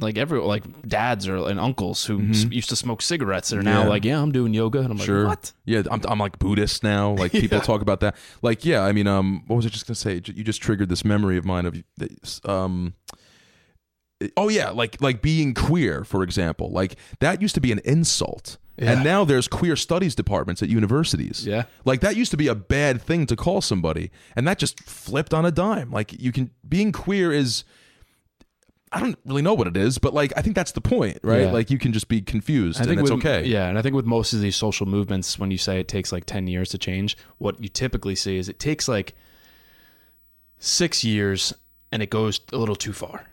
[0.00, 3.78] like every like dads or and uncles who s- used to smoke cigarettes are now
[3.78, 3.82] Mm-hmm.
[3.86, 3.88] Yeah.
[3.88, 5.20] like, yeah, I'm doing yoga, and I'm Sure.
[5.20, 5.52] like, what?
[5.64, 7.12] Yeah, I'm, I'm like Buddhist now.
[7.18, 8.16] Like people talk about that.
[8.42, 10.14] Like, yeah, I mean, um, what was I just gonna say?
[10.14, 11.76] You just triggered this memory of mine of,
[12.48, 12.94] um,
[14.36, 16.70] oh yeah, like like being queer, for example.
[16.70, 18.58] Like that used to be an insult.
[18.76, 18.92] Yeah.
[18.92, 21.44] And now there's queer studies departments at universities.
[21.44, 21.64] Yeah.
[21.84, 25.34] Like that used to be a bad thing to call somebody, and that just flipped
[25.34, 25.90] on a dime.
[25.90, 27.64] Like you can being queer is
[28.92, 31.42] I don't really know what it is, but like I think that's the point, right?
[31.42, 31.50] Yeah.
[31.50, 33.44] Like you can just be confused I and it's with, okay.
[33.44, 36.12] Yeah, and I think with most of these social movements, when you say it takes
[36.12, 39.14] like ten years to change, what you typically see is it takes like
[40.58, 41.52] six years,
[41.92, 43.26] and it goes a little too far.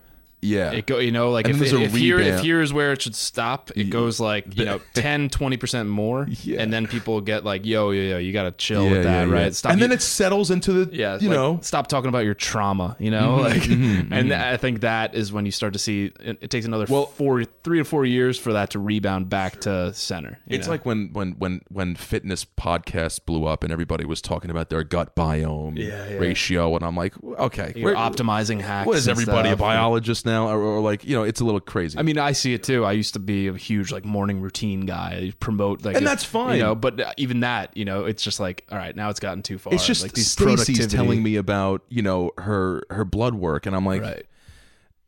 [0.46, 0.72] Yeah.
[0.72, 3.02] It go, you know, like And if, then if here if here is where it
[3.02, 6.62] should stop, it goes like you know 10, 20 percent more, Yeah.
[6.62, 9.28] and then people get like, yo, yo, yo, you got to chill yeah, with that,
[9.28, 9.43] yeah, yeah.
[9.43, 9.56] right?
[9.56, 12.26] Stop and then you- it settles into the yeah, you like, know stop talking about
[12.26, 13.43] your trauma, you know, mm-hmm.
[13.43, 14.14] like, mm-hmm.
[14.14, 14.54] and mm-hmm.
[14.54, 17.43] I think that is when you start to see it, it takes another Well- four,
[17.64, 20.39] three to four years for that to rebound back to center.
[20.48, 20.74] it's know?
[20.74, 24.84] like when when when when fitness podcasts blew up and everybody was talking about their
[24.84, 26.18] gut biome Yeah, yeah.
[26.18, 28.88] ratio and I'm like okay You're we're- optimizing hacks.
[28.88, 31.98] what is everybody a biologist now or, or like you know it's a little crazy
[31.98, 32.84] I mean, I see it too.
[32.86, 35.28] I used to be a huge like morning routine guy.
[35.28, 36.58] I promote like, And that's fine.
[36.58, 36.76] you know.
[36.76, 39.58] But uh, even that, you know, it's just like, all right, now it's gotten too
[39.58, 39.74] far.
[39.74, 43.76] it's just like these Stacy's telling me about you know her her blood work and
[43.76, 44.26] I'm like right.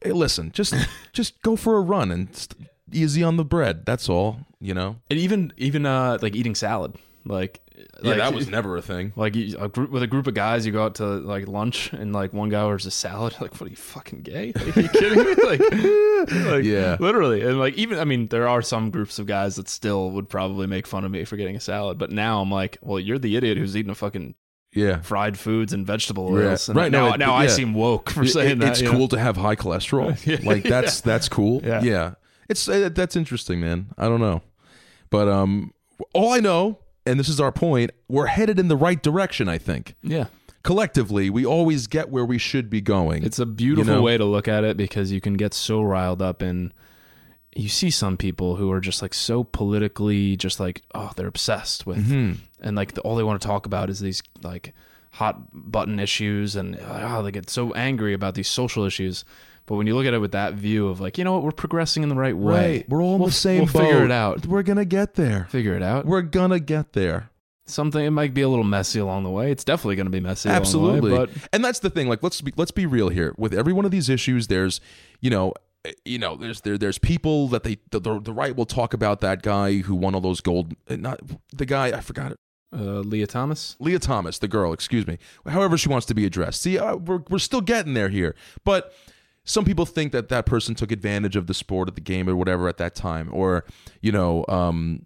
[0.02, 0.74] hey listen just
[1.14, 4.96] just go for a run and st- easy on the bread that's all you know
[5.10, 7.60] And even even uh like eating salad, like
[8.02, 10.66] like, that was never a thing Like you, a group with a group of guys,
[10.66, 13.36] you go out to like lunch, and like one guy orders a salad.
[13.42, 14.52] Like, what are you fucking gay?
[14.56, 15.36] Like, are you kidding me?
[15.44, 15.60] Like,
[16.52, 16.98] like, Yeah.
[17.00, 17.42] literally.
[17.44, 20.66] And like, even I mean, there are some groups of guys that still would probably
[20.68, 21.98] make fun of me for getting a salad.
[21.98, 24.36] But now I'm like, well, you're the idiot who's eating a fucking
[24.74, 26.68] yeah fried foods and vegetable oils.
[26.70, 27.50] And Right, no, now, it- now I yeah.
[27.50, 28.70] seem woke for It- saying that.
[28.72, 28.98] it's you know?
[28.98, 30.18] cool to have high cholesterol.
[30.46, 31.62] Like that's that's cool.
[31.64, 32.16] Yeah.
[32.50, 33.88] It's uh, that's interesting, man.
[33.98, 34.42] I don't know.
[35.10, 35.74] But um
[36.14, 39.58] all I know and this is our point, we're headed in the right direction, I
[39.58, 39.96] think.
[40.04, 40.26] Yeah.
[40.64, 43.24] Collectively, we always get where we should be going.
[43.24, 44.02] It's a beautiful know?
[44.02, 46.74] way to look at it because you can get so riled up and
[47.56, 51.88] you see some people who are just like so politically just like oh they're obsessed
[51.88, 52.34] with Mm-hmm.
[52.62, 54.74] and like the, all they want to talk about is these like
[55.14, 59.26] hot button issues and oh they get so angry about these social issues
[59.68, 61.52] but when you look at it with that view of like you know what we're
[61.52, 62.90] progressing in the right way Right.
[62.90, 65.46] We're all in We'll- the same we'll figure it out We're going to get there.
[65.50, 67.30] figure it out We're going to get there.
[67.66, 70.20] something it might be a little messy along the way it's definitely going to be
[70.22, 71.12] messy Absolutely.
[71.12, 72.08] along the way, but and that's the thing.
[72.08, 73.34] Like, let's be let's be real here.
[73.38, 74.80] With every one of these issues, there's,
[75.20, 75.54] you know,
[75.86, 78.94] eh, you know, there's there there's people that they the, the, the right will talk
[78.94, 80.74] about that guy who won all those gold.
[80.88, 81.20] eh, Not
[81.54, 82.38] the guy I forgot it.
[82.74, 84.72] uh, Lia Thomas Lia Thomas, the girl.
[84.72, 85.18] Excuse me.
[85.46, 86.62] However she wants to be addressed.
[86.62, 88.94] See, uh, we're we're still getting there here, but.
[89.48, 92.36] Some people think that that person took advantage of the sport of the game or
[92.36, 93.66] whatever at that time, or
[94.02, 95.06] you know, um,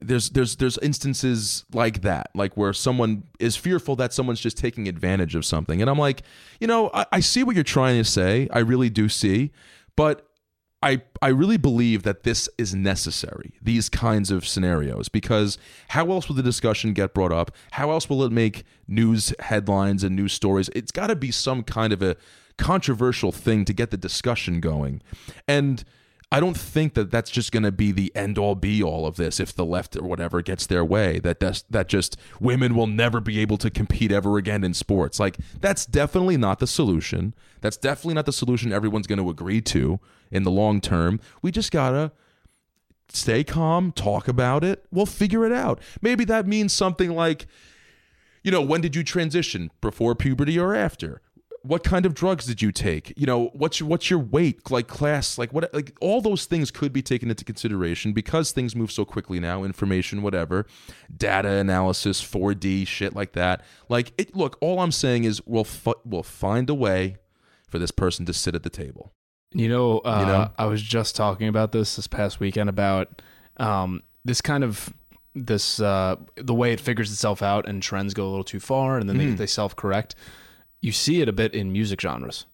[0.00, 4.86] there's there's there's instances like that like where someone is fearful that someone's just taking
[4.86, 6.22] advantage of something and i'm like
[6.60, 9.52] you know i, I see what you're trying to say i really do see
[9.96, 10.26] but
[10.82, 15.58] I, I really believe that this is necessary, these kinds of scenarios, because
[15.88, 17.54] how else will the discussion get brought up?
[17.72, 20.70] How else will it make news headlines and news stories?
[20.74, 22.16] It's got to be some kind of a
[22.60, 25.02] controversial thing to get the discussion going.
[25.48, 25.82] And
[26.32, 29.16] I don't think that that's just going to be the end all be all of
[29.16, 31.18] this if the left or whatever gets their way.
[31.18, 31.40] That
[31.70, 35.18] that just women will never be able to compete ever again in sports.
[35.18, 37.34] Like that's definitely not the solution.
[37.62, 39.98] That's definitely not the solution everyone's going to agree to
[40.30, 41.18] in the long term.
[41.42, 42.12] We just gotta
[43.08, 44.84] stay calm, talk about it.
[44.92, 45.80] We'll figure it out.
[46.00, 47.48] Maybe that means something like,
[48.44, 49.72] you know, when did you transition?
[49.80, 51.22] Before puberty or after?
[51.62, 53.12] What kind of drugs did you take?
[53.16, 56.70] You know, what's your what's your weight, like class, like what like all those things
[56.70, 60.66] could be taken into consideration because things move so quickly now, information, whatever,
[61.14, 63.62] data analysis, 4D, shit like that.
[63.90, 67.16] Like it look, all I'm saying is we'll fu- we'll find a way
[67.68, 69.12] for this person to sit at the table.
[69.52, 70.50] You know, uh, You know?
[70.56, 73.20] I was just talking about this this past weekend about
[73.58, 74.94] um, this kind of
[75.34, 78.96] this uh, the way it figures itself out and trends go a little too far
[78.96, 79.30] and then Mm-hmm.
[79.30, 80.14] they, they self correct.
[80.82, 82.46] You see it a bit in music genres,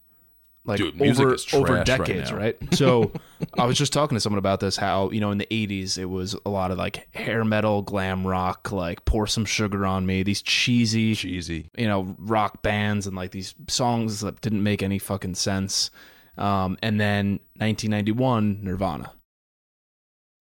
[0.65, 2.39] like Dude, music over over right decades, now.
[2.39, 2.57] right?
[2.75, 3.13] So
[3.59, 4.77] I was just talking to someone about this.
[4.77, 8.27] How you know in the '80s it was a lot of like hair metal, glam
[8.27, 10.23] rock, like pour some sugar on me.
[10.25, 11.71] These cheesy, Cheesy.
[11.79, 15.91] you know, rock bands and like these songs that didn't make any fucking sense.
[16.37, 19.13] Um, and then 1991, Nirvana.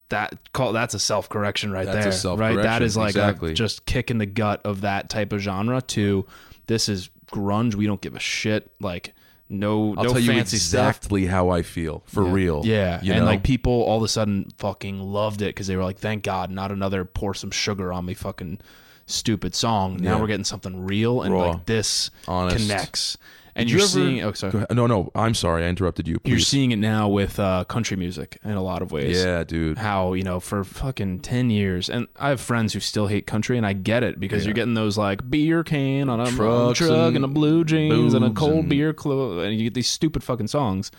[0.10, 2.36] that call that's a self correction right That's there.
[2.36, 3.54] right, that is like exactly.
[3.54, 5.82] just kick in the gut of that type of genre.
[5.82, 6.26] To
[6.68, 7.76] this is grunge.
[7.76, 8.72] We don't give a shit.
[8.80, 9.14] Like
[9.48, 10.98] no, I'll no tell you fancy stuff.
[10.98, 12.64] exactly how I feel for real.
[12.66, 13.26] Yeah, you and know?
[13.28, 16.50] like people all of a sudden fucking loved it because they were like, "Thank God,
[16.50, 18.60] not another pour some sugar on me fucking
[19.06, 20.22] stupid song." Now Yeah.
[20.22, 21.50] we're getting something real and Raw.
[21.52, 22.58] like this Honest.
[22.58, 23.18] connects.
[23.58, 26.20] And Did you're you ever- seeing, oh sorry, No, no, I'm sorry, I interrupted you.
[26.26, 29.24] you're seeing it now with uh, country music in a lot of ways.
[29.24, 29.78] yeah, dude.
[29.78, 33.56] How you know for fucking ten years, and I have friends who still hate country,
[33.56, 34.48] and I get it because Yeah.
[34.48, 38.14] you're getting those like beer can on a Trucks truck and and, a blue jeans
[38.14, 40.92] and a cold and- beer clo- and you get these stupid fucking songs,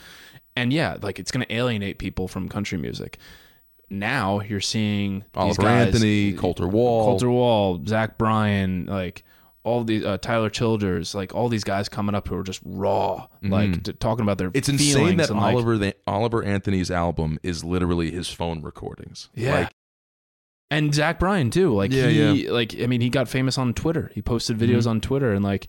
[0.57, 3.19] and yeah, like it's gonna alienate people from country music.
[3.89, 7.05] Now you're seeing Oliver guys, Anthony, Colter Wall.
[7.05, 9.23] Colter Wall, Zach Bryan, like
[9.63, 13.27] all these uh, Tyler Childers, like all these guys coming up who are just raw,
[13.43, 14.49] like t- talking about their.
[14.49, 14.59] Mm-hmm.
[14.59, 19.29] It's insane that and, like, Oliver the, Oliver Anthony's album is literally his phone recordings.
[19.35, 19.61] Yeah.
[19.61, 19.73] Like,
[20.71, 21.73] and Zach Bryan too.
[21.75, 24.11] Like Yeah, he, like I mean, he got famous on Twitter.
[24.15, 24.89] He posted videos Mm-hmm.
[24.89, 25.69] on Twitter, and like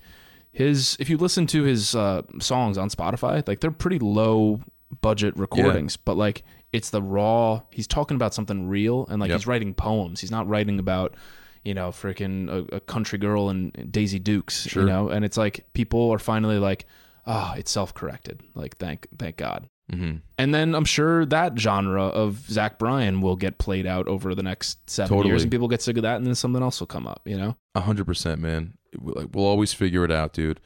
[0.52, 4.62] his, if you listen to his uh, songs on Spotify, like they're pretty low
[5.02, 6.44] budget recordings, but like
[6.74, 7.62] it's the raw.
[7.72, 9.38] He's talking about something real, and like Yep.
[9.40, 10.20] he's writing poems.
[10.22, 11.16] He's not writing about.
[11.64, 14.68] You know, freaking a, a country girl and Daisy Dukes.
[14.68, 14.84] Sure.
[14.84, 16.86] You know, and it's like people are finally like,
[17.26, 18.42] oh, it's self corrected.
[18.56, 19.68] Like, thank, thank God.
[19.92, 20.22] mhm.
[20.38, 24.44] And then I'm sure that genre of Zach Bryan will get played out over the
[24.44, 25.34] next seven Totally.
[25.34, 27.22] years, and people get sick of that, and then something else will come up.
[27.26, 27.58] You know?
[27.76, 28.78] A hundred percent, man.
[28.98, 30.62] We'll like, we'll always figure it out, dude.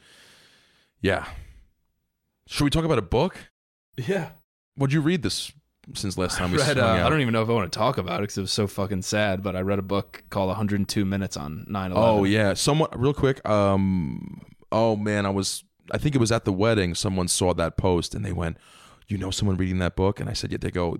[1.00, 1.26] Yeah.
[2.46, 3.50] Should we talk about a book?
[3.96, 4.30] Yeah.
[4.76, 5.50] What'd you read this
[5.94, 7.02] since last time we read, uh?
[7.04, 8.66] I don't even know if I want to talk about it because it was so
[8.66, 9.42] fucking sad.
[9.42, 11.92] But I read a book called 102 Minutes on 9/11.
[11.96, 13.46] Oh yeah, someone real quick.
[13.48, 15.64] Um, oh man, I was.
[15.90, 16.94] I think it was at the wedding.
[16.94, 18.56] Someone saw that post and they went,
[19.08, 20.98] "You know, someone reading that book?" And I said, "Yeah." They go,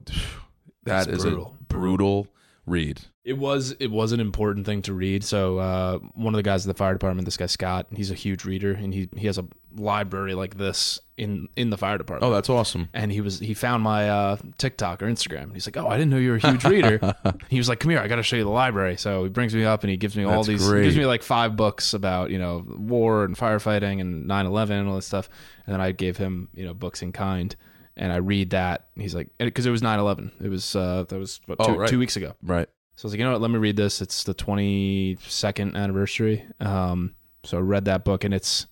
[0.84, 1.56] "That It's is brutal.
[1.60, 2.26] a brutal
[2.66, 5.22] read." It was it was an important thing to read.
[5.22, 8.14] So uh, one of the guys at the fire department, this guy Scott, he's a
[8.14, 9.46] huge reader, and he he has a
[9.76, 12.28] library like this in in the fire department.
[12.28, 12.88] Oh, that's awesome.
[12.92, 15.44] and he was he found my uh, TikTok or Instagram.
[15.44, 17.14] And he's like, "Oh, I didn't know you were a huge reader."
[17.48, 19.54] he was like, "Come here, I got to show you the library." So he brings
[19.54, 20.68] me up and he gives me all these.
[20.68, 24.96] gives me like five books about you know war and firefighting and 9/11 and all
[24.96, 25.28] this stuff.
[25.64, 27.54] And then I gave him you know books in kind,
[27.96, 28.88] and I read that.
[28.96, 30.32] And he's like, because it was 9/11.
[30.42, 31.88] It was uh, that was what, Oh, two, right.
[31.88, 32.34] two weeks ago.
[32.42, 32.68] Right.
[33.02, 33.40] So I was like, you know what?
[33.40, 34.00] Let me read this.
[34.00, 36.46] It's the 22nd anniversary.
[36.60, 38.68] Um, so I read that book, and it's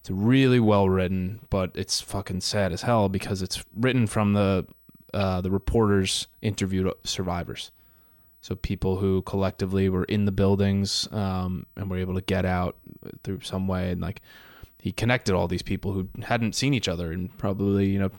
[0.00, 4.66] it's really well written, but it's fucking sad as hell because it's written from the
[5.12, 7.70] uh, the reporters interviewed survivors.
[8.40, 12.78] So people who collectively were in the buildings um, and were able to get out
[13.24, 14.22] through some way, and like
[14.78, 18.10] he connected all these people who hadn't seen each other in probably you know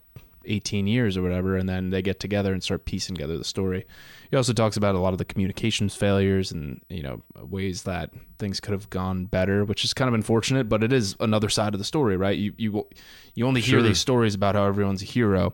[0.48, 3.86] 18 years or whatever, and then they get together and start piecing together the story.
[4.32, 8.12] He also talks about a lot of the communications failures and you know ways that
[8.40, 11.74] things could have gone better, which is kind of unfortunate, but it is another side
[11.74, 12.38] of the story, right?
[12.38, 12.88] You you
[13.36, 13.82] you only hear Sure.
[13.88, 15.54] these stories about how everyone's a hero.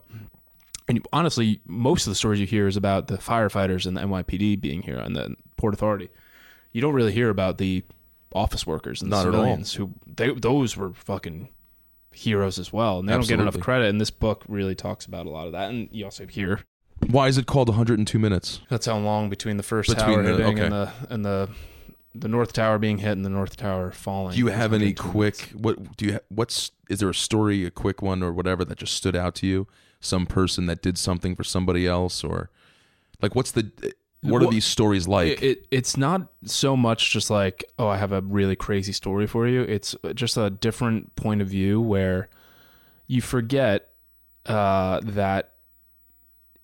[0.87, 4.01] And you- honestly, most of the stories you hear is about the firefighters and the
[4.01, 6.09] NYPD being here and the Port Authority.
[6.73, 7.83] You don't really hear about the
[8.33, 9.41] office workers and the Not at all.
[9.41, 11.49] civilians who they those were fucking
[12.13, 13.89] heroes as well, and they don't get enough credit.
[13.89, 15.69] And this book really talks about a lot of that.
[15.69, 16.61] And you also hear
[17.09, 18.59] Why is it called 102 minutes?
[18.69, 20.63] that's how long between the first Between tower the- hitting okay.
[20.65, 21.49] and the and the
[22.15, 24.33] the North Tower being hit and the North Tower falling.
[24.33, 25.51] Do you have any quick?
[25.51, 25.55] minutes.
[25.55, 26.13] What do you?
[26.13, 29.33] ha- What's is there a story, a quick one, or whatever that just stood out
[29.35, 29.67] to you?
[29.99, 32.51] Some person that did something for somebody else, or
[33.21, 33.71] like what's the?
[34.23, 35.27] What are Well, these stories like?
[35.27, 39.27] It, it it's not so much just like oh I have a really crazy story
[39.27, 39.61] for you.
[39.61, 42.29] It's just a different point of view where
[43.07, 43.89] you forget
[44.45, 45.51] uh, that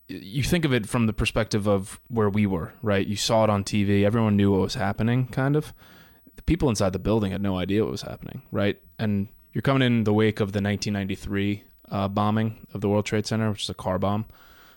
[0.07, 3.05] you think of it from the perspective of where we were, right?
[3.05, 4.03] You saw it on TV.
[4.03, 5.74] Everyone knew what was happening, kind of.
[6.36, 8.82] The people inside the building had no idea what was happening, right?
[8.97, 13.28] And you're coming in the wake of the 1993 uh, bombing of the World Trade
[13.28, 14.26] Center, which is a car bomb.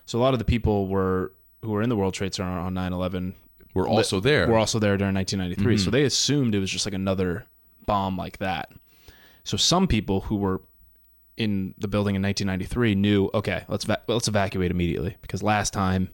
[0.05, 2.75] So a lot of the people were who were in the World Trade Center on
[2.75, 3.35] 9/11
[3.75, 4.49] We're also there.
[4.49, 5.79] were also there during 1993.
[5.79, 5.93] So Mhm.
[5.93, 7.47] they assumed it was just like another
[7.87, 8.71] bomb like that.
[9.45, 10.63] So some people who were
[11.37, 16.11] in the building in 1993 knew, okay, let's va- let's evacuate immediately because last time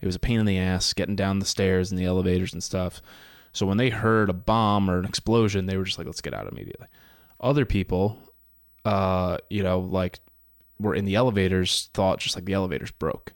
[0.00, 2.62] it was a pain in the ass getting down the stairs and the elevators and
[2.62, 3.00] stuff.
[3.52, 6.32] So when they heard a bomb or an explosion, they were just like, let's get
[6.34, 6.86] out immediately.
[7.38, 8.18] Other people,
[8.84, 10.20] uh, you know, like
[10.80, 13.34] were in the elevators, thought just like the elevators broke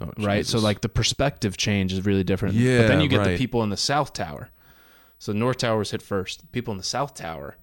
[0.00, 0.46] Oh, right?
[0.46, 2.54] So like the perspective change is really different.
[2.54, 4.50] Yeah, but then you get the people in the South Tower.
[5.18, 6.50] So North Tower was hit first.
[6.52, 7.56] People in the South Tower,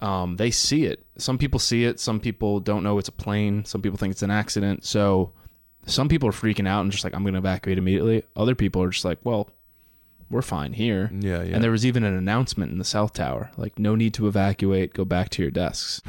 [0.00, 1.04] um, they see it.
[1.18, 2.00] Some people see it.
[2.00, 3.64] Some people don't know it's a plane.
[3.64, 4.84] Some people think it's an accident.
[4.84, 5.32] So
[5.86, 8.22] some people are freaking out and just like I'm going to evacuate immediately.
[8.36, 9.50] Other people are just like, well,
[10.30, 11.10] we're fine here.
[11.12, 11.54] Yeah, yeah.
[11.54, 14.94] And there was even an announcement in the South Tower, like no need to evacuate,
[14.94, 16.00] go back to your desks.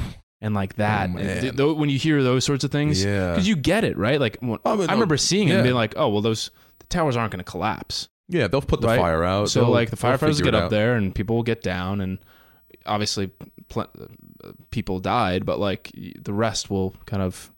[0.45, 3.31] And like that, Oh, and th- though, when you hear those sorts of things, Yeah.
[3.31, 4.19] because you get it, right?
[4.19, 7.15] Like when, Oh, I remember seeing it and being like, oh, well, those the towers
[7.17, 8.09] aren't going to collapse.
[8.29, 8.99] yeah, they'll put the Right?
[8.99, 9.49] fire out.
[9.49, 10.69] So They'll- like the firefighters get up out.
[10.71, 12.19] there and people will get down and
[12.85, 13.31] obviously
[13.69, 13.89] pl-
[14.43, 15.91] uh, people died, but like
[16.21, 17.51] the rest will kind of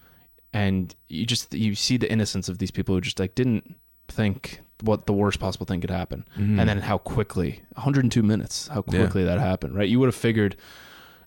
[0.53, 3.75] and you just you see the innocence of these people who just like didn't
[4.07, 6.59] think what the worst possible thing could happen Mhm.
[6.59, 8.99] and then how quickly 102 minutes how Yeah.
[9.01, 10.55] quickly that happened right you would have figured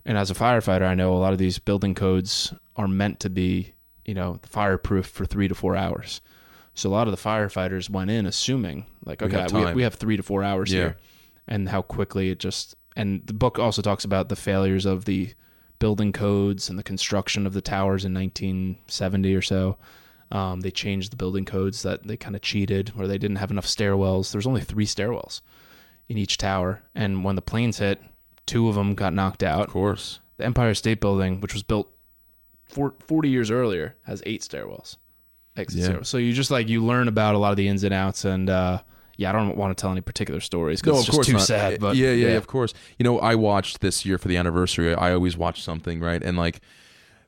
[0.04, 3.30] and as a firefighter i know a lot of these building codes are meant to
[3.30, 3.74] be
[4.04, 6.20] you know fireproof for three to four hours.
[6.74, 9.74] So a lot of the firefighters went in assuming like We okay have we, time.
[9.76, 10.78] we have three to four hours Yeah.
[10.80, 10.96] here
[11.46, 15.34] and how quickly it just and the book also talks about the failures of the
[15.78, 19.76] building codes and the construction of the towers in 1970 or so.
[20.32, 23.50] Um, they changed the building codes that they kind of cheated or they didn't have
[23.50, 24.30] enough stairwells.
[24.32, 25.40] There's only three stairwells
[26.08, 26.82] in each tower.
[26.94, 28.00] And when the planes hit
[28.50, 30.20] two of them got knocked out Of course.
[30.36, 31.88] the empire state building which was built
[32.68, 34.96] four, 40 years earlier has eight stairwells
[35.56, 35.88] exit Yeah.
[35.88, 36.06] stairwells.
[36.06, 38.48] so you just like you learn about a lot of the ins and outs and
[38.48, 38.82] uh,
[39.16, 41.42] yeah i don't want to tell any particular stories because No, it's just too not.
[41.42, 42.72] sad but yeah, yeah, of course.
[42.98, 44.94] You know, I watched this year for the anniversary.
[44.94, 46.22] I always watch something, right?
[46.22, 46.60] And like,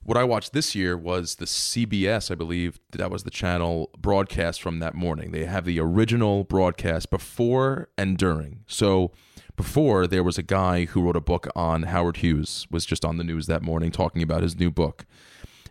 [0.05, 4.61] what I watched this year was the CBS, I believe that was the channel broadcast
[4.63, 5.31] from that morning.
[5.33, 8.65] They have the original broadcast before and during.
[8.67, 9.13] So
[9.57, 13.17] before there was a guy who wrote a book on Howard Hughes was just on
[13.19, 15.05] the news that morning talking about his new book,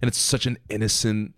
[0.02, 1.36] and it's such an innocent.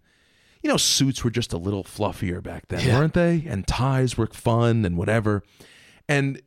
[0.61, 2.97] You know, suits were just a little fluffier back then, Yeah.
[2.99, 3.43] weren't they?
[3.47, 5.43] And ties were fun and whatever.
[6.07, 6.41] And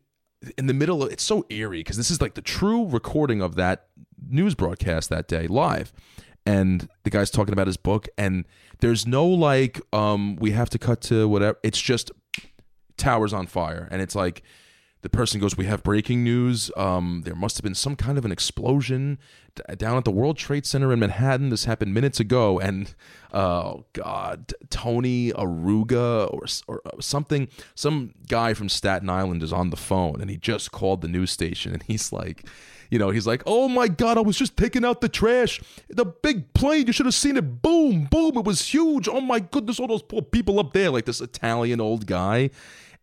[0.57, 3.57] in the middle of it's so eerie because this is like the true recording of
[3.57, 3.89] that
[4.29, 5.93] news broadcast that day live
[6.45, 8.45] and the guy's talking about his book and
[8.81, 12.13] there's no like um we have to cut to whatever it's just
[12.97, 14.43] towers on fire and it's like
[15.07, 18.25] the person goes we have breaking news um there must have been some kind of
[18.25, 19.19] an explosion
[19.55, 22.93] d- down at the world trade center in manhattan this happened minutes ago and
[23.33, 27.47] oh god tony aruga or, or uh, something
[27.77, 31.31] some guy from staten island is on the phone and he just called the news
[31.31, 32.45] station and he's like
[32.89, 35.61] you know, he's like, "Oh my god, I was just taking out the trash.
[35.89, 37.61] The big plane, you should have seen it.
[37.61, 39.09] Boom, boom, it was huge.
[39.09, 42.51] Oh my goodness, all those poor people up there, like this Italian old guy."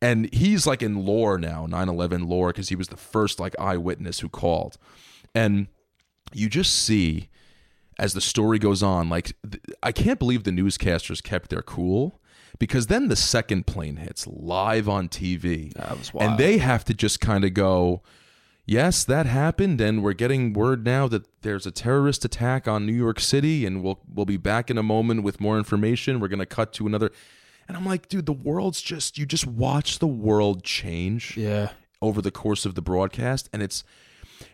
[0.04, 4.20] And he's like in lore now, 9/11 lore because he was the first like eyewitness
[4.20, 4.78] who called.
[5.34, 5.68] And
[6.34, 7.30] you just see
[7.98, 12.20] as the story goes on, like th- I can't believe the newscasters kept their cool
[12.60, 15.74] because then the second plane hits live on TV.
[15.74, 16.32] That was wild.
[16.32, 18.02] And they have to just kind of go,
[18.66, 22.94] yes, that happened, and we're getting word now that there's a terrorist attack on New
[22.94, 26.20] York City, and we'll we'll be back in a moment with more information.
[26.20, 27.12] We're gonna cut to another,
[27.68, 31.70] and I'm like, dude, the world's just you just watch the world change yeah.
[32.02, 33.84] over the course of the broadcast, and it's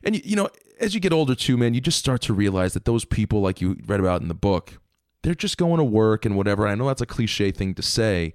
[0.04, 0.50] and you, you know
[0.80, 3.62] as you get older too, man, you just start to realize that those people like
[3.62, 4.80] you read about in the book,
[5.24, 6.68] they're just going to work and whatever.
[6.68, 8.34] I know that's a cliche thing to say,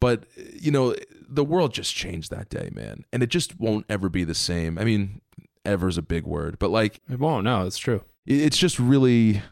[0.00, 0.94] but you know
[1.28, 4.78] the world just changed that day, man, and it just won't ever be the same.
[4.78, 5.20] I mean,
[5.64, 7.44] ever is a big word, but like it won't.
[7.44, 8.02] No it's true.
[8.26, 9.42] it's just really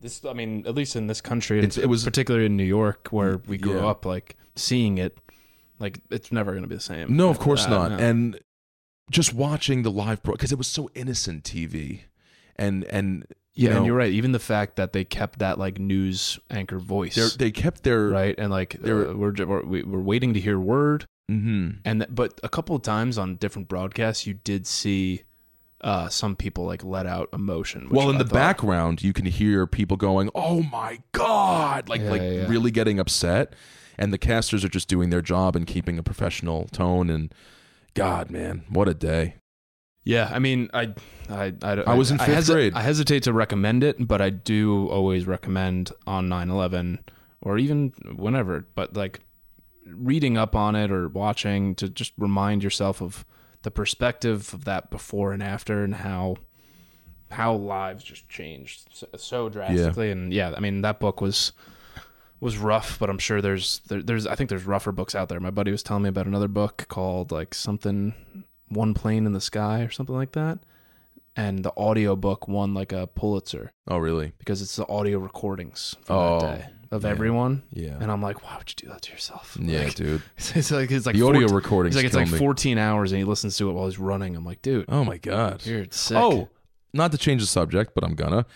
[0.00, 3.08] this i mean at least in this country It's- it was- particularly in new york
[3.10, 3.86] where we grew Yeah.
[3.88, 5.18] up like seeing it
[5.80, 7.16] like it's never going to be the same.
[7.16, 7.98] No, of course that, not, no.
[7.98, 8.40] and
[9.12, 12.00] just watching the live because it was so innocent TV,
[12.56, 13.24] and and
[13.54, 14.10] you yeah know and you're right.
[14.12, 17.14] Even the fact that they kept that like news anchor voice.
[17.36, 18.34] They're- kept their right?
[18.36, 21.04] And like They're- uh, we're, we're we- we're waiting to hear word.
[21.28, 25.22] Hmm and but a couple of times on different broadcasts you did see
[25.80, 29.12] uh some people like let out emotion which Well, in I the thought- background, you
[29.12, 33.54] can hear people going, "Oh my god!" Like Yeah, like yeah, really getting upset,
[33.96, 37.08] and the casters are just doing their job and keeping a professional tone.
[37.10, 37.32] And
[37.94, 39.36] God, man, what a day!
[40.04, 40.94] yeah i mean i
[41.28, 42.72] i i, I was in fifth grade.
[42.72, 47.00] i hesitate to recommend it but i do always recommend on 9-11
[47.42, 49.20] or even whenever but like
[49.86, 53.26] reading up on it or watching to just remind yourself of
[53.62, 56.36] the perspective of that before and after and how
[57.30, 60.10] how lives just changed so, so drastically.
[60.10, 61.52] And yeah i mean that book was
[62.40, 65.40] was rough but i'm sure there's there, there's i think there's rougher books out there.
[65.40, 68.14] My buddy was telling me about another book called like something
[68.68, 70.58] one plane in the sky or something like that.
[71.36, 74.32] And the audio book won like a pulitzer Oh, really?
[74.38, 77.12] because it's the audio recordings from Oh, that day of man.
[77.12, 80.22] everyone Yeah, and i'm like why would you do that to yourself yeah, Like, dude.
[80.36, 82.38] it's like it's like the audio 14 recordings He's like, it's like me.
[82.38, 84.36] 14 hours and he listens to it while he's running.
[84.36, 85.64] I'm like, dude, Oh my god.
[85.66, 86.16] you're sick.
[86.16, 86.48] Oh,
[86.92, 88.46] not to change the subject, but I'm gonna.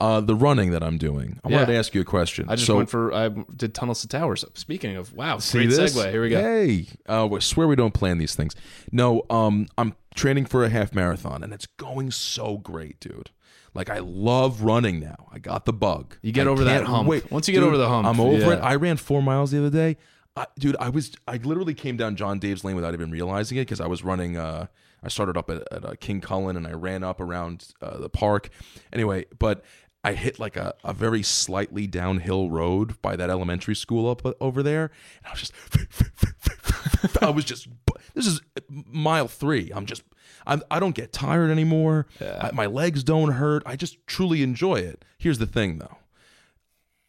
[0.00, 1.38] uh, the running that I'm doing.
[1.44, 2.46] I wanted to ask you a question.
[2.48, 4.44] I just so, went for I did tunnels to towers.
[4.54, 5.94] Speaking of wow, See great this?
[5.94, 6.10] segue.
[6.10, 6.40] Here we go.
[6.42, 8.56] Hey, uh, we swear we don't plan these things.
[8.90, 13.30] No, um, I'm training for a half marathon, and it's going so great, dude.
[13.74, 15.28] Like I love running now.
[15.32, 16.16] I got the bug.
[16.22, 17.08] You get I over that hump.
[17.08, 17.30] Wait.
[17.30, 18.56] Once you get Dude, over the hump, I'm over it.
[18.56, 19.96] I ran four miles the other day.
[20.36, 23.62] I, dude, I was I literally came down John Dave's lane without even realizing it
[23.62, 24.36] because I was running.
[24.36, 24.66] Uh,
[25.02, 28.08] I started up at, at uh, King Cullen and I ran up around uh, the
[28.08, 28.50] park.
[28.92, 29.64] Anyway, but
[30.04, 34.32] I hit like a, a very slightly downhill road by that elementary school up uh,
[34.40, 34.90] over there,
[35.24, 37.68] and I was just, I was just.
[38.14, 39.70] This is mile three.
[39.74, 40.02] I'm just.
[40.46, 42.06] I'm, I don't get tired anymore.
[42.48, 43.62] I, my legs don't hurt.
[43.66, 45.04] I just truly enjoy it.
[45.18, 45.96] Here's the thing, though.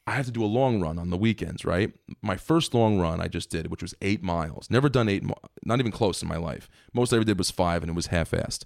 [0.06, 1.94] I have to do a long run on the weekends, right?
[2.22, 4.70] My first long run I just did, which was eight miles.
[4.70, 6.70] Never done eight, mi- not even close in my life.
[6.94, 8.66] Most I ever did was five, and it was half-assed.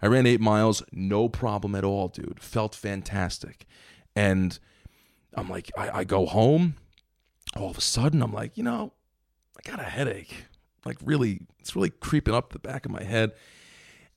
[0.00, 2.40] I ran eight miles, no problem at all, dude.
[2.40, 3.66] Felt fantastic,
[4.16, 4.58] and
[5.34, 6.76] I'm like, I, I go home.
[7.56, 8.92] All of a sudden, I'm like, you know,
[9.58, 10.44] I got a headache.
[10.86, 13.32] Like, really, it's really creeping up the back of my head,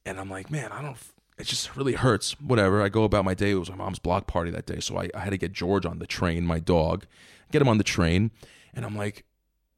[0.06, 0.98] and I'm like, man, I don't.
[1.38, 2.40] It just really hurts.
[2.40, 2.82] Whatever.
[2.82, 3.52] I go about my day.
[3.52, 5.86] It was my mom's block party that day, so I, I had to get George
[5.86, 7.06] on the train, my dog,
[7.52, 8.32] get him on the train,
[8.74, 9.26] and I'm like,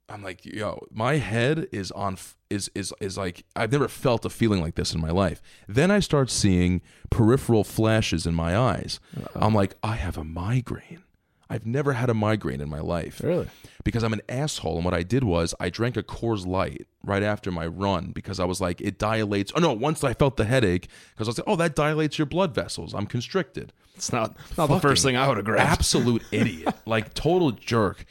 [0.09, 2.17] I'm like, yo, my head is on
[2.49, 5.41] is is is like I've never felt a feeling like this in my life.
[5.67, 8.99] Then I start seeing peripheral flashes in my eyes.
[9.35, 11.03] I'm like, I have a migraine.
[11.49, 13.47] I've never had a migraine in my life Really?
[13.83, 14.77] because I'm an asshole.
[14.77, 18.39] And what I did was I drank a Coors Light right after my run because
[18.39, 19.51] I was like, it dilates.
[19.55, 19.73] Oh no!
[19.73, 22.93] Once I felt the headache because I was like, oh, that dilates your blood vessels.
[22.93, 23.73] I'm constricted.
[23.95, 25.69] It's not not the first thing I would have grabbed.
[25.69, 28.05] Absolute idiot, like total jerk.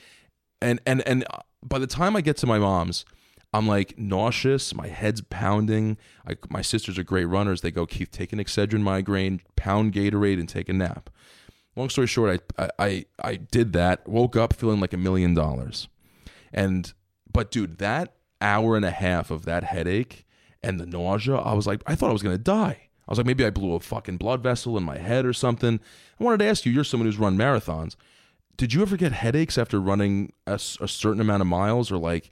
[0.60, 1.24] And and and
[1.62, 3.04] by the time I get to my mom's,
[3.52, 4.74] I'm like nauseous.
[4.74, 5.96] My head's pounding.
[6.26, 7.60] I, my sisters are great runners.
[7.62, 11.10] They go, Keith, take an Excedrin migraine, pound Gatorade, and take a nap.
[11.76, 14.06] Long story short, I, I I I did that.
[14.08, 15.88] Woke up feeling like a million dollars,
[16.52, 16.92] and
[17.32, 20.26] but dude, that hour and a half of that headache
[20.62, 22.88] and the nausea, I was like, I thought I was gonna die.
[23.06, 25.80] I was like, maybe I blew a fucking blood vessel in my head or something.
[26.20, 27.96] I wanted to ask you, you're someone who's run marathons.
[28.56, 32.30] Did you ever get headaches after running a certain amount of miles, or like,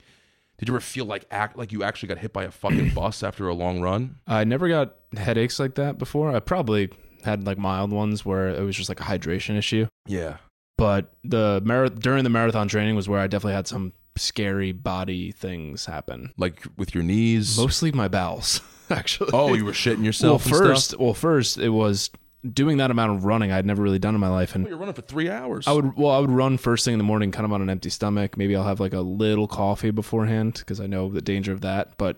[0.57, 3.23] did you ever feel like act like you actually got hit by a fucking bus
[3.23, 4.17] after a long run?
[4.27, 6.33] I never got headaches like that before.
[6.33, 6.89] I probably
[7.23, 9.87] had like mild ones where it was just like a hydration issue.
[10.07, 10.37] Yeah.
[10.77, 15.31] But the mar- during the marathon training was where I definitely had some scary body
[15.31, 16.33] things happen.
[16.37, 17.57] Like with your knees.
[17.57, 19.31] Mostly my bowels, actually.
[19.33, 20.45] oh, you were shitting well, yourself.
[20.45, 20.99] and first, stuff?
[20.99, 22.09] well, first it was
[22.51, 24.95] doing that amount of running I'd never really done in my life, and you're running
[24.95, 25.67] for three hours.
[25.67, 27.69] I would well, I would run first thing in the morning, kind of on an
[27.69, 28.37] empty stomach.
[28.37, 31.97] Maybe I'll have like a little coffee beforehand because I know the danger of that.
[31.97, 32.17] But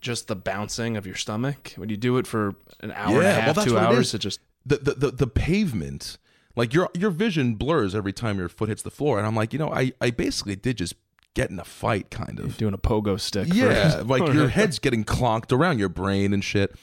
[0.00, 3.32] just the bouncing of your stomach when you do it for an hour and a
[3.32, 4.14] half, well, two what it hours, is.
[4.14, 6.18] it just the, the the the pavement,
[6.54, 9.52] like your your vision blurs every time your foot hits the floor, and I'm like,
[9.52, 10.94] you know, I I basically did just
[11.34, 12.56] get in a fight, kind of.
[12.56, 13.48] doing a pogo stick.
[13.48, 16.74] for- Yeah, like your head's getting clonked around your brain and shit.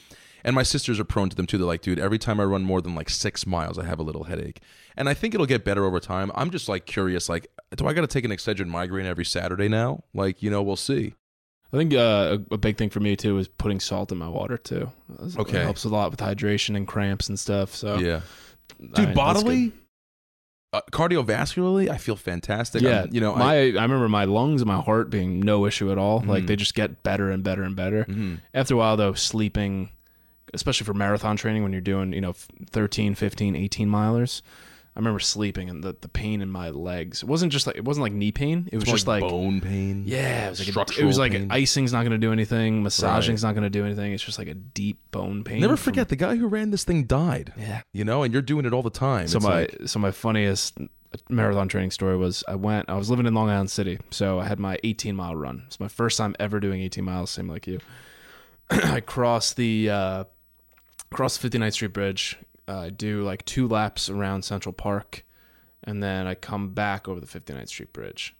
[0.46, 1.56] And my sisters are prone to them too.
[1.56, 4.02] They're like, dude, every time I run more than like six miles, I have a
[4.02, 4.60] little headache.
[4.94, 6.30] And I think it'll get better over time.
[6.34, 9.68] I'm just like curious, like, do I got to take an Excedrin migraine every Saturday
[9.68, 10.04] now?
[10.12, 11.14] Like, you know, we'll see.
[11.74, 14.28] I think uh, a, a big thing for me too is putting salt in my
[14.28, 14.90] water too.
[15.20, 15.60] It Okay.
[15.62, 17.74] helps a lot with hydration and cramps and stuff.
[17.74, 18.20] So Yeah,
[18.80, 19.72] I dude, mean, bodily,
[20.72, 22.82] uh, cardiovascularly, I feel fantastic.
[22.82, 25.66] Yeah, I'm- you know, my I, I, remember my lungs and my heart being no
[25.66, 26.20] issue at all.
[26.24, 26.46] Like Mhm.
[26.46, 28.04] they just get better and better and better.
[28.04, 28.40] Mhm.
[28.52, 29.90] After a while though, sleeping,
[30.52, 32.34] especially for marathon training when you're doing, you know,
[32.70, 34.42] 13, 15, 18 milers,
[34.96, 37.22] I remember sleeping and the, the pain in my legs.
[37.24, 38.68] It wasn't just like it wasn't like knee pain.
[38.70, 40.04] It was just like, bone pain.
[40.06, 41.50] yeah, it was like a, it was like pain.
[41.50, 44.12] icing's not going to do anything, massaging's not going to do anything.
[44.12, 45.60] It's just like a deep bone pain.
[45.60, 47.52] Never from- forget the guy who ran this thing died.
[47.58, 47.82] Yeah.
[47.92, 49.26] You know, and you're doing it all the time.
[49.26, 50.78] So It's my like- so my funniest
[51.28, 54.46] marathon training story was I went I was living in Long Island City, so I
[54.46, 55.64] had my 18 mile run.
[55.66, 57.80] It's my first time ever doing 18 miles, same like you.
[58.70, 60.24] I crossed the uh,
[61.12, 62.36] cross the 59th Street Bridge.
[62.66, 65.24] Uh, I do like two laps around Central Park,
[65.82, 68.34] and then I come back over the 59th Street Bridge.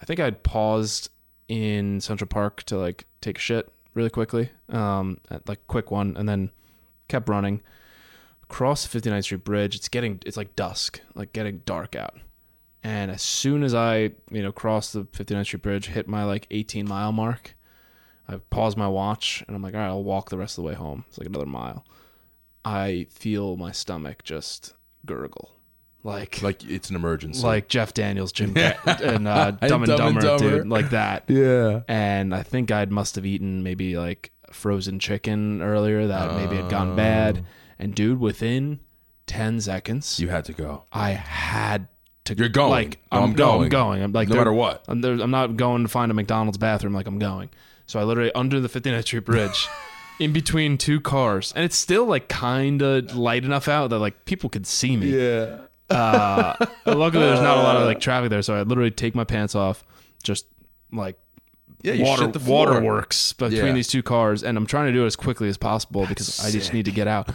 [0.00, 1.10] I think I'd paused
[1.48, 6.16] in Central Park to like take a shit really quickly, um, at, like quick one,
[6.16, 6.50] and then
[7.08, 7.62] kept running.
[8.44, 9.74] across the 59th Street Bridge.
[9.76, 12.16] It's getting it's like dusk, like getting dark out.
[12.82, 16.46] And as soon as I, you know, cross the 59th Street Bridge, hit my like
[16.50, 17.54] 18 mile mark,
[18.26, 20.68] I pause my watch and I'm like, all right, I'll walk the rest of the
[20.68, 21.04] way home.
[21.08, 21.84] It's like another mile.
[22.68, 24.74] I feel my stomach just
[25.06, 25.52] gurgle,
[26.02, 27.42] like like, it's an emergency.
[27.46, 30.58] Like Jeff Daniels, Jim Car- and uh, Dumb and Dumb and Dumber, Dumber.
[30.58, 31.24] dude, like that.
[31.28, 31.80] yeah.
[31.88, 36.70] And I think I must have eaten maybe like frozen chicken earlier that maybe had
[36.70, 37.38] gone bad.
[37.38, 37.46] Oh.
[37.78, 38.80] And dude, within
[39.26, 40.18] ten seconds.
[40.20, 40.84] You had to go.
[40.92, 41.88] I had
[42.24, 42.34] to.
[42.34, 42.70] You're going.
[42.70, 43.62] Like No, I'm, I'm go- going.
[43.64, 44.02] I'm going.
[44.02, 44.84] I'm like No matter what.
[44.88, 46.92] I'm, I'm not going to find a McDonald's bathroom.
[46.92, 47.50] Like I'm going.
[47.86, 49.66] So I literally under the 59th Street Bridge,
[50.18, 54.24] in between two cars, and it's still like kind of light enough out that like
[54.24, 55.10] people could see me.
[55.10, 55.58] Yeah.
[55.90, 56.54] Uh,
[56.86, 59.54] luckily, there's not a lot of like traffic there, so I literally take my pants
[59.54, 59.84] off,
[60.22, 60.46] just
[60.92, 61.18] like
[61.82, 62.66] Yeah, you water shit the floor.
[62.66, 63.72] waterworks between Yeah.
[63.72, 66.50] these two cars, and I'm trying to do it as quickly as possible because I
[66.50, 67.30] just need to get out.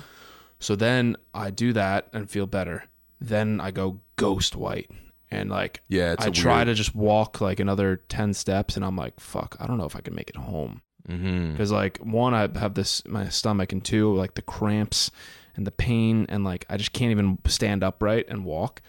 [0.60, 2.86] So then I do that and feel better.
[3.20, 4.92] Then I go ghost white,
[5.32, 8.76] and like Yeah, it's I a try weird- to just walk like another ten steps,
[8.76, 11.52] and I'm like, fuck, I don't know if I can make it home Mhm.
[11.52, 15.12] because like one, I have this my stomach, and two, like the cramps
[15.56, 18.82] and the pain, and like I just can't even stand upright and walk.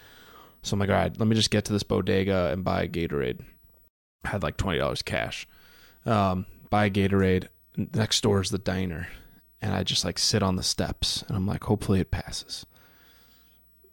[0.63, 2.87] So I'm like, all right, let me just get to this bodega and buy a
[2.87, 3.41] Gatorade.
[4.23, 5.47] I had like twenty dollars cash.
[6.05, 7.49] Um, buy a Gatorade.
[7.77, 9.07] Next door is the diner,
[9.61, 12.65] and I just like sit on the steps, and I'm like, hopefully it passes.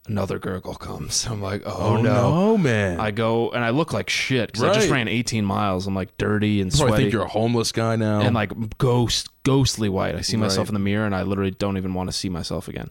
[0.09, 1.26] Another gurgle comes.
[1.30, 2.12] I'm like, oh, Oh, no.
[2.12, 2.98] no, man.
[2.98, 5.86] I go and I look like shit because I just ran 18 miles.
[5.86, 8.20] I'm like dirty and sweaty think you're a homeless guy now.
[8.20, 10.14] and like ghost, ghostly white.
[10.16, 10.70] I see myself Right.
[10.70, 12.90] in the mirror and I literally don't even want to see myself again.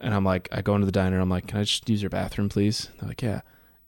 [0.00, 1.16] And I'm like, I go into the diner.
[1.16, 2.88] And I'm like, can I just use your bathroom, please?
[2.98, 3.42] They're like, yeah.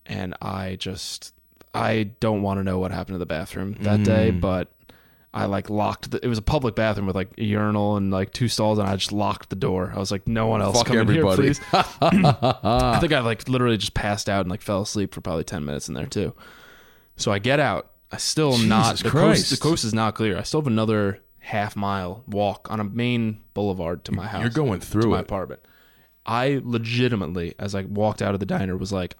[0.07, 1.33] And I just,
[1.75, 4.41] I don't want to know what happened to the bathroom that day, Mm.
[4.41, 4.71] but
[5.35, 8.33] I like locked the, it was a public bathroom with like a urinal and like
[8.33, 9.91] two stalls and I just locked the door.
[9.95, 11.59] I was like, no one else Fuck come in here, please.
[11.73, 15.65] I think I like literally just passed out and like fell asleep for probably 10
[15.65, 16.35] minutes in there too.
[17.17, 17.91] So I get out.
[18.11, 19.51] I still am not the coast.
[19.51, 20.37] The coast is not clear.
[20.37, 24.43] I still have another half mile walk on a main boulevard to my house.
[24.43, 25.61] You're going to through my apartment.
[26.27, 29.17] I legitimately, as I walked out of the diner, was like,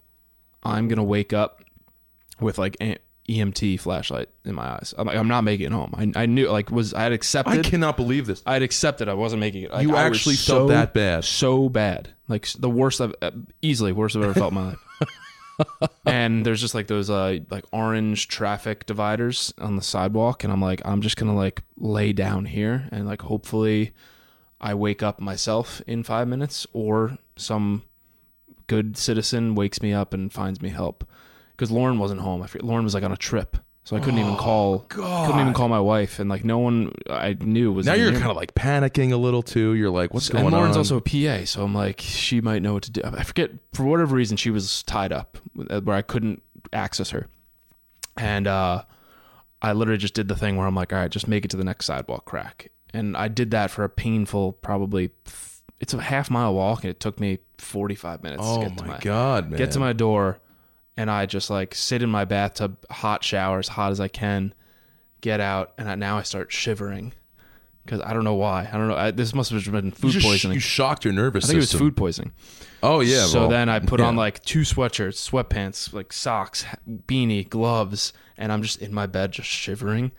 [0.63, 1.65] I'm gonna wake up
[2.41, 2.77] with like
[3.39, 4.95] EMT flashlight in my eyes.
[4.97, 5.95] I'm like, I'm not making it home.
[5.97, 7.59] I, I knew like was I had accepted.
[7.67, 8.43] I cannot believe this.
[8.47, 9.73] I had accepted I wasn't making it.
[9.73, 11.25] Like, You I actually so, felt that bad.
[11.25, 13.31] so bad, like the worst I've uh,
[13.61, 14.79] easily worst I've ever felt in my life.
[16.07, 20.63] and there's just like those uh like orange traffic dividers on the sidewalk, and I'm
[20.63, 23.93] like, I'm just gonna like lay down here and like hopefully
[24.61, 27.83] I wake up myself in five minutes, or some
[28.67, 31.05] good citizen wakes me up and finds me help.
[31.53, 32.43] Because Lauren wasn't home.
[32.43, 34.81] I forget, Lauren was like on a trip, so I couldn't even call.
[34.81, 38.21] Couldn't even call my wife, and like no one I knew was Now you're near
[38.21, 39.75] kind of like panicking a little too.
[39.75, 40.81] You're like, what's going and Lauren's on?
[40.81, 43.03] also a PA, so I'm like, she might know what to do.
[43.05, 45.39] I forget for whatever reason she was tied up
[45.69, 46.43] uh, where I couldn't
[46.73, 47.29] access her,
[48.17, 48.83] and uh,
[49.61, 51.57] I literally just did the thing where I'm like, all right, just make it to
[51.57, 55.11] the next sidewalk crack, and I did that for a painful probably.
[55.81, 58.85] It's a half mile walk, and it took me 45 minutes oh to get to
[58.85, 59.59] my my god, man.
[59.59, 60.39] get to my door,
[60.97, 64.55] and I just like sit in my bathtub, hot shower as hot as I can,
[65.21, 67.13] get out, and I, now I start shivering
[67.85, 68.69] because I don't know why.
[68.73, 68.97] I don't know.
[68.97, 70.55] I, this must have been You food just- poisoning.
[70.55, 72.33] You shocked your nervous I think it was food poisoning.
[72.83, 73.27] Oh yeah.
[73.27, 78.53] so well, then I put on like two sweatshirts, sweatpants, like socks, beanie, gloves, and
[78.53, 80.13] I'm just in my bed just shivering.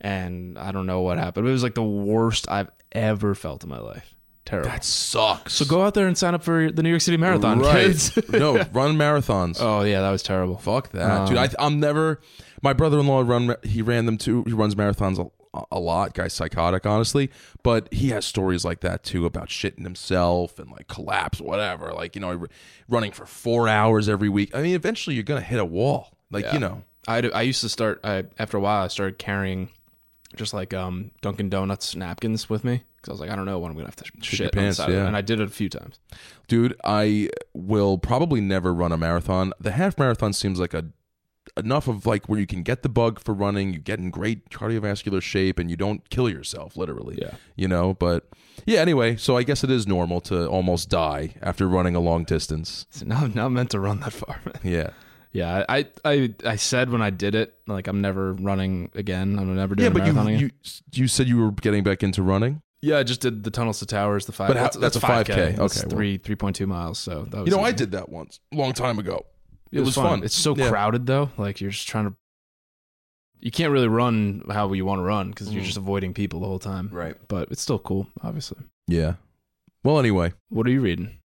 [0.00, 1.46] And I don't know what happened.
[1.48, 4.14] It was like the worst I've ever felt in my life.
[4.46, 4.70] Terrible.
[4.70, 5.52] that sucks.
[5.54, 7.86] so go out there and sign up for the New York City Marathon, right.
[7.88, 8.16] kids.
[8.30, 9.58] no, run marathons.
[9.60, 10.56] oh yeah, that was terrible.
[10.56, 11.36] Fuck that, Um, dude.
[11.38, 12.20] I, I'm never.
[12.62, 13.54] My brother-in-law run.
[13.62, 14.42] He ran them too.
[14.44, 15.18] He runs marathons
[15.54, 16.14] a, a lot.
[16.14, 17.30] Guy's psychotic, honestly.
[17.62, 21.92] But he has stories like that too about shitting himself and like collapse, whatever.
[21.92, 22.46] Like you know,
[22.88, 24.54] running for four hours every week.
[24.54, 26.16] I mean, eventually you're gonna hit a wall.
[26.30, 26.54] Like Yeah.
[26.54, 26.82] you know.
[27.08, 29.68] I, I used to start I, after a while I started carrying
[30.36, 33.58] just like um Dunkin' Donuts napkins with me because I was like I don't know
[33.58, 34.98] when I'm gonna have to shit, your on the pants, side of it.
[34.98, 35.06] yeah.
[35.06, 35.98] and I did it a few times.
[36.48, 39.52] Dude, I will probably never run a marathon.
[39.58, 40.84] The half marathon seems like a
[41.56, 44.50] enough of like where you can get the bug for running, you get in great
[44.50, 47.18] cardiovascular shape and you don't kill yourself literally.
[47.20, 47.32] Yeah.
[47.54, 48.28] You know, but
[48.66, 52.24] yeah, anyway, so I guess it is normal to almost die after running a long
[52.24, 52.86] distance.
[52.90, 54.40] So now I'm not meant to run that far.
[54.44, 54.60] Man.
[54.64, 54.90] Yeah.
[55.36, 59.38] Yeah, I, I I said when I did it like I'm never running again.
[59.38, 60.50] I'm never doing Yeah, but you you
[60.92, 62.62] you said you were getting back into running?
[62.80, 64.48] yeah, I just did the tunnels to towers, the five.
[64.48, 65.24] But how- that's, that's a 5K.
[65.24, 65.56] 5K.
[65.56, 65.90] That's Okay, well.
[65.96, 66.98] three three point two miles.
[66.98, 69.26] So that was You know, I did that once, a long time ago.
[69.72, 70.22] It, was, fun.
[70.22, 70.68] It's so Yeah.
[70.70, 71.30] crowded though.
[71.36, 72.14] Like you're just trying to.
[73.40, 75.66] You can't really run how you want to run because you're Mm.
[75.66, 76.88] just avoiding people the whole time.
[76.90, 77.16] Right.
[77.28, 78.58] But it's still cool, obviously.
[78.88, 79.14] Yeah.
[79.84, 81.18] Well, anyway, What are you reading?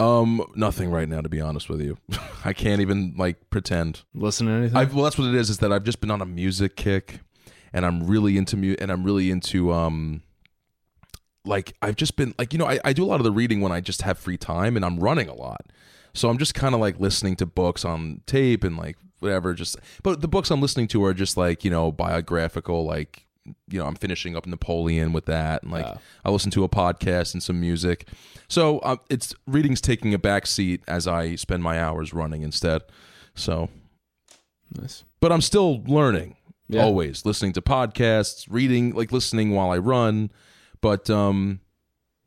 [0.00, 1.96] Um nothing right now to be honest with you.
[2.44, 4.02] I can't even like pretend.
[4.14, 4.76] Listen to anything?
[4.76, 5.50] I've, well, that's what it is.
[5.50, 7.20] Is that I've just been on a music kick,
[7.72, 10.22] and I'm really into mu- and I'm really into um,
[11.44, 13.60] like I've just been like you know I, I do a lot of the reading
[13.60, 15.66] when I just have free time, and I'm running a lot,
[16.12, 19.54] so I'm just kind of like listening to books on tape and like whatever.
[19.54, 23.23] Just but the books I'm listening to are just like you know biographical like
[23.68, 25.98] you know I'm finishing up Napoleon with that, and like Yeah.
[26.24, 28.08] I listen to a podcast and some music.
[28.48, 32.82] So uh, it's reading's taking a back seat as I spend my hours running instead.
[33.34, 33.68] So,
[34.78, 35.04] Nice.
[35.20, 36.36] but I'm still learning
[36.68, 36.82] Yeah.
[36.82, 40.30] always listening to podcasts, reading, like listening while I run.
[40.80, 41.60] But um,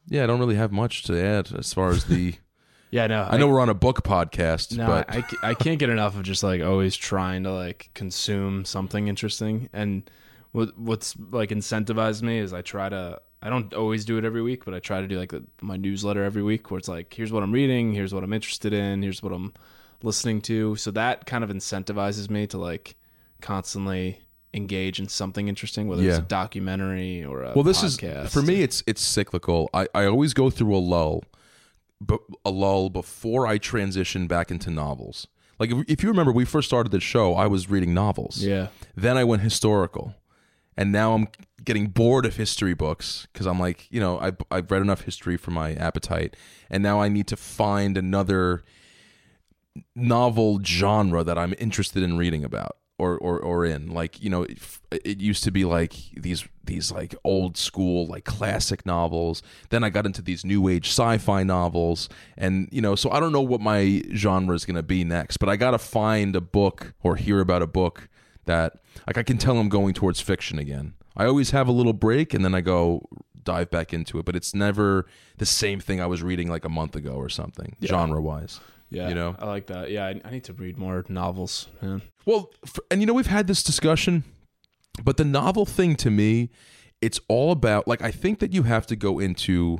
[0.07, 2.35] yeah, I don't really have much to add as far as the.
[2.89, 3.27] Yeah, no.
[3.29, 6.23] I know we're on a book podcast, No, but I, I can't get enough of
[6.23, 9.67] just like always trying to like consume something interesting.
[9.73, 10.09] And
[10.57, 14.41] what what's like incentivized me is I try to I don't always do it every
[14.41, 17.13] week, but I try to do like the, my newsletter every week where it's like
[17.13, 19.53] here's what I'm reading, here's what I'm interested in, here's what I'm
[20.01, 20.75] listening to.
[20.75, 22.95] So that kind of incentivizes me to like
[23.39, 24.19] constantly
[24.51, 28.25] engage in something interesting, whether it's a documentary or a well, this podcast.
[28.25, 28.63] is for me.
[28.63, 29.69] It's it's cyclical.
[29.75, 31.23] I I always go through a lull,
[32.01, 35.27] but a lull before I transition back into novels.
[35.59, 37.35] Like if, if you remember, we first started the show.
[37.35, 38.43] I was reading novels.
[38.43, 38.67] Yeah.
[38.95, 40.15] Then I went historical,
[40.77, 41.27] and now I'm
[41.63, 45.37] getting bored of history books because I'm like, you know, I I've read enough history
[45.37, 46.35] for my appetite,
[46.69, 48.63] and now I need to find another
[49.95, 53.89] novel genre that I'm interested in reading about or or or in.
[53.89, 54.59] Like, you know, it,
[54.91, 59.41] it used to be like these these like old school like classic novels.
[59.69, 63.31] Then I got into these new age sci-fi novels and you know, so I don't
[63.31, 66.41] know what my genre is going to be next, but I got to find a
[66.41, 68.09] book or hear about a book
[68.47, 70.93] that like I can tell I'm going towards fiction again.
[71.15, 73.07] I always have a little break and then I go
[73.43, 75.05] dive back into it, but it's never
[75.37, 78.59] the same thing I was reading like a month ago or something, genre wise.
[78.89, 79.09] Yeah.
[79.09, 79.35] You know?
[79.39, 79.89] I like that.
[79.89, 82.01] Yeah, I, I need to read more novels, man.
[82.25, 84.23] Well, f and you know we've had this discussion,
[85.03, 86.49] but the novel thing to me,
[87.01, 89.79] it's all about like I think that you have to go into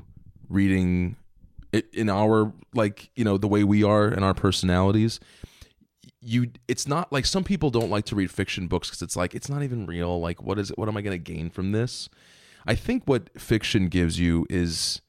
[0.50, 1.18] reading
[1.72, 5.20] it in our like you know the way we are and our personalities.
[6.30, 9.34] You, it's not like some people don't like to read fiction books because it's like
[9.34, 10.20] it's not even real.
[10.20, 10.78] Like, what is it?
[10.78, 12.10] What am I going to gain from this?
[12.66, 15.02] I think what fiction gives you is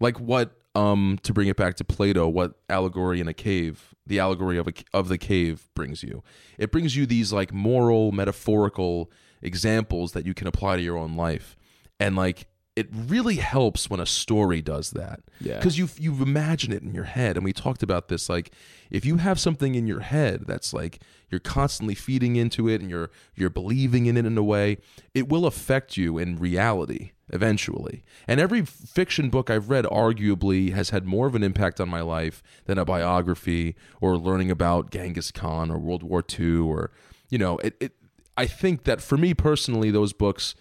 [0.00, 4.18] like what um to bring it back to Plato, what allegory in a cave, the
[4.18, 6.24] allegory of a of the cave brings you.
[6.58, 9.10] It brings you these like moral, metaphorical
[9.40, 11.56] examples that you can apply to your own life,
[12.00, 15.20] and like it really helps when a story does that.
[15.40, 15.56] Yeah.
[15.56, 18.28] because you you imagine it in your head, and we talked about this.
[18.28, 18.52] Like
[18.90, 21.00] if you have something in your head that's like
[21.30, 24.76] you're constantly feeding into it and you're you're believing in it in a way,
[25.14, 28.04] it will affect you in reality eventually.
[28.28, 32.00] And every fiction book I've read arguably has had more of an impact on my
[32.00, 36.92] life than a biography or learning about Genghis Khan or World War II or
[37.28, 37.92] you know, it, it
[38.36, 40.54] I think that for me personally those books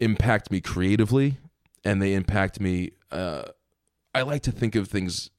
[0.00, 1.36] impact me creatively
[1.84, 3.42] and they impact me uh
[4.14, 5.30] I like to think of things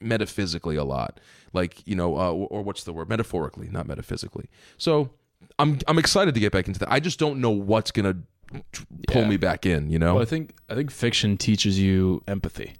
[0.00, 1.20] metaphysically a lot.
[1.52, 3.08] Like, you know, uh, or what's the word?
[3.08, 4.48] Metaphorically, not metaphysically.
[4.78, 5.10] So,
[5.58, 6.90] I'm I'm excited to get back into that.
[6.90, 8.62] I just don't know what's going to
[9.08, 9.28] pull Yeah.
[9.28, 10.14] me back in, you know?
[10.14, 12.74] Well, I think I think fiction teaches you empathy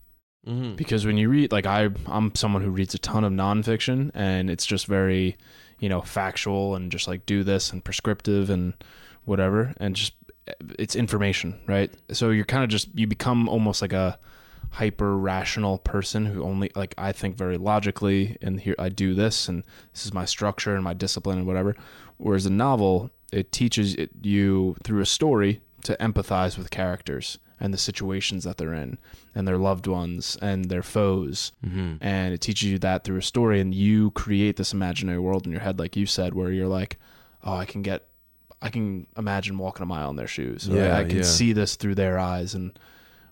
[0.48, 0.77] Mhm.
[0.77, 4.48] because when you read, like I, I'm someone who reads a ton of nonfiction, and
[4.51, 5.36] it's just very,
[5.78, 8.73] you know, factual and just like do this and prescriptive and
[9.24, 10.15] whatever, and just
[10.78, 11.92] it's information, right?
[12.12, 14.18] So you're kind of just you become almost like a
[14.70, 19.48] hyper rational person who only like I think very logically and here I do this
[19.48, 19.62] and
[19.92, 21.76] this is my structure and my discipline and whatever.
[22.16, 27.72] Whereas a novel, it teaches it, you through a story to empathize with characters and
[27.72, 28.98] the situations that they're in
[29.34, 31.52] and their loved ones and their foes.
[31.64, 31.98] Mhm.
[32.00, 35.52] And it teaches you that through a story and you create this imaginary world in
[35.52, 36.98] your head like you said where you're like,
[37.44, 38.08] "Oh, I can get
[38.64, 40.68] I can imagine walking a mile in their shoes.
[40.68, 41.22] Or Yeah, I can yeah.
[41.22, 42.76] see this through their eyes and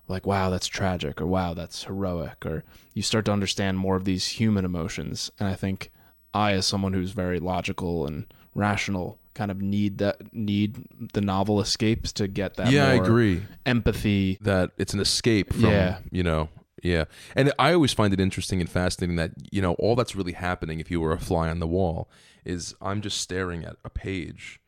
[0.09, 4.05] like wow that's tragic or wow that's heroic or you start to understand more of
[4.05, 5.91] these human emotions and i think
[6.35, 10.85] i as someone who's very logical and rational kind of need that need
[11.15, 15.71] the novel escapes to get that Yeah, I agree empathy that it's an escape from,
[15.71, 15.99] Yeah.
[16.11, 16.49] you know,
[16.83, 17.05] yeah.
[17.37, 20.81] And I always find it interesting and fascinating that, you know, all that's really happening
[20.81, 22.11] if you were a fly on the wall
[22.45, 24.61] is I'm just staring at a page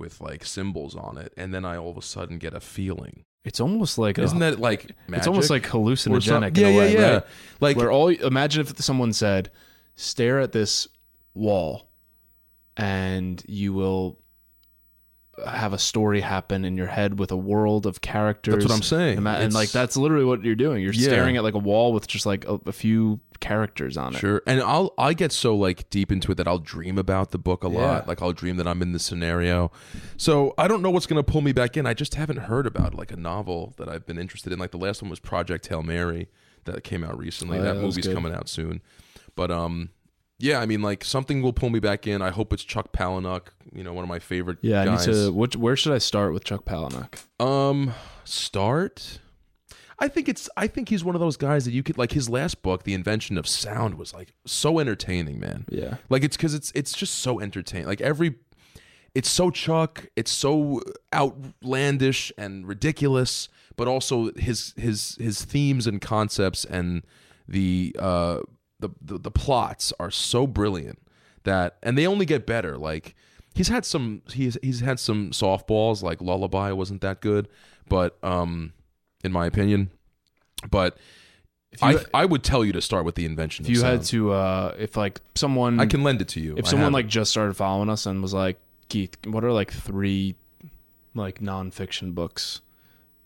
[0.00, 3.24] with like symbols on it and then I all of a sudden get a feeling.
[3.44, 5.18] it's almost like a, Isn't that like magic?
[5.18, 7.12] it's almost like hallucinogenic yeah, in a way yeah, yeah.
[7.14, 7.24] right
[7.60, 9.50] Like where all imagine if someone said
[9.94, 10.88] stare at this
[11.34, 11.88] wall
[12.76, 14.19] and you will
[15.46, 18.82] have a story happen in your head with a world of characters that's what I'm
[18.82, 19.18] saying.
[19.18, 21.08] and, that- and, like that's literally what you're doing you're Yeah.
[21.08, 24.42] staring at like a wall with just like a, a few characters on it Sure.
[24.46, 27.64] And I'll I get so like deep into it that I'll dream about the book
[27.64, 27.80] a lot.
[28.02, 28.04] Yeah.
[28.06, 29.72] Like I'll dream that I'm in the scenario.
[30.18, 31.86] So I don't know what's gonna pull me back in.
[31.86, 34.58] I just haven't heard about like a novel that I've been interested in.
[34.58, 36.28] Like the last one was Project Hail Mary
[36.64, 37.56] that came out recently.
[37.58, 38.14] Oh, yeah, that that movie's good.
[38.14, 38.82] coming out soon.
[39.36, 39.88] But um
[40.40, 42.22] yeah, I mean, like something will pull me back in.
[42.22, 43.42] I hope it's Chuck Palahniuk.
[43.72, 44.58] You know, one of my favorite.
[44.62, 45.06] Yeah, guys.
[45.06, 45.32] I need to.
[45.32, 47.22] Which, where should I start with Chuck Palahniuk?
[47.38, 47.94] Um,
[48.24, 49.20] start.
[49.98, 50.48] I think it's.
[50.56, 52.12] I think he's one of those guys that you could like.
[52.12, 55.66] His last book, The Invention of Sound, was like so entertaining, man.
[55.68, 57.86] Yeah, Like it's because it's it's just so entertaining.
[57.86, 58.36] Like every,
[59.14, 60.06] it's so Chuck.
[60.16, 60.80] It's so
[61.14, 67.02] outlandish and ridiculous, but also his his his themes and concepts and
[67.46, 68.38] the uh
[68.80, 70.98] the the, the plots are so brilliant
[71.44, 72.76] that and they only get better.
[72.76, 73.14] Like
[73.54, 77.48] he's had some he's he's had some softballs like Lullaby wasn't that good,
[77.88, 78.72] but um
[79.24, 79.90] in my opinion,
[80.70, 80.96] but.
[81.82, 83.64] you- I, I would tell you to start with the invention.
[83.64, 86.56] if you had to, uh if like someone, I can lend it to you.
[86.56, 88.58] if I someone have like just started following us and was like,
[88.88, 90.34] Keith, what are like three
[91.14, 92.60] like nonfiction books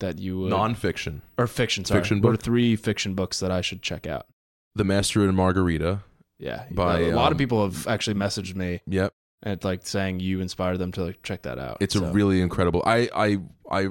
[0.01, 1.21] that you would nonfiction.
[1.39, 4.27] or fiction sorry Fiction what are three fiction books that I should check out?
[4.75, 6.01] The Master and Margarita.
[6.39, 10.21] Yeah, By, a lot um, of people have actually messaged me Yep, and like saying
[10.21, 11.79] you inspired them to like check that out.
[11.81, 12.83] it's So, a really incredible.
[12.85, 13.39] I I
[13.71, 13.89] I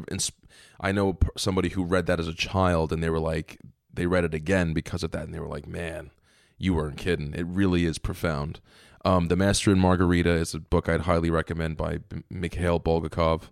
[0.82, 3.60] I know somebody who read that as a child, and they were like,
[3.94, 6.12] they read it again because of that, and they were like, man,
[6.58, 7.34] you weren't kidding.
[7.34, 8.60] It really is profound.
[9.06, 12.00] Um, the Master and Margarita is a book I'd highly recommend by
[12.30, 13.44] Mikhail Bulgakov.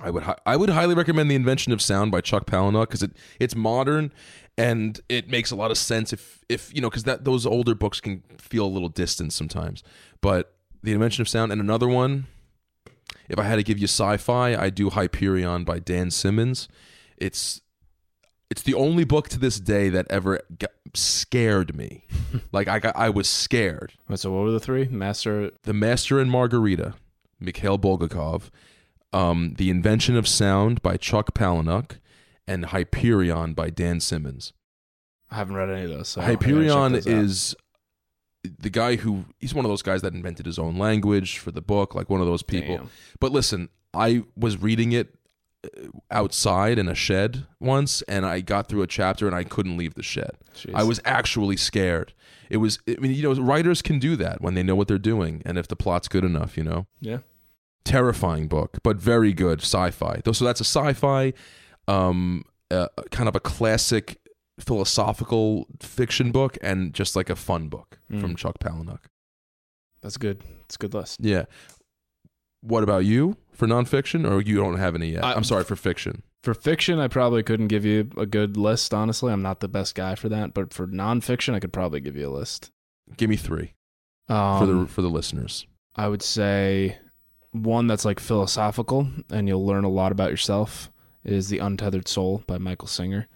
[0.00, 3.02] I would hi- I would highly recommend The Invention of Sound by Chuck Palahniuk because
[3.02, 4.12] it it's modern
[4.56, 7.74] and it makes a lot of sense if if you know because that those older
[7.74, 9.82] books can feel a little distant sometimes.
[10.20, 12.26] But The Invention of Sound and another one,
[13.28, 16.68] if I had to give you sci-fi, I do Hyperion by Dan Simmons.
[17.16, 17.60] It's
[18.50, 20.40] it's the only book to this day that ever
[20.94, 22.04] scared me.
[22.52, 23.94] like I got I was scared.
[24.14, 24.86] So what were the three?
[24.88, 25.50] Master.
[25.62, 26.94] The Master and Margarita,
[27.40, 28.50] Mikhail Bulgakov,
[29.14, 31.98] um, The Invention of Sound by Chuck Palahniuk,
[32.46, 34.52] and Hyperion by Dan Simmons.
[35.30, 36.08] I haven't read any of those.
[36.08, 37.56] So I gotta check Hyperion is
[38.58, 41.62] the guy who he's one of those guys that invented his own language for the
[41.62, 42.76] book, like one of those people.
[42.76, 42.90] Damn.
[43.20, 45.14] But listen, I was reading it
[45.64, 49.76] uh, outside in a shed once, and I got through a chapter and I couldn't
[49.76, 50.32] leave the shed.
[50.54, 50.74] Jeez.
[50.74, 52.12] I was actually scared.
[52.50, 54.98] It was, I mean, you know, writers can do that when they know what they're
[54.98, 56.86] doing, and if the plot's good enough, you know.
[57.00, 57.18] Yeah.
[57.84, 60.20] Terrifying book, but very good sci-fi.
[60.24, 61.32] Though, so that's a sci-fi,
[61.86, 64.18] um, uh, kind of a classic
[64.58, 68.36] philosophical fiction book, and just like a fun book from Mm.
[68.38, 69.00] Chuck Palahniuk.
[70.00, 70.42] That's good.
[70.64, 71.20] It's a good list.
[71.22, 71.44] Yeah.
[72.60, 75.24] What about you for nonfiction, or you don't have any yet?
[75.24, 76.22] I- I'm sorry for fiction.
[76.42, 78.92] For fiction, I probably couldn't give you a good list.
[78.94, 80.52] Honestly, I'm not the best guy for that.
[80.54, 82.70] But for nonfiction, I could probably give you a list.
[83.16, 83.72] Give me three
[84.28, 85.66] Um, for the for the listeners.
[85.96, 86.98] I would say
[87.54, 90.90] one that's like philosophical and you'll learn a lot about yourself
[91.24, 93.28] is The Untethered Soul by Michael Singer.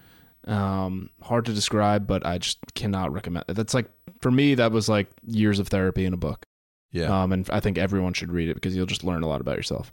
[0.47, 3.55] Um, hard to describe, but I just cannot recommend it.
[3.55, 3.86] That's like,
[4.20, 6.45] for me, that was like years of therapy in a book.
[6.90, 7.23] Yeah.
[7.23, 9.57] Um, and I think everyone should read it because you'll just learn a lot about
[9.57, 9.93] yourself.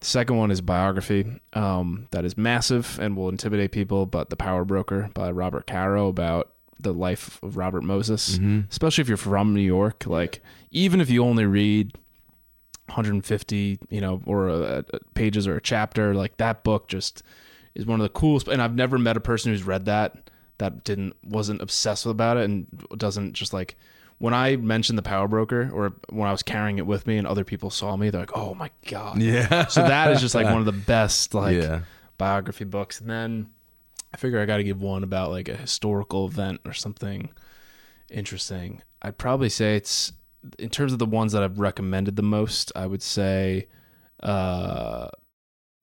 [0.00, 4.36] The second one is biography um, that is massive and will intimidate people, but The
[4.36, 8.66] Power Broker by Robert Caro about the life of Robert Moses Mhm.
[8.70, 10.06] especially if you're from New York.
[10.06, 11.92] Like, even if you only read
[12.90, 14.82] 150, you know, or uh,
[15.14, 17.22] pages or a chapter, like that book just
[17.74, 18.48] is one of the coolest.
[18.48, 22.44] And I've never met a person who's read that that didn't wasn't obsessed about it
[22.44, 23.76] and doesn't just like
[24.18, 27.26] when I mentioned the Power Broker or when I was carrying it with me and
[27.26, 29.66] other people saw me, they're like, "Oh my god!" Yeah.
[29.70, 31.80] So that is just like one of the best like yeah.
[32.18, 33.00] biography books.
[33.00, 33.50] And then
[34.12, 37.30] I figure I got to give one about like a historical event or something
[38.10, 38.82] interesting.
[39.00, 40.12] I'd probably say it's
[40.58, 42.72] in terms of the ones that I've recommended the most.
[42.74, 43.68] I would say
[44.22, 45.08] uh,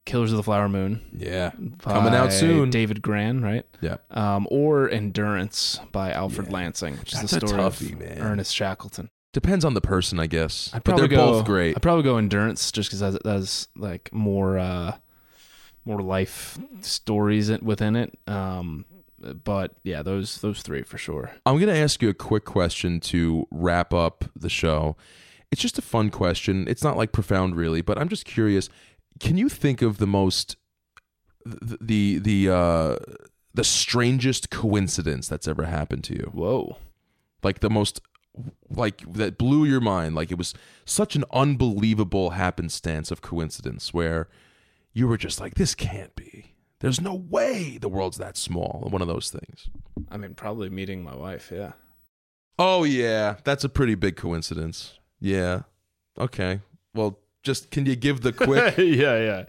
[0.06, 1.02] Killers of the Flower Moon.
[1.14, 1.52] Yeah.
[1.80, 2.70] Coming out soon.
[2.70, 3.66] David Grann, right?
[3.82, 3.98] Yeah.
[4.12, 6.54] Um, or Endurance by Alfred Yeah.
[6.54, 8.20] Lansing, which That's is the story toughie, of man.
[8.22, 9.10] Ernest Shackleton.
[9.34, 10.72] Depends on the person, I guess.
[10.74, 11.76] I'd but probably they're go, both great.
[11.76, 14.96] I'd probably go Endurance just because that has like more uh,
[15.86, 18.18] more life stories within it.
[18.26, 18.86] Um,
[19.20, 21.32] but yeah, those those three for sure.
[21.46, 24.96] I'm going to ask you a quick question to wrap up the show.
[25.52, 26.68] It's just a fun question.
[26.68, 28.70] It's not like profound really, but I'm just curious.
[29.20, 30.58] Can you think of the most
[31.46, 32.96] the the the uh
[33.54, 36.32] the strangest coincidence that's ever happened to you?
[36.34, 36.78] Whoa.
[37.44, 38.02] Like the most
[38.70, 40.16] like that blew your mind.
[40.16, 40.54] Like it was
[40.86, 44.28] such an unbelievable happenstance of coincidence where
[44.94, 46.54] you were just like this can't be.
[46.80, 48.88] There's no way the world's that small.
[48.90, 49.68] One of those things.
[50.12, 51.52] I mean, probably meeting my wife.
[51.54, 51.72] Yeah.
[52.60, 55.00] Oh yeah, that's a pretty big coincidence.
[55.20, 55.62] Yeah.
[56.20, 56.62] Okay.
[56.94, 59.44] Well, just can you give the quick, yeah, yeah.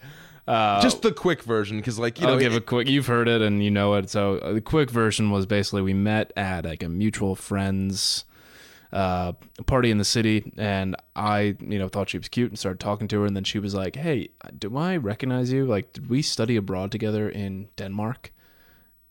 [0.47, 1.77] Uh, just the quick version?
[1.79, 2.89] Because like you know, I'll give it- a quick.
[2.89, 4.09] You've heard it and you know it.
[4.09, 8.25] So uh, the quick version was basically we met at like a mutual friend's
[8.93, 9.33] uh,
[9.67, 13.09] party in the city, and I, you know, thought she was cute and started talking
[13.09, 15.67] to her, and then she was like, "Hey, do I recognize you?
[15.67, 18.33] Like, did we study abroad together in Denmark?"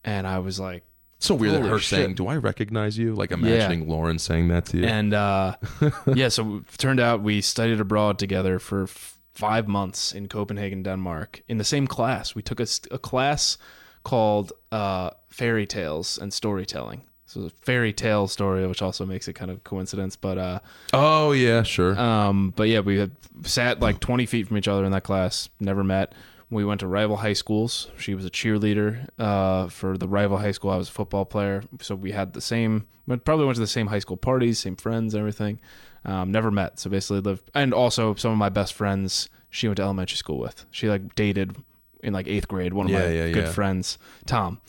[0.04, 0.84] And I was like,
[1.20, 1.98] So weird that her shit.
[2.00, 4.86] saying, "Do I recognize you?" Like imagining Lauren saying that to you.
[4.86, 5.56] And uh,
[6.16, 10.84] yeah, so it turned out we studied abroad together for f- five months in Copenhagen,
[10.84, 12.36] Denmark, in the same class.
[12.36, 13.58] We took a, st- a class
[14.04, 17.02] called uh, Fairy Tales and Storytelling.
[17.28, 20.16] So it's a fairy tale story, which also makes it kind of coincidence.
[20.16, 20.60] But uh,
[20.94, 21.98] oh yeah, sure.
[22.00, 23.12] um, but yeah, we had
[23.44, 26.14] sat like 20 feet from each other in that class, never met.
[26.50, 27.92] We went to rival high schools.
[27.98, 30.72] She was a cheerleader uh, for the rival high school.
[30.72, 31.62] I was a football player.
[31.82, 34.78] So we had the same, we probably went to the same high school parties, same
[34.78, 35.60] friends, everything.
[36.06, 36.80] Um, never met.
[36.80, 40.40] So basically lived, and also some of my best friends she went to elementary school
[40.40, 40.64] with.
[40.72, 41.58] She like dated
[42.02, 43.52] in like eighth grade, one of Yeah, my yeah, good yeah.
[43.52, 44.62] friends, Tom.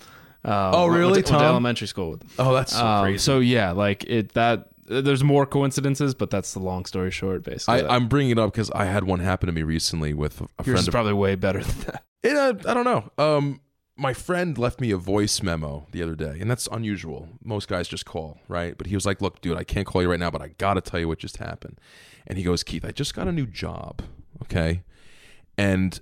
[0.48, 1.12] Uh, Oh, went to- really?
[1.12, 1.42] went to Tom?
[1.42, 2.22] elementary school with.
[2.38, 3.18] oh, that's so Um, crazy.
[3.18, 7.42] so yeah, like it that there's more coincidences, but that's the long story short.
[7.44, 10.40] Basically, I, I'm bringing it up because I had one happen to me recently with
[10.40, 12.04] a yours friend is of probably way better than that.
[12.22, 13.10] It, uh, I don't know.
[13.18, 13.60] Um,
[13.96, 17.28] my friend left me a voice memo the other day, and that's unusual.
[17.44, 18.78] Most guys just call, right?
[18.78, 20.80] But he was like, "Look, dude, I can't call you right now, but I gotta
[20.80, 21.78] tell you what just happened."
[22.26, 24.00] And he goes, "Keith, I just got a new job,
[24.44, 24.82] okay,
[25.58, 25.98] and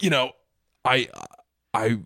[0.00, 0.32] you know,
[0.84, 1.08] I,
[1.74, 2.00] I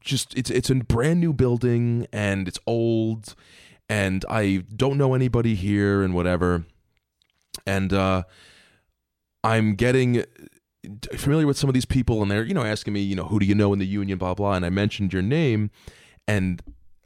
[0.00, 3.34] just it's it's a brand new building, and it's old,
[3.88, 6.64] and I don't know anybody here, and whatever,
[7.66, 8.24] and uh,
[9.44, 10.24] I'm getting."
[11.16, 13.40] familiar with some of these people and they're you know asking me you know who
[13.40, 14.52] do you know in the union blah blah.
[14.52, 15.70] And i mentioned your name
[16.28, 16.62] and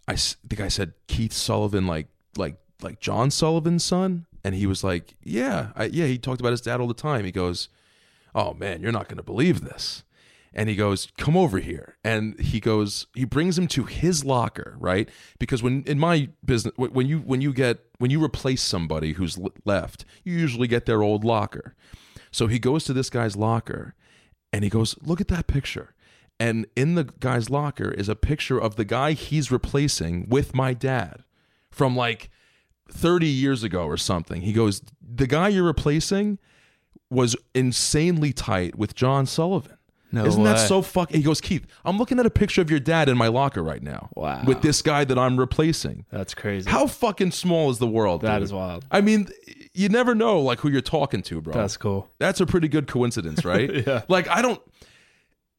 [0.07, 4.27] I the guy said keith sullivan like like like john sullivan's son?
[4.45, 7.25] And he was like yeah I, yeah he talked about his dad all the time.
[7.25, 7.69] He goes
[8.35, 10.05] oh man you're not going to believe this
[10.53, 14.77] and he goes come over here and he goes he brings him to his locker
[14.79, 15.09] right
[15.39, 19.39] because when in my business when you when you get when you replace somebody who's
[19.65, 21.75] left you usually get their old locker
[22.31, 23.95] so he goes to this guy's locker
[24.53, 25.95] and he goes, Look at that picture.
[26.39, 30.73] And in the guy's locker is a picture of the guy he's replacing with my
[30.73, 31.25] dad
[31.71, 32.31] from like
[32.91, 34.43] 30 years ago or something.
[34.43, 36.39] He goes, The guy you're replacing
[37.11, 39.77] was insanely tight with John Sullivan.
[40.13, 40.67] No Isn't that way.
[40.67, 41.17] so fucking?
[41.17, 43.83] He goes, Keith, I'm looking at a picture of your dad in my locker right
[43.83, 44.11] now.
[44.17, 44.43] Wow.
[44.45, 46.05] With this guy that I'm replacing.
[46.11, 46.69] That's crazy.
[46.69, 48.23] How fucking small is the world?
[48.23, 48.43] That dude?
[48.45, 48.85] is wild.
[48.91, 49.29] I mean,
[49.73, 51.55] you never know like who you're talking to, bro.
[51.55, 52.09] That's cool.
[52.19, 53.71] That's a pretty good coincidence, right?
[53.87, 54.03] Yeah.
[54.09, 54.61] Like I don't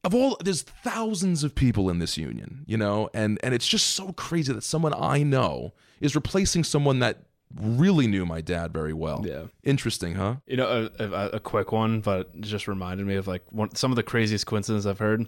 [0.04, 3.88] of all there's thousands of people in this union, you know, and and it's just
[3.90, 7.24] so crazy that someone I know is replacing someone that
[7.60, 9.24] really knew my dad very well.
[9.26, 9.46] Yeah.
[9.64, 10.36] Interesting, huh?
[10.48, 13.76] You know, a, a, a quick one, but it just reminded me of like one,
[13.76, 15.28] some of the craziest coincidences I've heard.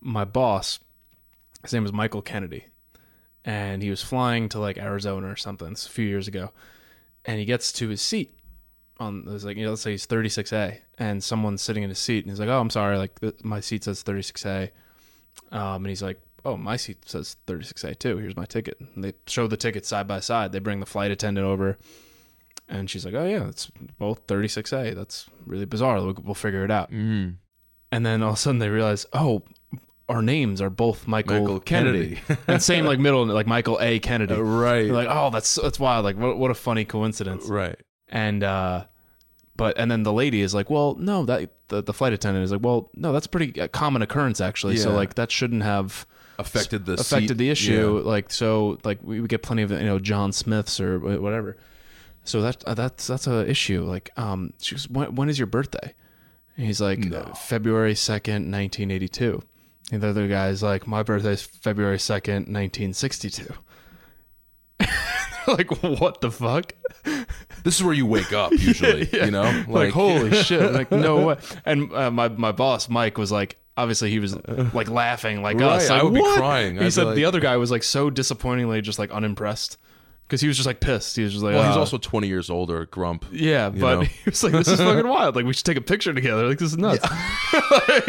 [0.00, 0.78] My boss,
[1.62, 2.66] his name was Michael Kennedy,
[3.44, 6.52] and he was flying to like Arizona or something a few years ago,
[7.24, 8.36] and he gets to his seat
[8.98, 11.98] on it was like you know let's say he's 36A, and someone's sitting in his
[11.98, 14.70] seat, and he's like, oh I'm sorry, like th- my seat says 36A,
[15.52, 16.20] um, and he's like.
[16.44, 18.16] Oh, my seat says 36A too.
[18.16, 18.78] Here's my ticket.
[18.94, 20.52] And they show the tickets side by side.
[20.52, 21.78] They bring the flight attendant over.
[22.68, 24.94] And she's like, "Oh yeah, it's both 36A.
[24.94, 25.96] That's really bizarre.
[25.96, 27.36] We'll, we'll figure it out." Mm.
[27.90, 29.42] And then all of a sudden they realize, "Oh,
[30.08, 32.42] our names are both Michael, Michael Kennedy, Kennedy.
[32.46, 33.98] and same like middle, like Michael A.
[33.98, 34.84] Kennedy." right.
[34.84, 36.04] They're like, "Oh, that's that's wild.
[36.04, 37.76] Like, what what a funny coincidence." right.
[38.08, 38.84] And uh,
[39.56, 42.52] but and then the lady is like, "Well, no, that the, the flight attendant is
[42.52, 44.76] like, well, no, that's a pretty uh, common occurrence actually.
[44.76, 46.06] So like that shouldn't have."
[46.40, 47.38] Affected the affected seat.
[47.38, 47.98] the issue.
[48.02, 48.08] Yeah.
[48.10, 51.56] Like so, like we get plenty of you know John Smiths or whatever.
[52.24, 53.82] So that uh, that's that's a issue.
[53.84, 55.94] Like um, she goes, when, when is your birthday?
[56.56, 57.32] And he's like No.
[57.34, 59.42] February second, nineteen eighty two.
[59.92, 63.52] And the other guy's like, my birthday's February second, nineteen sixty two.
[65.46, 66.72] like what the fuck?
[67.64, 69.24] This is where you wake up usually, Yeah.
[69.26, 69.64] you know?
[69.68, 70.72] Like, holy shit!
[70.72, 71.36] Like no way.
[71.64, 74.36] And uh, my my boss Mike was like, obviously he was
[74.74, 75.88] like laughing like us.
[75.88, 76.78] Like, I would be "What?" crying.
[76.78, 79.76] I'd He said like- the other guy was like so disappointingly just like unimpressed
[80.26, 81.16] because he was just like pissed.
[81.16, 83.24] He was just like, Well, he's "Ah." also 20 years older, grump.
[83.32, 84.00] yeah, but know?
[84.24, 85.34] he was like, this is fucking wild.
[85.34, 86.46] Like we should take a picture together.
[86.46, 87.02] Like this is nuts.
[87.88, 88.04] like,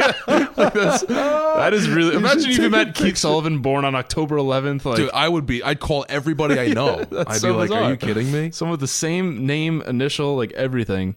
[0.73, 2.15] that's, that is really.
[2.15, 4.85] Imagine if you met Keith Sullivan born on October 11th.
[4.85, 7.03] Like Dude, I would be I'd call everybody I know.
[7.05, 7.83] That's I'd so be like, bizarre.
[7.85, 11.15] "Are you kidding me?" someone with the same name, initial, like everything.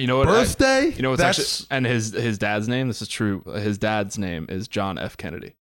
[0.00, 0.28] You know what?
[0.28, 0.90] I- Birthday?
[0.94, 2.88] you know what's That's- actually and his his dad's name.
[2.88, 3.42] This is true.
[3.54, 5.16] His dad's name is John F.
[5.16, 5.54] Kennedy,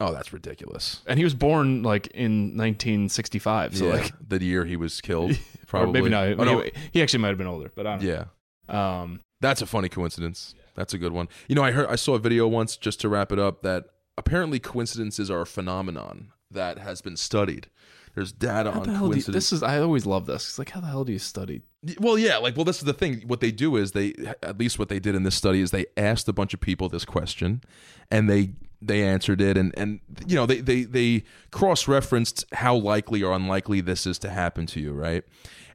[0.00, 1.02] Oh, that's ridiculous.
[1.06, 3.76] and he was born like in 1965.
[3.76, 5.36] So like, the year he was killed, or
[5.66, 5.92] probably.
[6.00, 6.28] maybe not.
[6.40, 8.24] Oh, no, he, he actually might have been older, but I don't yeah.
[8.68, 10.54] Um, that's a funny coincidence.
[10.76, 11.28] That's a good one.
[11.48, 13.84] You know, I heard I saw a video once just to wrap it up that
[14.16, 17.68] apparently coincidences are a phenomenon that has been studied.
[18.14, 19.34] there's data How on the hell do you, coincidence.
[19.50, 20.48] this is I always love this.
[20.48, 21.62] It's like how the hell do you study?
[21.98, 23.22] Well, yeah, like well, this is the thing.
[23.26, 24.12] What they do is they,
[24.42, 26.88] at least what they did in this study is they asked a bunch of people
[26.88, 27.62] this question,
[28.10, 28.50] and they
[28.82, 33.32] they answered it, and and you know they they they cross referenced how likely or
[33.32, 35.24] unlikely this is to happen to you, right?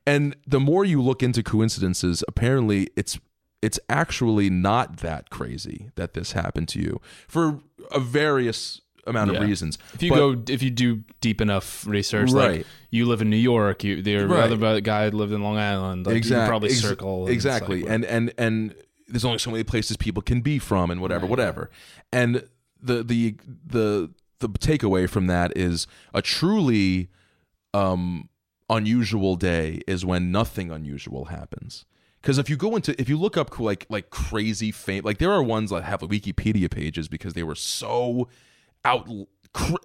[0.06, 3.18] And the more you look into coincidences, apparently it's
[3.62, 7.62] it's actually not that crazy that this happened to you for
[7.92, 9.38] a various amount Yeah.
[9.42, 9.78] of reasons.
[9.94, 12.58] If you But- go, if you do deep enough research, Right.
[12.60, 14.52] like you live in New York, you the Right.
[14.52, 17.92] other guy lived in Long Island, like you exactly probably ex- circle and exactly like,
[17.92, 18.76] and and and
[19.08, 21.70] there's only so many places people can be from and whatever whatever
[22.12, 22.44] and
[22.82, 24.10] the the the
[24.40, 27.10] the takeaway from that is a truly
[27.74, 28.30] um
[28.70, 31.86] unusual day is when nothing unusual happens
[32.22, 35.32] because if you go into if you look up like like crazy fame like there
[35.32, 38.28] are ones that have wikipedia pages because they were so
[38.86, 39.10] out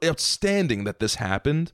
[0.05, 1.73] outstanding that this happened.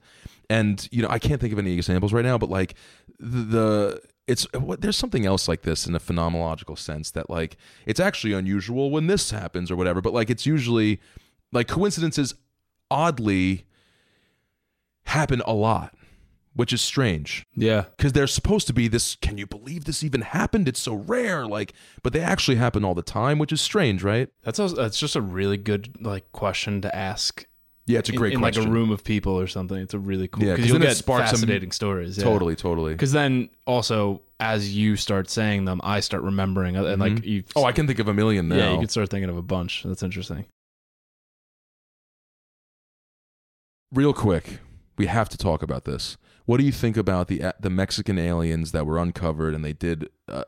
[0.49, 2.77] And you know i can't think of any examples right now but like
[3.19, 7.99] the, it's what there's something else like this in a phenomenological sense that like it's
[7.99, 11.01] actually unusual when this happens or whatever but like it's usually
[11.51, 12.33] like coincidences
[12.93, 13.65] oddly
[15.07, 15.96] happen a lot
[16.57, 20.23] which is strange yeah, because they're supposed to be this can you believe this even
[20.23, 21.73] happened it's so rare like
[22.03, 25.15] but they actually happen all the time which is strange right that's also, that's just
[25.15, 27.47] a really good like question to ask.
[27.87, 29.79] yeah it's a great in, question like a room of people or something.
[29.79, 32.17] It's a really cool Yeah, 'cause because you'll get sparks some- fascinating stories.
[32.17, 37.01] totally totally Because then also as you start saying them, I start remembering, uh, and
[37.01, 37.29] like mm-hmm.
[37.29, 37.45] you.
[37.55, 39.43] oh i can think of a million now yeah, you can start thinking of a
[39.43, 39.83] bunch.
[39.85, 40.47] That's interesting.
[43.93, 44.59] real quick
[44.99, 46.17] we have to talk about this
[46.47, 49.73] what do you think about the uh, the mexican aliens that were uncovered and they
[49.73, 50.45] did a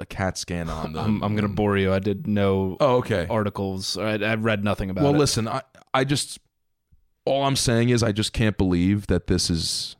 [0.00, 1.04] a cat scan on them?
[1.04, 1.92] I'm, I'm gonna bore you.
[1.92, 3.26] I did no oh okay.
[3.28, 3.96] articles.
[3.98, 5.14] I, I read nothing about well it.
[5.14, 5.62] Well, listen i
[5.92, 6.38] i just
[7.24, 9.94] all i'm saying is i just can't believe that this is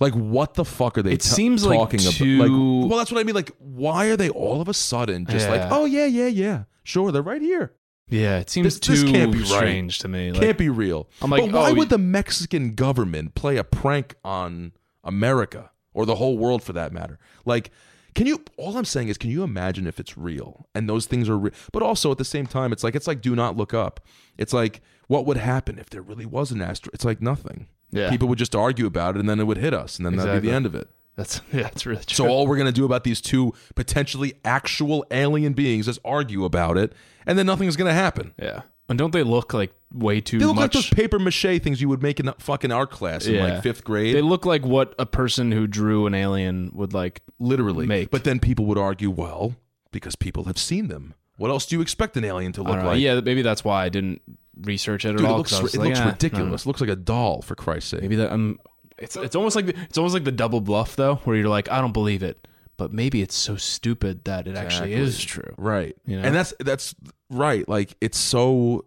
[0.00, 2.14] like what the fuck are they It t- seems like talking about?
[2.14, 3.34] Too- like well that's what i mean.
[3.34, 6.64] Like why are they all of a sudden just like oh yeah yeah yeah.
[6.84, 7.72] Sure they're right here
[8.08, 9.46] Yeah, it seems This- this too can't be right.
[9.46, 10.32] strange to me.
[10.32, 13.64] Like, can't be real I'm like, but why oh, would the mexican government play a
[13.64, 14.72] prank on
[15.04, 17.70] america or the whole world for that matter like
[18.14, 21.28] can you all i'm saying is can you imagine if it's real and those things
[21.28, 23.72] are real but also at the same time it's like it's like do not look
[23.74, 24.00] up
[24.38, 28.10] it's like what would happen if there really was an asteroid it's like nothing Yeah.
[28.10, 30.40] people would just argue about it and then it would hit us and then that'd
[30.42, 32.14] be the end of it that's yeah, that's really true.
[32.26, 36.76] so all we're gonna do about these two potentially actual alien beings is argue about
[36.78, 36.92] it
[37.26, 40.56] and then nothing's gonna happen yeah, and don't they look like way too they look
[40.56, 40.74] like much?
[40.74, 43.44] those paper mache things you would make in a fucking art class in Yeah.
[43.54, 47.20] like fifth grade they look like what a person who drew an alien would like.
[47.38, 48.10] literally make.
[48.10, 49.54] but then people would argue well
[49.90, 53.00] because people have seen them what else do you expect an alien to look like
[53.00, 54.22] yeah, maybe that's why I didn't
[54.62, 55.38] research it at Dude, it all.
[55.38, 56.62] looks, 'cause I it like, looks "Ah, I don't ridiculous.
[56.64, 58.02] It looks like a doll, for Christ's sake.
[58.02, 58.58] Maybe that um,
[59.02, 61.70] it's it's almost like the, it's almost like the double bluff though, where you're like,
[61.70, 62.46] I don't believe it,
[62.76, 65.54] but maybe it's so stupid that it actually is true.
[65.58, 65.96] Right.
[66.06, 66.26] You know?
[66.26, 66.94] And that's that's
[67.30, 67.68] right.
[67.68, 68.86] Like it's so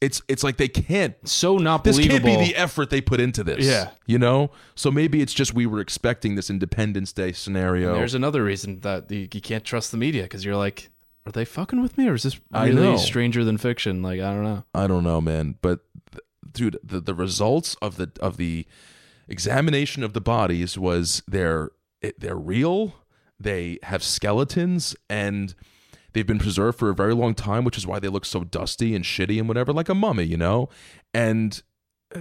[0.00, 2.28] it's it's like they can't So not this believable.
[2.28, 3.64] can't be the effort they put into this.
[3.64, 3.90] Yeah.
[4.06, 4.50] You know?
[4.74, 7.94] So maybe it's just we were expecting this Independence Day scenario.
[7.94, 10.90] There's another reason that you, you can't trust the media because you're like,
[11.26, 14.02] are they fucking with me or is this really stranger than fiction?
[14.02, 14.64] Like I don't know.
[14.74, 15.80] I don't know, man, but
[16.12, 16.22] th-
[16.52, 18.66] dude, the the results of the of the
[19.28, 21.70] examination of the bodies was they're
[22.18, 22.94] they're real.
[23.38, 25.54] They have skeletons and
[26.12, 28.94] they've been preserved for a very long time, which is why they look so dusty
[28.94, 30.68] and shitty and whatever, like a mummy, you know.
[31.12, 31.62] And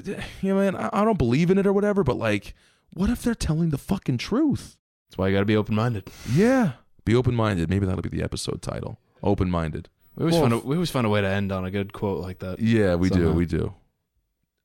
[0.04, 2.56] you know, man, I, don't believe in it or whatever, but like,
[2.94, 4.78] what if they're telling the fucking truth?
[5.08, 6.10] That's why you got to be open minded.
[6.32, 6.74] Yeah,
[7.06, 7.70] be open minded.
[7.70, 9.00] Maybe that'll be the episode title.
[9.22, 9.90] Open minded.
[10.16, 11.94] We always Well, find a, we always find a way to end on a good
[11.94, 12.60] quote like that.
[12.60, 13.32] Yeah, we do.
[13.32, 13.74] We do.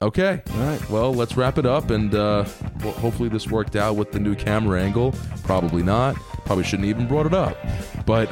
[0.01, 0.41] Okay.
[0.55, 0.91] All right.
[0.91, 2.45] Well, let's wrap it up, and uh,
[2.85, 5.13] well, hopefully this worked out with the new camera angle.
[5.43, 6.15] Probably not.
[6.45, 7.57] Probably shouldn't even brought it up.
[8.07, 8.27] But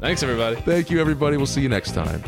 [0.00, 0.56] Thanks everybody.
[0.62, 1.36] thank you, everybody.
[1.36, 2.20] We'll see you next time.